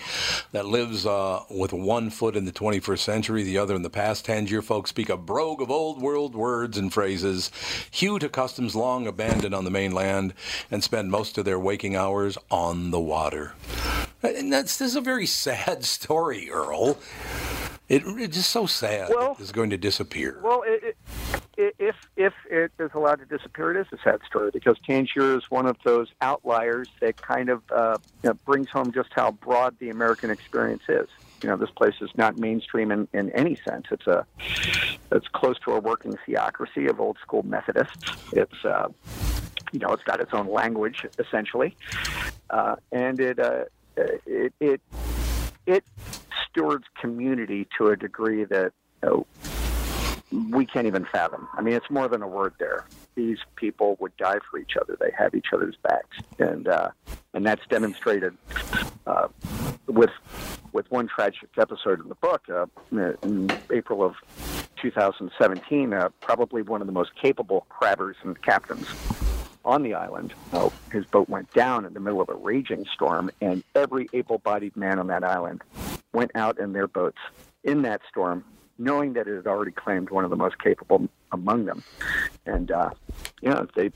that 0.52 0.66
lives 0.66 1.06
uh, 1.06 1.44
with 1.50 1.74
one 1.74 2.10
foot 2.10 2.36
in 2.36 2.46
the 2.46 2.52
21st 2.52 3.00
century, 3.00 3.44
the 3.44 3.58
other 3.58 3.76
in 3.76 3.84
the 3.84 3.90
past. 3.90 4.26
Tangier 4.26 4.62
folks 4.62 4.90
speak 4.90 5.10
a 5.10 5.18
brogue 5.18 5.62
of 5.62 5.70
old 5.70 6.02
world 6.02 6.36
words 6.36 6.78
and 6.78 6.94
phrases, 6.94 7.52
hew 7.92 8.20
to 8.20 8.30
customs 8.30 8.76
long 8.76 9.08
abandoned 9.08 9.54
on 9.54 9.66
the 9.66 9.72
mainland, 9.72 10.34
and 10.72 10.84
spend 10.84 11.12
most 11.12 11.38
of 11.38 11.46
their 11.46 11.60
waking 11.60 11.96
hours 11.96 12.38
on 12.50 12.92
the 12.92 13.00
water. 13.00 13.54
And 14.24 14.52
that's 14.52 14.78
this 14.78 14.90
is 14.90 14.96
a 14.96 15.02
very 15.02 15.26
sad 15.48 15.84
story, 15.86 16.50
Earl. 16.50 16.98
It, 17.90 18.04
it's 18.06 18.36
just 18.36 18.52
so 18.52 18.66
sad 18.66 19.10
Well- 19.10 19.38
it's 19.40 19.52
going 19.52 19.70
to 19.70 19.78
disappear. 19.78 20.40
Well, 20.44 20.64
it, 20.66 20.98
it, 21.58 21.76
if 21.80 21.96
if 22.16 22.34
it 22.50 22.72
is 22.80 22.92
allowed 22.94 23.20
to 23.20 23.26
disappear, 23.26 23.72
it 23.72 23.82
is 23.82 23.88
a 23.92 24.02
sad 24.04 24.20
story 24.28 24.52
because 24.52 24.78
Tangier 24.86 25.38
is 25.38 25.50
one 25.50 25.66
of 25.66 25.78
those 25.84 26.10
outliers 26.22 26.88
that 27.00 27.18
kind 27.18 27.50
of 27.50 27.64
uh, 27.72 27.98
you 28.24 28.30
know, 28.30 28.34
brings 28.46 28.70
home 28.70 28.92
just 28.92 29.10
how 29.16 29.32
broad 29.32 29.78
the 29.80 29.90
American 29.90 30.30
experience 30.30 30.84
is. 30.88 31.08
You 31.42 31.50
know, 31.50 31.58
this 31.58 31.70
place 31.72 31.96
is 32.02 32.10
not 32.16 32.38
mainstream 32.38 32.92
in, 32.92 33.08
in 33.14 33.32
any 33.32 33.56
sense. 33.56 33.86
It's 33.92 34.08
a 34.08 34.26
it's 35.12 35.28
close 35.30 35.58
to 35.62 35.72
a 35.74 35.80
working 35.80 36.16
theocracy 36.26 36.88
of 36.88 37.00
old 37.00 37.18
school 37.22 37.44
Methodists. 37.44 38.12
It's 38.34 38.66
uh, 38.66 38.90
you 39.72 39.80
know, 39.80 39.90
it's 39.90 40.04
got 40.04 40.20
its 40.20 40.34
own 40.34 40.50
language 40.52 41.06
essentially, 41.18 41.76
uh, 42.50 42.76
and 42.92 43.20
it 43.20 43.40
uh, 43.40 43.66
it 43.96 44.54
it 44.60 44.82
it 45.68 45.84
stewards 46.50 46.86
community 47.00 47.68
to 47.78 47.90
a 47.90 47.96
degree 47.96 48.46
that 48.46 48.72
you 49.04 49.10
know, 49.10 49.28
we 50.50 50.66
can't 50.66 50.88
even 50.88 51.06
fathom. 51.06 51.48
I 51.54 51.62
mean, 51.62 51.76
it's 51.76 51.90
more 51.90 52.08
than 52.08 52.24
a 52.24 52.28
word 52.28 52.54
there. 52.58 52.88
These 53.16 53.38
people 53.56 53.98
would 54.00 54.16
die 54.18 54.40
for 54.50 54.58
each 54.58 54.74
other. 54.80 54.98
They 55.00 55.12
have 55.18 55.36
each 55.36 55.48
other's 55.54 55.76
backs, 55.84 56.18
and 56.40 56.68
uh, 56.68 56.90
and 57.34 57.46
that's 57.46 57.66
demonstrated 57.70 58.36
uh, 59.06 59.28
with 59.88 60.12
with 60.74 60.90
one 60.92 61.08
tragic 61.08 61.50
episode 61.58 62.02
in 62.02 62.10
the 62.10 62.16
book 62.16 62.44
uh, 62.50 62.66
in 62.92 63.50
April 63.72 64.04
of 64.04 64.16
2017. 64.82 65.94
Uh, 65.94 66.10
probably 66.22 66.62
one 66.62 66.82
of 66.82 66.88
the 66.88 66.94
most 66.94 67.12
capable 67.16 67.66
crabbers 67.70 68.16
and 68.24 68.42
captains 68.42 68.88
on 69.68 69.84
the 69.84 69.94
island. 69.94 70.34
Uh, 70.54 70.70
his 70.92 71.06
boat 71.06 71.28
went 71.30 71.54
down 71.54 71.86
in 71.86 71.94
the 71.94 72.00
middle 72.00 72.22
of 72.22 72.30
a 72.30 72.34
raging 72.34 72.86
storm, 72.94 73.30
and 73.42 73.64
every 73.76 74.08
able-bodied 74.14 74.76
man 74.76 74.98
on 74.98 75.08
that 75.08 75.24
island 75.24 75.62
went 76.14 76.32
out 76.34 76.58
in 76.58 76.72
their 76.72 76.88
boats 76.88 77.18
in 77.66 77.82
that 77.82 78.02
storm, 78.10 78.44
knowing 78.78 79.14
that 79.14 79.28
it 79.28 79.36
had 79.36 79.46
already 79.46 79.72
claimed 79.72 80.10
one 80.10 80.24
of 80.24 80.30
the 80.30 80.38
most 80.38 80.58
capable 80.60 81.08
among 81.34 81.66
them. 81.66 81.84
And 82.46 82.72
uh, 82.72 82.92
you 83.42 83.50
know, 83.50 83.68
they 83.76 83.92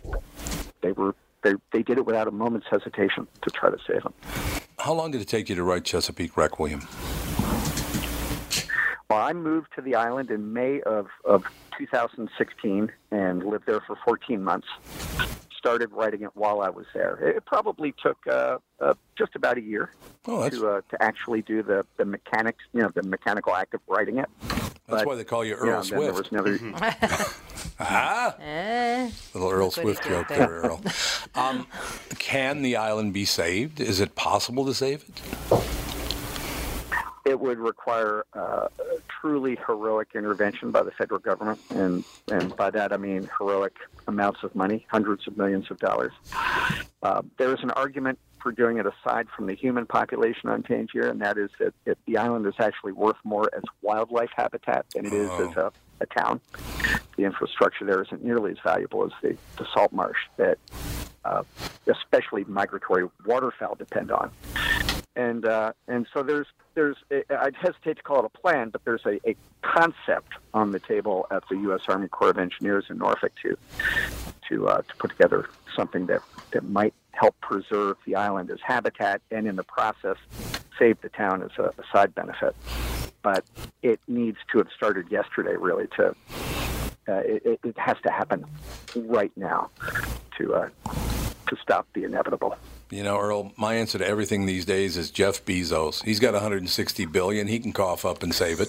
they 0.82 0.92
were 0.92 1.16
they 1.42 1.54
they 1.72 1.82
did 1.82 1.98
it 1.98 2.06
without 2.06 2.28
a 2.28 2.32
moment's 2.32 2.68
hesitation 2.70 3.26
to 3.42 3.50
try 3.50 3.70
to 3.72 3.78
save 3.88 4.04
him. 4.04 4.14
how 4.78 4.94
long 4.94 5.12
did 5.12 5.22
it 5.22 5.28
take 5.30 5.48
you 5.48 5.56
to 5.56 5.64
write 5.64 5.86
Chesapeake 5.86 6.36
Requiem? 6.36 6.82
Well, 9.10 9.20
I 9.20 9.34
moved 9.34 9.68
to 9.76 9.82
the 9.82 9.96
island 9.96 10.32
in 10.32 10.54
May 10.54 10.80
of, 10.82 11.08
of 11.26 11.44
2016 11.78 12.90
and 13.12 13.44
lived 13.44 13.66
there 13.66 13.82
for 13.82 13.98
14 14.06 14.42
months. 14.42 14.68
Started 15.62 15.92
writing 15.92 16.24
it 16.24 16.32
while 16.34 16.62
I 16.62 16.70
was 16.70 16.88
there. 16.92 17.16
It 17.18 17.46
probably 17.46 17.94
took 18.02 18.18
uh, 18.28 18.58
uh, 18.80 18.96
just 19.16 19.36
about 19.36 19.58
a 19.60 19.62
year 19.62 19.92
Oh, 20.26 20.50
to 20.50 20.68
uh, 20.68 20.82
to 20.90 21.02
actually 21.04 21.44
do 21.44 21.62
the, 21.62 21.86
the 21.98 22.06
mechanics, 22.06 22.64
you 22.74 22.82
know, 22.82 22.90
the 22.96 23.04
mechanical 23.04 23.54
act 23.56 23.76
of 23.76 23.82
writing 23.88 24.18
it. 24.18 24.26
That's 24.88 25.06
why 25.06 25.14
they 25.16 25.24
call 25.24 25.46
you 25.46 25.54
Earl 25.54 25.84
then 25.84 26.00
there 26.02 26.12
was 26.14 26.28
Swift. 26.28 26.32
another. 26.32 26.60
ah, 27.80 28.36
Eh. 28.42 29.12
little 29.36 29.50
Earl 29.52 29.66
That's 29.70 29.78
what 29.78 29.86
he 29.86 29.94
Swift 29.94 30.04
did 30.04 30.10
joke 30.10 30.28
there. 30.30 30.38
there, 30.40 30.50
Earl. 30.50 30.82
Um, 31.36 31.66
can 32.20 32.62
the 32.62 32.76
island 32.76 33.14
be 33.14 33.24
saved? 33.24 33.80
Is 33.80 34.02
it 34.02 34.16
possible 34.16 34.66
to 34.66 34.74
save 34.74 35.04
it? 35.08 35.22
It 37.32 37.40
would 37.40 37.60
require 37.60 38.26
uh, 38.34 38.68
truly 39.08 39.58
heroic 39.66 40.10
intervention 40.14 40.70
by 40.70 40.84
the 40.84 40.92
federal 40.92 41.20
government, 41.20 41.60
and 41.70 42.04
and 42.30 42.56
by 42.58 42.70
that 42.70 42.92
I 42.92 42.98
mean 42.98 43.30
heroic 43.38 43.78
amounts 44.08 44.44
of 44.44 44.54
money, 44.54 44.86
hundreds 44.90 45.28
of 45.28 45.38
millions 45.38 45.72
of 45.72 45.80
dollars. 45.80 46.12
Uh, 47.02 47.22
there 47.38 47.54
is 47.54 47.64
an 47.64 47.72
argument 47.72 48.20
for 48.42 48.52
doing 48.52 48.78
it 48.78 48.86
aside 48.86 49.28
from 49.36 49.48
the 49.48 49.54
human 49.54 49.86
population 49.86 50.50
on 50.50 50.62
Tangier, 50.62 51.08
and 51.08 51.22
that 51.22 51.38
is 51.38 51.50
that, 51.60 51.74
that 51.86 51.98
the 52.06 52.18
island 52.18 52.46
is 52.46 52.56
actually 52.60 52.92
worth 52.92 53.18
more 53.24 53.50
as 53.56 53.64
wildlife 53.82 54.32
habitat 54.36 54.86
than 54.90 55.06
it 55.06 55.14
is 55.14 55.30
as 55.30 55.56
a, 55.56 55.72
a 56.02 56.06
town. 56.08 56.42
The 57.16 57.24
infrastructure 57.24 57.86
there 57.86 58.02
isn't 58.02 58.24
nearly 58.24 58.52
as 58.52 58.58
valuable 58.64 59.06
as 59.06 59.12
the, 59.22 59.38
the 59.58 59.66
salt 59.74 59.94
marsh 59.94 60.18
that 60.36 60.58
uh, 61.24 61.44
especially 61.88 62.44
migratory 62.44 63.08
waterfowl 63.26 63.76
depend 63.76 64.12
on. 64.12 64.32
And 65.16 65.46
uh, 65.46 65.74
and 65.88 66.08
so 66.14 66.24
there's 66.24 66.48
there's 66.74 66.98
a, 67.12 67.24
I'd 67.44 67.56
hesitate 67.56 67.98
to 67.98 68.04
call 68.04 68.20
it 68.20 68.26
a 68.26 68.38
plan, 68.38 68.70
but 68.70 68.84
there's 68.86 69.06
a, 69.06 69.20
a 69.28 69.36
concept 69.62 70.34
on 70.54 70.72
the 70.72 70.80
table 70.80 71.28
at 71.32 71.44
the 71.50 71.56
U.S. 71.58 71.82
Army 71.88 72.08
Corps 72.08 72.30
of 72.30 72.38
Engineers 72.38 72.86
in 72.90 72.98
Norfolk 72.98 73.34
to 73.42 73.58
to 74.50 74.68
uh, 74.68 74.82
to 74.82 74.96
put 74.98 75.12
together 75.12 75.50
something 75.76 76.06
that 76.08 76.22
that 76.52 76.64
might 76.70 76.94
help 77.12 77.40
preserve 77.42 77.98
the 78.06 78.16
island 78.16 78.50
as 78.50 78.60
habitat 78.64 79.22
and 79.32 79.48
in 79.48 79.56
the 79.56 79.64
process 79.64 80.18
save 80.80 81.00
the 81.02 81.10
town 81.10 81.44
as 81.44 81.52
a, 81.58 81.66
a 81.78 81.84
side 81.92 82.16
benefit. 82.16 82.56
But 83.22 83.46
it 83.84 84.00
needs 84.08 84.38
to 84.52 84.58
have 84.60 84.70
started 84.76 85.12
yesterday, 85.12 85.56
really. 85.56 85.88
To 85.98 86.16
uh, 87.08 87.14
it, 87.26 87.60
it- 87.64 87.78
has 87.78 87.98
to 88.04 88.12
happen 88.12 88.46
right 88.96 89.32
now 89.36 89.70
to 90.38 90.54
uh, 90.54 90.70
to 91.48 91.56
stop 91.62 91.88
the 91.94 92.04
inevitable. 92.04 92.56
You 92.92 93.04
know, 93.04 93.18
Earl, 93.18 93.54
my 93.56 93.76
answer 93.76 93.98
to 93.98 94.06
everything 94.06 94.46
these 94.46 94.66
days 94.66 94.98
is 94.98 95.12
Jeff 95.12 95.46
Bezos. 95.46 96.04
He's 96.04 96.20
got 96.20 96.34
160 96.34 97.06
billion. 97.06 97.48
He 97.48 97.58
can 97.58 97.72
cough 97.72 98.04
up 98.04 98.22
and 98.22 98.36
save 98.36 98.60
it. 98.60 98.68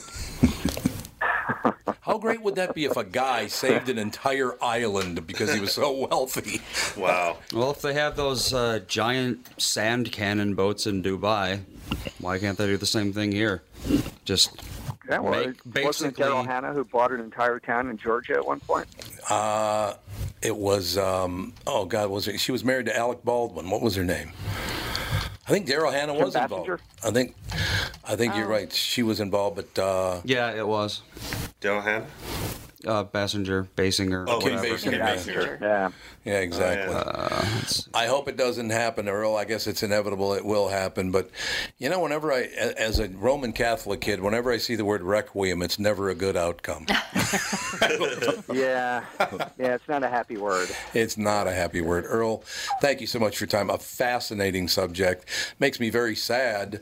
How 2.03 2.19
great 2.19 2.41
would 2.41 2.55
that 2.55 2.73
be 2.73 2.85
if 2.85 2.97
a 2.97 3.03
guy 3.03 3.49
saved 3.49 3.89
an 3.89 3.99
entire 3.99 4.57
island 4.63 5.27
because 5.27 5.53
he 5.53 5.59
was 5.59 5.73
so 5.73 6.07
wealthy? 6.09 6.61
Wow. 6.97 7.39
Well, 7.53 7.73
if 7.73 7.83
they 7.83 7.95
have 7.95 8.15
those 8.15 8.55
uh, 8.55 8.81
giant 8.87 9.49
sand 9.61 10.13
cannon 10.13 10.55
boats 10.55 10.87
in 10.87 11.03
Dubai, 11.03 11.63
why 12.21 12.39
can't 12.39 12.57
they 12.57 12.67
do 12.67 12.77
the 12.77 12.87
same 12.87 13.13
thing 13.13 13.33
here? 13.33 13.63
Just 14.25 14.63
Yeah, 15.09 15.19
well, 15.19 15.33
make 15.47 15.57
it- 15.77 15.85
wasn't 15.85 16.19
it. 16.19 16.23
Daryl 16.23 16.47
Hannah 16.47 16.73
who 16.73 16.85
bought 16.85 17.13
an 17.13 17.21
entire 17.21 17.59
town 17.59 17.89
in 17.91 17.97
Georgia 17.99 18.35
at 18.35 18.47
one 18.47 18.61
point? 18.61 18.87
Uh, 19.29 19.95
it 20.41 20.57
was, 20.57 20.97
um, 20.97 21.53
oh 21.67 21.85
God, 21.85 22.11
was 22.11 22.29
it? 22.29 22.39
She 22.39 22.53
was 22.53 22.65
married 22.65 22.87
to 22.87 22.97
Alec 22.97 23.23
Baldwin. 23.25 23.69
What 23.71 23.83
was 23.83 23.97
her 23.97 24.05
name? 24.05 24.31
I 25.47 25.51
think 25.51 25.67
Daryl 25.67 25.93
Hannah 25.93 26.15
Kim 26.15 26.25
was 26.25 26.37
involved. 26.37 26.71
I 27.05 27.11
think, 27.11 27.35
I 28.05 28.15
think 28.17 28.35
Oh. 28.35 28.39
you're 28.39 28.47
right. 28.47 28.73
She 28.73 29.03
was 29.03 29.19
involved, 29.21 29.57
but 29.57 29.79
uh, 29.83 30.21
Yeah, 30.25 30.53
it 30.53 30.67
was. 30.67 31.03
Daryl 31.61 31.83
Hannah? 31.83 32.07
Uh, 32.87 33.05
Bassinger, 33.05 33.69
Basinger. 33.77 34.25
Oh, 34.29 34.39
Kim 34.41 34.55
whatever. 34.57 34.75
Basinger. 34.77 35.61
Yeah. 35.61 35.91
Yeah, 36.25 36.39
exactly. 36.39 36.95
Uh, 36.95 37.45
I 37.95 38.07
hope 38.07 38.29
it 38.29 38.37
doesn't 38.37 38.71
happen, 38.71 39.09
Earl. 39.09 39.35
I 39.35 39.45
guess 39.45 39.67
it's 39.67 39.83
inevitable 39.83 40.35
it 40.35 40.45
will 40.45 40.69
happen. 40.69 41.11
But, 41.11 41.31
you 41.79 41.89
know, 41.89 42.01
whenever 42.01 42.33
I, 42.33 42.43
as 42.43 43.01
a 43.01 43.09
Roman 43.09 43.53
Catholic 43.53 44.01
kid, 44.01 44.21
whenever 44.21 44.53
I 44.53 44.59
see 44.59 44.77
the 44.77 44.85
word 44.85 45.03
requiem, 45.03 45.63
it's 45.63 45.81
never 45.81 46.11
a 46.11 46.15
good 46.15 46.37
outcome. 46.37 46.87
yeah, 48.53 49.05
yeah, 49.59 49.75
it's 49.75 49.89
not 49.89 50.05
a 50.05 50.09
happy 50.09 50.37
word. 50.37 50.69
It's 50.95 51.19
not 51.19 51.49
a 51.49 51.53
happy 51.53 51.81
word. 51.81 52.05
Earl, 52.07 52.45
thank 52.81 53.01
you 53.01 53.09
so 53.09 53.19
much 53.19 53.39
for 53.39 53.45
your 53.45 53.49
time. 53.49 53.69
A 53.71 53.79
fascinating 53.79 54.69
subject. 54.69 55.25
Makes 55.59 55.81
me 55.81 55.91
very 55.91 56.15
sad 56.15 56.81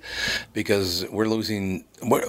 because 0.53 1.07
we're 1.11 1.29
losing. 1.29 1.85
We're, 2.03 2.29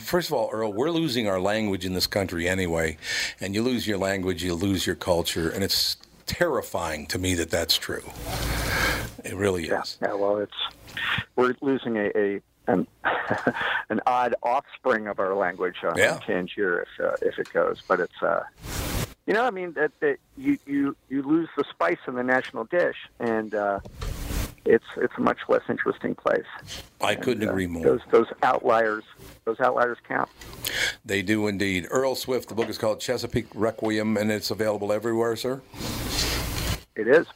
first 0.00 0.28
of 0.28 0.34
all, 0.34 0.50
Earl, 0.52 0.72
we're 0.72 0.90
losing 0.90 1.26
our 1.26 1.40
language 1.40 1.86
in 1.86 1.94
this 1.94 2.06
country 2.06 2.48
anyway. 2.48 2.98
And 3.40 3.54
you 3.54 3.62
lose 3.62 3.86
your 3.86 3.98
language, 3.98 4.42
you 4.44 4.54
lose 4.54 4.86
your 4.86 4.96
culture. 4.96 5.48
And 5.48 5.64
it's 5.64 5.96
terrifying 6.26 7.06
to 7.06 7.18
me 7.18 7.34
that 7.34 7.50
that's 7.50 7.76
true. 7.76 8.02
It 9.24 9.34
really 9.34 9.64
is. 9.68 9.98
Yeah, 10.02 10.14
well, 10.14 10.38
it's 10.38 10.52
we're 11.36 11.54
losing 11.60 11.96
a, 11.96 12.10
a 12.16 12.40
an, 12.66 12.86
an 13.88 14.00
odd 14.06 14.34
offspring 14.42 15.06
of 15.06 15.18
our 15.18 15.34
language 15.34 15.76
on 15.82 15.96
Yeah. 15.96 16.18
Tangier 16.26 16.80
if 16.82 17.04
uh, 17.04 17.16
if 17.22 17.38
it 17.38 17.52
goes, 17.52 17.82
but 17.86 18.00
it's 18.00 18.22
uh, 18.22 18.42
you 19.26 19.32
know, 19.32 19.44
I 19.44 19.50
mean 19.50 19.72
that, 19.72 19.92
that 20.00 20.18
you 20.36 20.58
you 20.66 20.96
you 21.08 21.22
lose 21.22 21.48
the 21.56 21.64
spice 21.70 21.98
in 22.06 22.14
the 22.14 22.22
national 22.22 22.64
dish, 22.64 22.96
and 23.18 23.54
uh, 23.54 23.80
it's 24.64 24.84
it's 24.96 25.12
a 25.16 25.20
much 25.20 25.38
less 25.48 25.62
interesting 25.68 26.14
place. 26.14 26.46
I 27.00 27.14
couldn't 27.14 27.46
Uh, 27.46 27.50
agree 27.50 27.66
more. 27.66 27.82
Those 27.84 28.00
those 28.10 28.26
outliers 28.42 29.04
those 29.44 29.60
outliers 29.60 29.98
count. 30.08 30.28
They 31.04 31.22
do 31.22 31.46
indeed. 31.46 31.86
Earl 31.90 32.14
Swift, 32.14 32.48
the 32.48 32.54
book 32.54 32.68
is 32.68 32.78
called 32.78 33.00
Chesapeake 33.00 33.48
Requiem, 33.54 34.16
and 34.16 34.32
it's 34.32 34.50
available 34.50 34.92
everywhere, 34.92 35.36
sir. 35.36 35.60
It 36.96 37.08
is. 37.08 37.26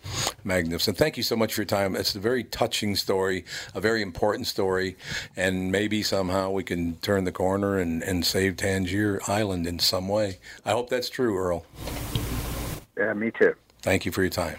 Magnificent. 0.44 0.96
Thank 0.96 1.16
you 1.16 1.24
so 1.24 1.34
much 1.34 1.52
for 1.52 1.62
your 1.62 1.66
time. 1.66 1.96
It's 1.96 2.14
a 2.14 2.20
very 2.20 2.44
touching 2.44 2.94
story, 2.94 3.44
a 3.74 3.80
very 3.80 4.02
important 4.02 4.46
story, 4.46 4.96
and 5.36 5.72
maybe 5.72 6.02
somehow 6.04 6.50
we 6.50 6.62
can 6.62 6.94
turn 6.98 7.24
the 7.24 7.32
corner 7.32 7.76
and, 7.76 8.00
and 8.04 8.24
save 8.24 8.56
Tangier 8.56 9.20
Island 9.26 9.66
in 9.66 9.80
some 9.80 10.06
way. 10.06 10.38
I 10.64 10.70
hope 10.70 10.88
that's 10.88 11.10
true, 11.10 11.36
Earl. 11.36 11.66
Yeah, 12.96 13.12
me 13.14 13.32
too. 13.32 13.52
Thank 13.82 14.06
you 14.06 14.12
for 14.12 14.22
your 14.22 14.30
time. 14.30 14.58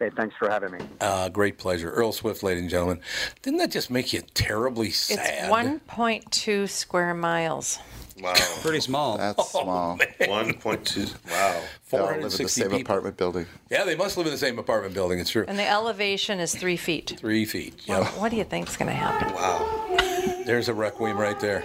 Hey, 0.00 0.08
thanks 0.16 0.34
for 0.38 0.48
having 0.48 0.72
me. 0.72 0.78
Uh, 0.98 1.28
great 1.28 1.58
pleasure. 1.58 1.90
Earl 1.90 2.12
Swift, 2.12 2.42
ladies 2.42 2.62
and 2.62 2.70
gentlemen. 2.70 3.00
Didn't 3.42 3.58
that 3.58 3.70
just 3.70 3.90
make 3.90 4.14
you 4.14 4.22
terribly 4.32 4.90
sad? 4.90 5.18
It's 5.20 5.48
1.2 5.52 6.68
square 6.70 7.12
miles. 7.12 7.78
Wow. 8.18 8.32
Pretty 8.62 8.80
small. 8.80 9.18
That's 9.18 9.50
small. 9.50 9.98
1.2. 9.98 11.14
Wow. 11.30 11.62
They 11.90 11.98
all 11.98 12.06
live 12.06 12.16
in 12.16 12.22
the 12.22 12.30
same 12.30 12.64
people. 12.70 12.80
apartment 12.80 13.16
building. 13.18 13.44
Yeah, 13.70 13.84
they 13.84 13.94
must 13.96 14.16
live 14.16 14.26
in 14.26 14.32
the 14.32 14.38
same 14.38 14.58
apartment 14.58 14.94
building. 14.94 15.18
It's 15.18 15.30
true. 15.30 15.44
And 15.46 15.58
the 15.58 15.68
elevation 15.68 16.40
is 16.40 16.54
three 16.54 16.76
feet. 16.76 17.16
Three 17.18 17.44
feet. 17.44 17.74
Well, 17.86 18.04
Yep. 18.04 18.12
what 18.18 18.30
do 18.30 18.36
you 18.36 18.44
think's 18.44 18.76
going 18.78 18.88
to 18.88 18.94
happen? 18.94 19.34
Wow. 19.34 20.42
There's 20.46 20.68
a 20.70 20.74
requiem 20.74 21.18
right 21.18 21.38
there. 21.40 21.62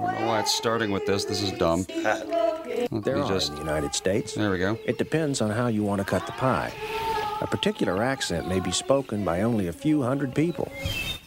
I 0.00 0.12
don't 0.12 0.20
know 0.20 0.26
why 0.28 0.40
it's 0.40 0.54
starting 0.54 0.90
with 0.90 1.06
this. 1.06 1.24
This 1.24 1.42
is 1.42 1.50
dumb. 1.52 1.84
there 2.90 3.18
are 3.18 3.28
just- 3.28 3.48
in 3.50 3.54
the 3.56 3.60
United 3.60 3.94
States. 3.94 4.34
There 4.34 4.50
we 4.50 4.58
go. 4.58 4.78
It 4.86 4.98
depends 4.98 5.40
on 5.40 5.50
how 5.50 5.66
you 5.66 5.82
want 5.82 6.00
to 6.00 6.04
cut 6.04 6.24
the 6.26 6.32
pie. 6.32 6.72
A 7.40 7.46
particular 7.46 8.02
accent 8.02 8.48
may 8.48 8.58
be 8.58 8.72
spoken 8.72 9.24
by 9.24 9.42
only 9.42 9.68
a 9.68 9.72
few 9.72 10.02
hundred 10.02 10.34
people. 10.34 10.72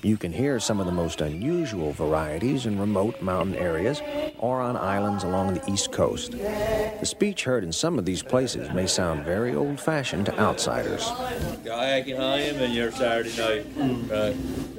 You 0.04 0.18
can 0.18 0.34
hear 0.34 0.60
some 0.60 0.80
of 0.80 0.86
the 0.86 0.92
most 0.92 1.22
unusual 1.22 1.94
varieties 1.94 2.66
in 2.66 2.80
remote 2.80 3.22
mountain 3.22 3.56
areas 3.56 4.02
or 4.38 4.60
on 4.60 4.76
islands 4.76 5.24
along 5.24 5.54
the 5.54 5.72
East 5.72 5.92
Coast. 5.92 6.32
The 6.32 7.06
speech 7.06 7.46
heard 7.46 7.64
in 7.64 7.72
some 7.72 7.98
of 7.98 8.06
these 8.06 8.24
places 8.24 8.70
may 8.72 8.88
sound 8.88 9.24
very 9.24 9.56
old 9.56 9.80
fashioned 9.80 10.26
to 10.26 10.38
outsiders. 10.40 11.08
I 11.08 12.04
am 12.08 12.58
in 12.58 12.72
your 12.72 12.92
Saturday 12.92 13.38
night. 13.38 13.66
Right. 14.10 14.36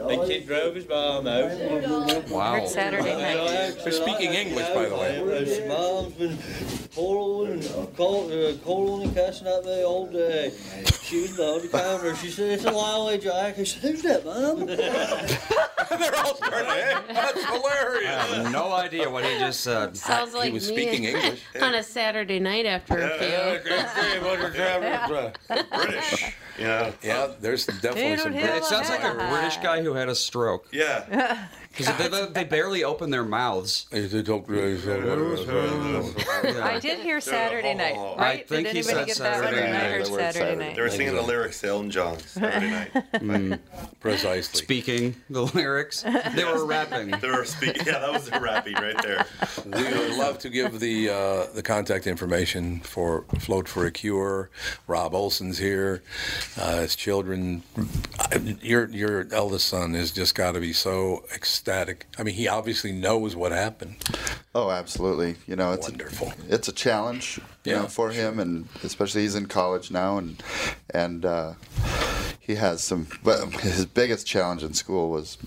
They 0.08 0.16
kid 0.26 0.46
drove 0.46 0.76
us 0.76 0.84
by 0.84 0.94
out. 0.96 2.30
Wow. 2.30 2.66
Saturday 2.66 3.14
night. 3.14 3.78
They're 3.82 3.92
speaking 3.92 4.32
English, 4.32 4.68
by 4.74 4.86
the 4.86 4.96
way. 4.96 6.81
Mom's 6.96 7.70
and 7.70 7.96
call, 7.96 8.30
uh, 8.30 8.52
calling 8.64 9.04
and 9.04 9.14
cussing 9.14 9.46
at 9.46 9.64
me 9.64 9.82
all 9.84 10.06
day. 10.06 10.52
She 11.02 11.22
was 11.22 11.36
behind 11.36 11.62
the 11.62 11.68
counter. 11.68 12.16
She 12.16 12.30
said, 12.30 12.50
"It's 12.50 12.64
a 12.64 12.70
lie, 12.70 13.16
Jack." 13.16 13.58
I 13.58 13.64
said, 13.64 13.82
"Who's 13.82 14.02
that, 14.02 14.24
Mom?" 14.24 14.66
They're 15.98 16.16
all 16.16 16.34
starting. 16.36 17.14
That's 17.14 17.44
hilarious. 17.44 18.50
no 18.50 18.72
idea 18.72 19.10
what 19.10 19.24
he 19.24 19.38
just 19.38 19.60
said. 19.60 19.96
Sounds 19.96 20.34
like 20.34 20.52
was 20.52 20.68
me 20.70 20.74
speaking 20.76 21.04
English. 21.04 21.40
on 21.60 21.74
a 21.74 21.82
Saturday 21.82 22.40
night 22.40 22.66
after 22.66 22.98
a 22.98 23.18
few. 23.18 23.72
British. 25.74 26.34
Yeah. 26.58 26.92
Yeah, 27.02 27.28
there's 27.40 27.66
definitely 27.66 28.16
some. 28.18 28.34
It 28.34 28.64
sounds 28.64 28.88
like 28.88 29.02
a 29.04 29.14
British 29.30 29.56
guy 29.58 29.82
who 29.82 29.94
had 29.94 30.08
a 30.08 30.14
stroke. 30.14 30.68
Yeah. 30.72 31.46
Because 31.74 31.96
they, 31.96 32.08
they, 32.08 32.26
they 32.26 32.44
barely 32.44 32.84
open 32.84 33.08
their 33.08 33.24
mouths. 33.24 33.86
I 33.90 33.98
did 36.80 37.00
hear 37.00 37.20
Saturday 37.20 37.74
night, 37.74 37.96
I 37.96 38.16
right? 38.18 38.46
think 38.48 38.66
did 38.66 38.76
he 38.76 38.80
anybody 38.80 38.82
said 38.82 39.06
get 39.06 39.16
that 39.18 39.34
one? 39.36 39.44
Saturday 39.44 39.68
I 39.68 39.72
night. 39.72 39.90
heard 39.90 40.04
The 40.06 40.10
word 40.10 40.18
Saturday 40.18 40.38
Saturday. 40.38 40.66
night. 40.66 40.76
They 40.76 40.82
were 40.82 40.90
singing 40.90 41.14
the 41.14 41.22
lyrics 41.22 41.60
to 41.62 41.68
Elton 41.68 41.90
John 41.90 42.18
Saturday 42.18 42.70
night. 42.70 42.90
Mm, 43.22 43.58
precisely. 44.00 44.62
Speaking 44.62 45.14
the 45.30 45.42
lyrics. 45.46 46.02
They 46.34 46.44
were 46.44 46.64
rapping. 46.66 47.10
They 47.20 47.28
were 47.30 47.44
speaking. 47.44 47.86
Yeah, 47.86 48.00
that 48.00 48.12
was 48.12 48.28
their 48.28 48.40
rapping 48.40 48.74
right 48.74 49.00
there. 49.02 49.24
We 49.64 49.84
would 49.84 50.16
love 50.18 50.38
to 50.40 50.50
give 50.50 50.80
the 50.80 51.08
uh, 51.10 51.46
the 51.54 51.62
contact 51.62 52.06
information 52.06 52.80
for 52.80 53.22
Float 53.38 53.68
for 53.68 53.86
a 53.86 53.90
Cure. 53.92 54.50
Rob 54.88 55.14
Olson's 55.14 55.58
here. 55.58 56.02
Uh, 56.58 56.82
his 56.82 56.96
children. 56.96 57.62
Your 58.62 58.88
your 58.90 59.26
eldest 59.32 59.66
son 59.68 59.94
has 59.94 60.10
just 60.10 60.34
got 60.34 60.52
to 60.52 60.60
be 60.60 60.72
so 60.72 61.24
ecstatic. 61.34 62.06
I 62.18 62.22
mean, 62.22 62.34
he 62.34 62.48
obviously 62.48 62.92
knows 62.92 63.34
what 63.36 63.52
happened. 63.52 63.96
Oh, 64.54 64.70
absolutely. 64.70 65.36
You 65.46 65.56
know, 65.56 65.72
it's 65.72 65.88
Wonderful. 65.88 66.28
A, 66.48 66.54
it's 66.54 66.68
a 66.68 66.72
challenge, 66.72 67.38
you 67.64 67.72
Yeah, 67.72 67.82
know, 67.82 67.86
for 67.88 68.10
him, 68.10 68.38
and 68.38 68.68
especially 68.84 69.22
he's 69.22 69.34
in 69.34 69.46
college 69.46 69.90
now, 69.90 70.18
and 70.18 70.42
and 70.94 71.24
uh, 71.24 71.52
he 72.40 72.54
has 72.56 72.82
some. 72.82 73.06
But 73.22 73.44
his 73.60 73.86
biggest 73.86 74.26
challenge 74.26 74.62
in 74.62 74.74
school 74.74 75.10
was 75.10 75.38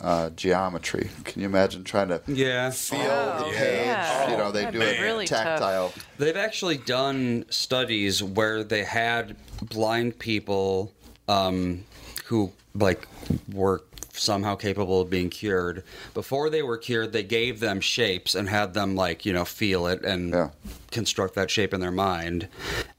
uh, 0.00 0.30
geometry. 0.30 1.10
Can 1.24 1.42
you 1.42 1.46
imagine 1.48 1.84
trying 1.84 2.08
to 2.08 2.20
Yeah. 2.26 2.70
feel 2.70 3.00
Oh, 3.02 3.44
the 3.50 3.56
page? 3.56 4.30
You 4.30 4.36
know, 4.36 4.50
they 4.52 4.70
do 4.70 4.80
it 4.80 5.00
really 5.00 5.26
tough. 5.26 5.42
tactile. 5.44 5.92
They've 6.18 6.36
actually 6.36 6.76
done 6.78 7.44
studies 7.50 8.22
where 8.22 8.62
they 8.64 8.84
had 8.84 9.36
blind 9.62 10.18
people 10.18 10.92
um, 11.28 11.84
who 12.26 12.52
like 12.74 13.06
were 13.52 13.82
somehow 14.12 14.54
capable 14.54 15.00
of 15.02 15.10
being 15.10 15.28
cured. 15.28 15.82
Before 16.14 16.48
they 16.50 16.62
were 16.62 16.78
cured, 16.78 17.12
they 17.12 17.22
gave 17.22 17.60
them 17.60 17.80
shapes 17.80 18.34
and 18.34 18.48
had 18.48 18.72
them 18.74 18.94
like 18.96 19.26
you 19.26 19.32
know 19.32 19.44
feel 19.44 19.86
it 19.86 20.02
and 20.04 20.50
construct 20.90 21.34
that 21.34 21.50
shape 21.50 21.72
in 21.74 21.80
their 21.80 21.90
mind. 21.90 22.48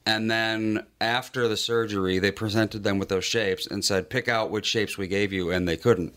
And 0.08 0.32
then 0.32 0.86
after 1.02 1.50
the 1.50 1.58
surgery, 1.58 2.18
they 2.18 2.32
presented 2.32 2.86
them 2.86 2.98
with 2.98 3.10
those 3.10 3.26
shapes 3.26 3.68
and 3.68 3.84
said, 3.84 4.10
"Pick 4.10 4.30
out 4.30 4.50
which 4.50 4.66
shapes 4.66 4.98
we 4.98 5.06
gave 5.06 5.34
you," 5.34 5.52
and 5.52 5.68
they 5.68 5.76
couldn't. 5.76 6.14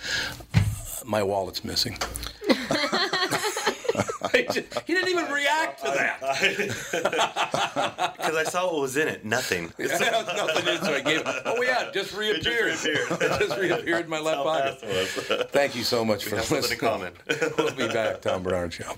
my 1.06 1.22
wallet's 1.22 1.64
missing. 1.64 1.96
he 4.32 4.42
didn't 4.94 5.08
even 5.08 5.30
react 5.30 5.84
to 5.84 5.90
that. 5.90 6.20
Because 8.16 8.36
I 8.36 8.44
saw 8.44 8.72
what 8.72 8.80
was 8.82 8.96
in 8.96 9.08
it. 9.08 9.24
Nothing. 9.24 9.72
Nothing 9.78 10.66
in, 10.68 10.82
so 10.82 10.94
I 10.94 11.00
gave. 11.00 11.22
Oh 11.44 11.62
yeah, 11.62 11.90
just 11.92 12.14
reappeared. 12.14 12.68
It 12.68 12.72
just 12.72 12.84
reappeared. 12.86 13.20
It 13.22 13.38
just 13.48 13.58
reappeared 13.60 14.04
in 14.04 14.10
my 14.10 14.20
left 14.20 14.42
pocket. 14.42 14.78
it. 14.82 15.50
Thank 15.50 15.74
you 15.76 15.82
so 15.84 16.04
much 16.04 16.24
We 16.24 16.30
for 16.30 16.36
have 16.36 16.44
something 16.46 16.78
in 16.78 16.84
listening. 16.84 17.12
common. 17.48 17.54
we'll 17.58 17.88
be 17.88 17.92
back, 17.92 18.20
Tom 18.22 18.42
Barnard 18.42 18.72
Show. 18.72 18.94